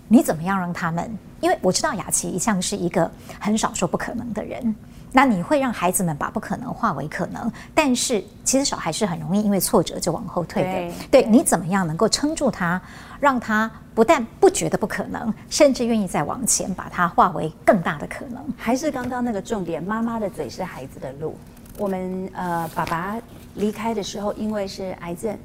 [0.06, 1.10] 你怎么样让他们？
[1.40, 3.08] 因为我知道雅琪一向是一个
[3.38, 4.74] 很少说不可能的人，
[5.12, 7.50] 那你会让孩子们把不可能化为可能。
[7.74, 10.70] 但是其实小孩是很容易因为挫折就往后退的。
[10.70, 12.80] 对，对你怎么样能够撑住他，
[13.18, 18.44] 让他不但不觉得不可能，甚至愿意再往前把它化为更大的可能？
[18.56, 21.36] 还是刚刚那个重点，妈妈的嘴是孩子的路。
[21.78, 23.16] 我们呃，爸爸
[23.54, 25.38] 离开的时候，因为是癌症，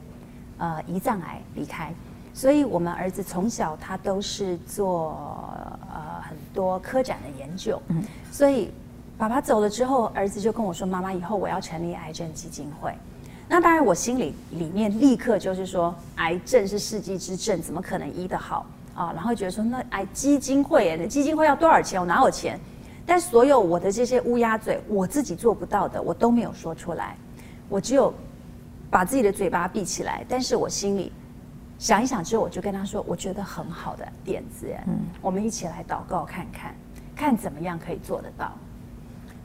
[0.57, 1.93] 呃，胰脏癌离开。
[2.33, 5.11] 所以，我们儿子从小他都是做
[5.93, 7.79] 呃很多科展的研究。
[7.89, 8.71] 嗯，所以
[9.23, 12.93] 爸爸走了之后，儿子就跟我说：“妈妈，以后我要成立癌症基金会。”
[13.47, 19.13] 那当然，我心里里面立刻就是说，癌症是世纪之症，怎么可能医得好啊？
[19.15, 22.01] 然后觉得说，那癌基金会，那基金会要多少钱？
[22.01, 22.59] 我哪有钱？
[23.05, 27.15] 但所有我的这些乌鸦嘴，我自己做不到的，我都没有说出来，
[27.69, 28.13] 我只有
[28.89, 30.25] 把自己的嘴巴闭起来。
[30.27, 31.13] 但是我心里。
[31.79, 36.75] 想一想之后，我就跟他说：“我觉得很好的点子，嗯，我们一起来祷告看看，
[37.15, 38.51] 看怎么样可以做得到。”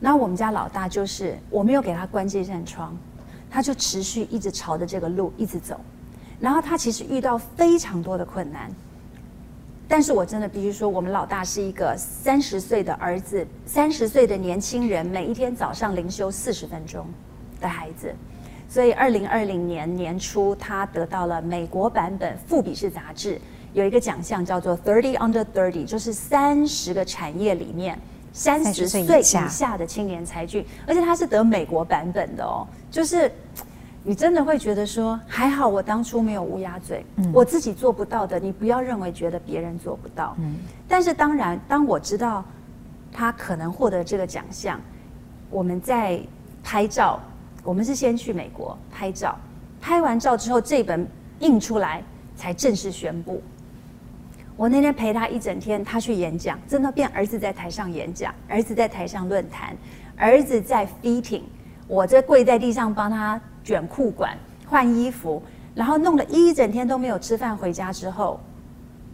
[0.01, 2.97] 那我们家老大就是我没有给他关这扇窗，
[3.51, 5.81] 他就持续一直朝着这个路一直走。
[6.41, 8.71] 然后他其实遇到非常多的困难，
[9.89, 17.05] 但是我真的必须说，我们老大是一个三十岁的儿子，三十岁的年轻人，每一天早上灵修四十分钟
[17.61, 18.15] 的孩子。
[18.69, 23.41] 所以，二零二零年年初，他得到了美国版本《富比士》杂志
[23.73, 27.99] 有一个奖项，叫做 “Thirty Under Thirty”，就是三十个产业里面
[28.33, 32.67] 三十岁以下的青年才俊，而且他是得美国版本的哦。
[32.91, 33.31] 就是
[34.05, 40.37] 你真的会觉得说，还好我当初没有乌鸦嘴，我自己做不到的，你不要认为觉得别人做不到。
[40.87, 42.45] 但是当然，当我知道
[43.13, 44.81] 他可能获得这个奖项，
[45.51, 46.21] 我们在
[46.63, 47.21] 拍照。
[47.65, 49.37] 我们是先去美国拍照，
[49.79, 51.07] 拍完照之后，这本
[51.41, 52.03] 印出来
[52.35, 53.43] 才正式宣布。
[54.59, 59.77] 我那天陪他一整天，他去演讲，真的变儿子在台上演讲，儿子在台上论坛，
[60.17, 61.43] 儿子在 fitting，
[61.87, 64.37] 我在跪在地上帮他卷裤管、
[64.67, 65.41] 换衣服，
[65.77, 67.57] 然后弄了一整天都没有吃饭。
[67.57, 68.41] 回家之后，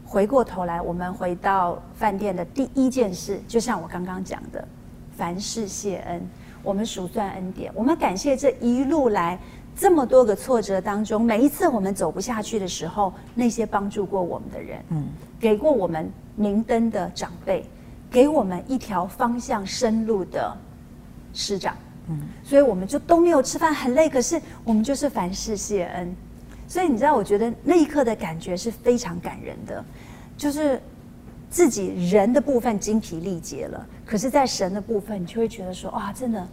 [0.02, 4.66] 回过头来，我们回到饭店的第一件事，就像我刚刚讲的，
[5.14, 6.26] 凡事谢恩。
[6.62, 9.38] 我们数算恩典，我们感谢这一路来
[9.76, 15.08] 这么多个挫折当中，每一次我们走不下去的时候，那些帮助过我们的人，嗯，
[15.40, 17.64] 给过我们明灯的长辈，
[18.10, 20.56] 给我们一条方向生路的
[21.32, 21.76] 师长，
[22.08, 26.14] 嗯，所以我们就都没有吃饭，很累，可是我们就是凡事谢恩。
[26.66, 29.84] 所以你知道，我觉得那一刻的感觉是非常感人的，
[30.36, 30.80] 就是
[31.50, 33.86] 自己人的部分精疲力竭了。
[34.06, 36.48] 可是，在神的部分，你就会觉得说，哇，真的，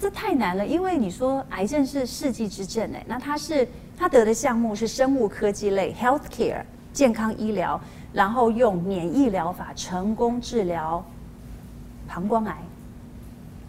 [0.00, 0.66] 这太难了。
[0.66, 3.66] 因为你说癌症是世纪之症，哎，那他是
[3.96, 6.62] 他得的项目是生物科技类 （healthcare）
[6.92, 7.80] 健康医疗，
[8.12, 11.04] 然后用免疫疗法成功治疗
[12.06, 12.56] 膀胱癌。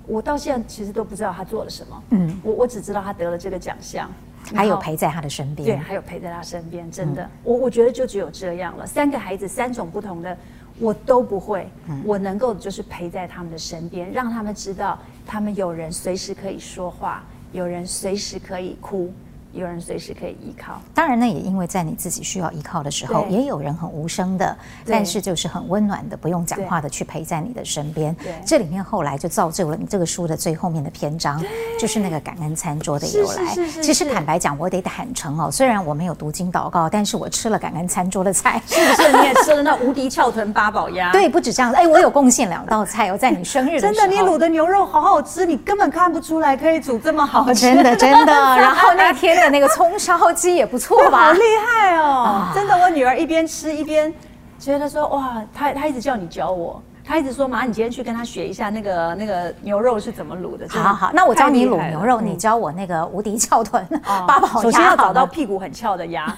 [0.05, 4.09] 我到现在其实都不知道他做了什么，嗯，我我只知道他得了这个奖项，
[4.53, 8.87] 还有陪在他的身边，对，还有陪在他身边，真的，嗯、我我觉得就只有这样了。
[8.87, 10.37] 三个孩子，三种不同的。
[10.79, 11.67] 我都不会，
[12.05, 19.13] 我能够就是陪在他们的身边，让他们知道，他们有人随时可以说话，有人随时可以哭。
[19.57, 24.55] 有人随时可以依靠，当然呢，也因为在你自己需要依靠的时候，也有人很无声的，
[24.85, 28.13] 但是就是很温暖的，不用讲话的去陪在你的身边。
[28.15, 31.43] 对，这里面后来就造就了你这个书的最后面的篇章，
[31.79, 33.55] 就是那个感恩餐桌的由来。
[33.81, 39.11] 其实坦白讲，我得坦诚哦，虽然我没有读经祷告，但是我吃了感恩餐桌的菜，是不是？
[39.17, 41.11] 你也吃了那无敌翘臀八宝鸭？
[41.13, 48.33] 对，不止这样子，哎，我有贡献两道菜哦，在你生日的时候，真的，你卤的牛肉好好吃，你根本看不出来可以煮这么好吃，真的真的。
[48.57, 49.57] 然后那天的。
[49.57, 51.25] 那个葱烧鸡也不错吧？
[51.25, 52.03] 好厉害哦！
[52.03, 54.13] 啊、真的，我女儿一边吃一边
[54.59, 60.67] 觉得说哇，她她一直叫你教我，她一直说妈，你今天去跟她学一下那个那个牛肉是怎么卤的。
[60.69, 64.61] 好好，那我教你卤牛肉，你教我那个无敌翘臀八宝鸭。
[64.61, 66.35] 首先要找到屁股很翘的鸭，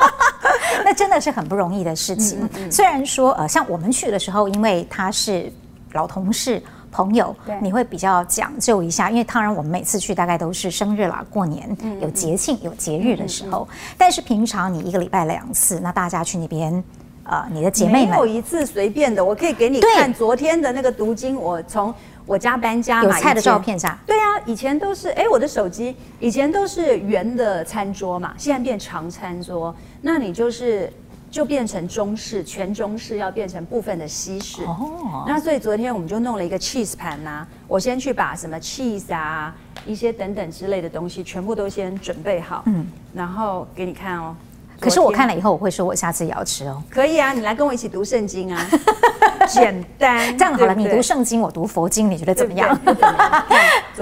[0.84, 2.40] 那真的是很不容易的事情。
[2.42, 5.50] 嗯嗯、虽然说呃，像我们去的时候，因为他是
[5.92, 6.62] 老同事。
[6.94, 13.68] 朋友，你会比较讲究一下，因为当然我们每次去大概都是生日啦、过年有节庆、有节日的时候。
[13.98, 16.84] 但是平常你一个礼拜两次，那大家去那边，
[17.24, 19.24] 呃，你的姐妹们没有一次随便的。
[19.24, 21.92] 我可以给你看昨天的那个读经，我从
[22.26, 23.98] 我家搬家有菜的照片是吧？
[24.06, 30.88] 对啊，以前都是哎，我的手机以前都是圆的餐桌嘛，现在变长餐桌，那你就是。
[31.34, 34.62] 就变成中式，全中式要变成部分的西式。
[34.62, 37.44] 哦，那所以昨天我们就弄了一个 cheese 盘呐。
[37.66, 39.52] 我先去把什么 cheese 啊，
[39.84, 42.62] 一些等等之类的东西全部都先准备好。
[42.66, 44.36] 嗯，然后给你看哦。
[44.78, 46.80] 可是我看了以后，我会说我下次也要吃哦。
[46.88, 48.64] 可以啊，你来跟我一起读圣经啊，
[49.48, 50.38] 简单。
[50.38, 52.78] 这样好了，你读圣经，我读佛经，你觉得怎么样？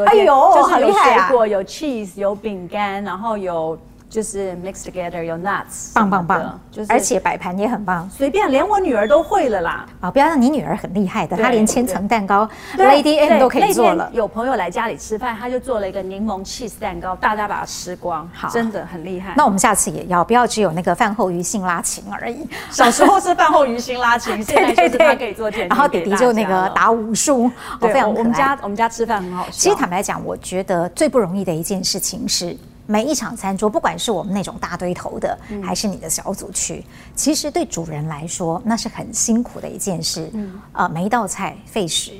[0.06, 1.16] 哎呦，好厉害啊！
[1.16, 3.78] 有水果，有 cheese，有饼干，然后有。
[4.12, 9.86] 就是 mix together 有 nuts，棒棒棒，就是而且摆盘也很棒，随便连我女儿都会了啦。
[10.02, 14.10] 啊，不要让你女儿很厉害的，她连千层蛋糕 Lady M 都可以做了。
[14.12, 19.32] 有朋友来家里吃饭，她就做了一个柠檬 cheese 蛋糕，大家把它吃光，好，真的很厉害。
[19.34, 22.46] 那我们下次也要，不要只有那个饭后鱼腥拉琴而已。
[22.68, 25.68] 小时候是饭后鱼腥拉琴， 现在就是他可以做甜点。
[25.70, 28.12] 然后弟弟就那个打武术，非常。
[28.12, 29.52] 我们家我们家吃饭很好吃。
[29.52, 32.54] 其实坦白讲，我觉得最不容易的一件事情是。
[32.92, 40.28] 每一场餐桌，不管是我们那种大堆头的，嗯、还是你的小组去，其实对主人来说，那是很辛苦的一件事。
[40.34, 42.12] 嗯，呃，每一道菜费时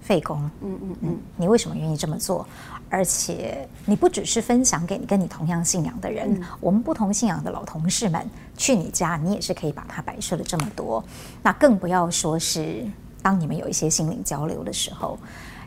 [0.00, 0.38] 费工。
[0.60, 2.46] 嗯嗯嗯，你为什么愿意这么做？
[2.88, 8.24] 而且你不只是分享给你跟你同样信仰的人，嗯、我们不同信仰的老同事们
[8.56, 11.02] 去你家，你也是可以把它摆设了这么多。
[11.42, 12.86] 那更不要说是
[13.22, 15.18] 当你们有一些心灵交流的时候，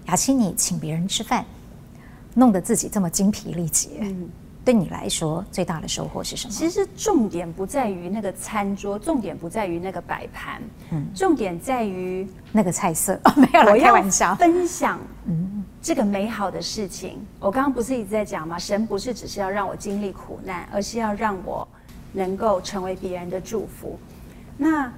[0.05, 1.43] 雅琪，你请别人吃饭。
[2.37, 4.27] 弄得自己这么精疲力竭，嗯，
[4.65, 6.51] 对你来说最大的收获是什么？
[6.51, 10.59] 其实重点不在于那个餐桌，重点不在于那个摆盘，
[10.89, 13.13] 嗯，重点在于那个菜色。
[13.25, 14.33] 哦，没有了，开玩笑。
[14.33, 17.23] 分享，嗯，这个美好的事情。
[17.39, 18.57] 我刚刚不是一直在讲吗？
[18.57, 21.67] 神不是只是要让我经历苦难，而是要让我
[22.11, 23.99] 能够成为别人的祝福。
[24.57, 24.91] 那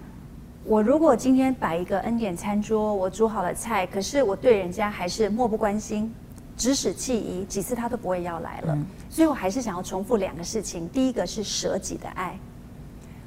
[0.64, 6.14] 我如果今天摆一个恩典餐桌，我煮好了菜，可是我对人家还是漠不关心。
[6.58, 10.90] 指使弃疑，几次他都不会要来了，嗯、所以我还是想要重复两个事情。
[10.90, 12.38] 第一个是舍己的爱，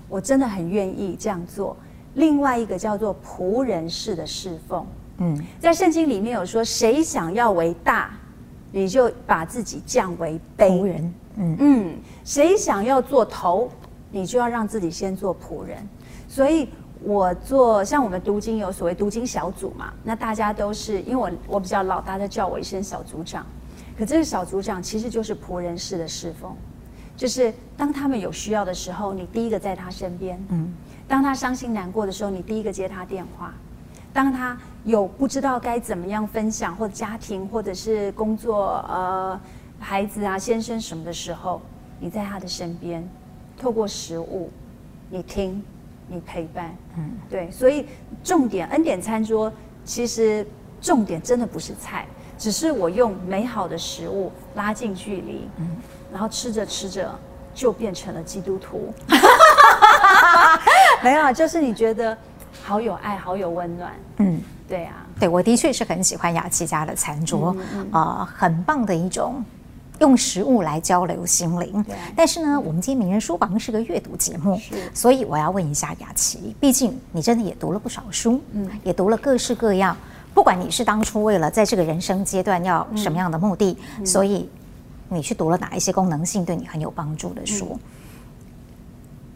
[0.09, 1.77] 我真的很愿意这样做。
[2.15, 4.85] 另外一个叫做仆人式的侍奉。
[5.19, 8.11] 嗯，在圣经里面有说，谁想要为大，
[8.73, 11.15] 你就把自己降为卑人。
[11.37, 13.71] 嗯嗯，谁想要做头，
[14.11, 15.89] 你就要让自己先做仆人。
[16.29, 16.69] 所以。
[17.03, 23.45] 我做像我们读经有所谓读经小组嘛，那大家都是因为我我比较老，大家叫我一声小组长。
[23.97, 26.55] 可这个小组长其实就是仆人式的侍奉，
[27.17, 30.73] 就是当他们有需要的时候，你第一个在他身边；嗯，
[31.07, 33.49] 当他伤心难过的时候，你第一个接他电话；
[34.13, 39.41] 当他有不知道该怎么样分享或家庭或者是工作呃
[39.79, 41.61] 孩子啊先生什么的时候，
[41.99, 43.07] 你在他的身边，
[43.59, 44.51] 透过食物，
[45.11, 45.63] 你听。
[46.13, 47.87] 你陪伴，嗯，对，所以
[48.25, 49.51] 重点恩典餐桌，
[49.85, 50.45] 其实
[50.81, 52.05] 重点真的不是菜，
[52.37, 55.77] 只是我用美好的食物拉近距离，嗯，
[56.13, 57.17] 然后吃着吃着
[57.55, 58.93] 就变成了基督徒，
[61.03, 62.17] 没有，就是你觉得
[62.65, 67.89] 好有爱，好有温暖，嗯，对啊，对，我的确是很喜欢雅琪家的餐桌，啊、嗯嗯。
[67.93, 69.45] 呃，很棒的一种。
[70.01, 71.85] 用食物来交流心灵，
[72.17, 74.59] 但是呢，我们今天名人书房是个阅读节目，
[74.95, 79.95] 所以我要问一下雅琪，毕竟你真的也读了不少书，嗯，也读了各式各样，
[80.33, 84.49] 不管你是当初为了在这个人生阶段要什么样的目的，嗯、所以
[85.11, 87.73] 你去读了哪一些功能性对你很有帮助的书？
[87.73, 87.81] 嗯、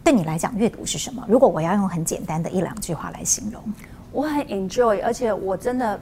[0.03, 1.23] 对你来讲，阅读是什么？
[1.27, 3.61] 如果我要用很简单的一两句话来形容，
[4.11, 5.99] 我很 enjoy，而且我真的，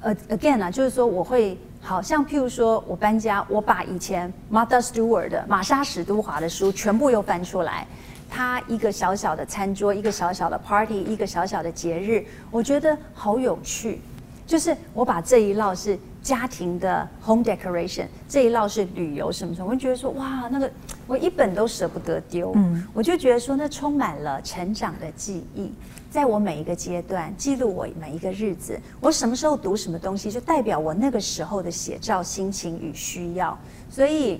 [0.00, 1.56] 呃，again 啊，就是说我会。
[1.84, 7.86] 好像譬如说，我搬家，我把以前 Martha Stewart 的玛莎史都华的书全部又翻出来。
[8.30, 14.00] 他一个小小的餐桌，一个小小的 party，一个小小的节日，我觉得好有趣。
[14.46, 20.70] 就是我把这一烙是家庭的 home decoration，这一烙是旅游什么什么，我就觉得说哇，那个
[21.06, 22.52] 我一本都舍不得丢。
[22.54, 25.72] 嗯，我就觉得说那充满了成长的记忆。
[26.12, 33.58] 在我每一个阶段记录我每一个日子，我什么时候读什么东西，就代表我那个时候的写照、心情与需要。
[33.88, 34.38] 所以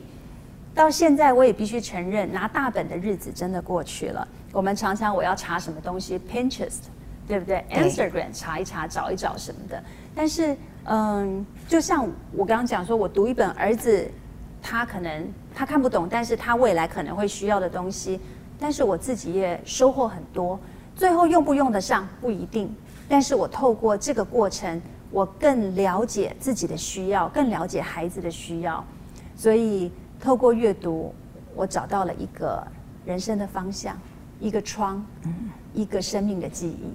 [0.75, 4.29] 到现在，我也必须承认，拿大本的日子真的过去了。
[4.53, 6.83] 我们常常我要查什么东西，Pinterest，
[7.27, 9.83] 对不对？Instagram 查一查、找一找什么的。
[10.15, 10.55] 但是，
[10.85, 14.07] 嗯，就像我刚刚讲说，我读一本儿子
[14.61, 18.21] 他可能他看不懂，但是他未来可能会需要的东西，
[18.61, 20.61] 但是我自己也收获很多。
[20.95, 22.75] 最后用不用得上不一定，
[23.09, 28.85] 但是我透过这个过程，我更了解自己的需要，更了解孩子的需要，
[29.37, 29.91] 所以
[30.21, 31.15] 透过阅读，
[31.55, 32.63] 我找到了一个
[33.05, 33.97] 人生的方向，
[34.39, 36.93] 一个窗，嗯，一个生命的记忆，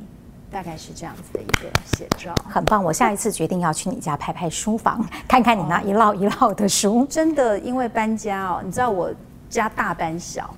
[0.52, 2.34] 大概是这样子的一个写照。
[2.48, 7.06] 很棒，我下一次决定要去你家拍拍书房， 看看你那一摞一摞的书。
[7.10, 9.11] 真的，因为搬家哦，你知道我
[9.49, 10.53] 家大搬小。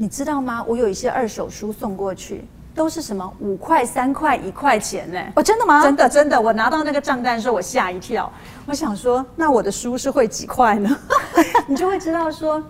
[0.00, 0.64] 你知道吗？
[0.66, 2.42] 我有一些二手书送过去，
[2.74, 5.20] 都是什么五块、三块、一块钱呢？
[5.36, 5.82] 哦，真的吗？
[5.82, 8.32] 真的真的，我拿到那个账单的时候，我吓一跳。
[8.64, 10.88] 我想说，那我的书是会几块呢？
[11.68, 12.62] 你就会知道说，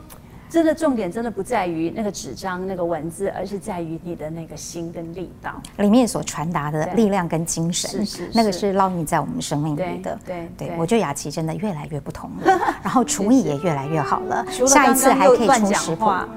[0.51, 10.19] 真的重点真的不在于那个纸张那个文字，而是在于你的那个心跟力道里面所传达的力量跟精神，是是，那个是烙印在我们生命里的。
[10.27, 14.45] 对对，我觉得雅琪真的越来越不同了， 然后厨艺也越来越好了。
[14.67, 16.07] 下一次还可以出食谱。
[16.11, 16.29] 啊，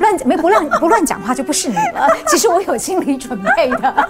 [0.00, 2.08] 乱没不乱不乱讲话就不是你了。
[2.26, 4.08] 其实我有心理准备的。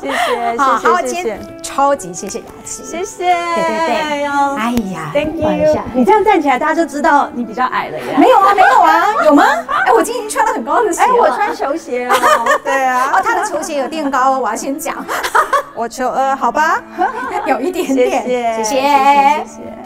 [0.00, 1.40] 谢谢，好，好，今天
[1.80, 3.24] 超级谢谢雅琪，谢谢。
[3.24, 5.48] 对对对，哎呀，Thank you。
[5.94, 8.18] 你这样站起来，大家就知道你比较矮了呀。
[8.18, 9.44] 没有啊，没有啊，有吗？
[9.86, 11.00] 哎，我今天已经穿了很高的鞋。
[11.00, 12.14] 哎，我穿球鞋哦。
[12.62, 13.12] 对啊。
[13.14, 14.94] 哦，他的球鞋有垫高哦，我要先讲。
[15.74, 16.82] 我球呃，好吧，
[17.48, 18.10] 有一点点。
[18.10, 19.79] 谢谢，谢谢，谢谢。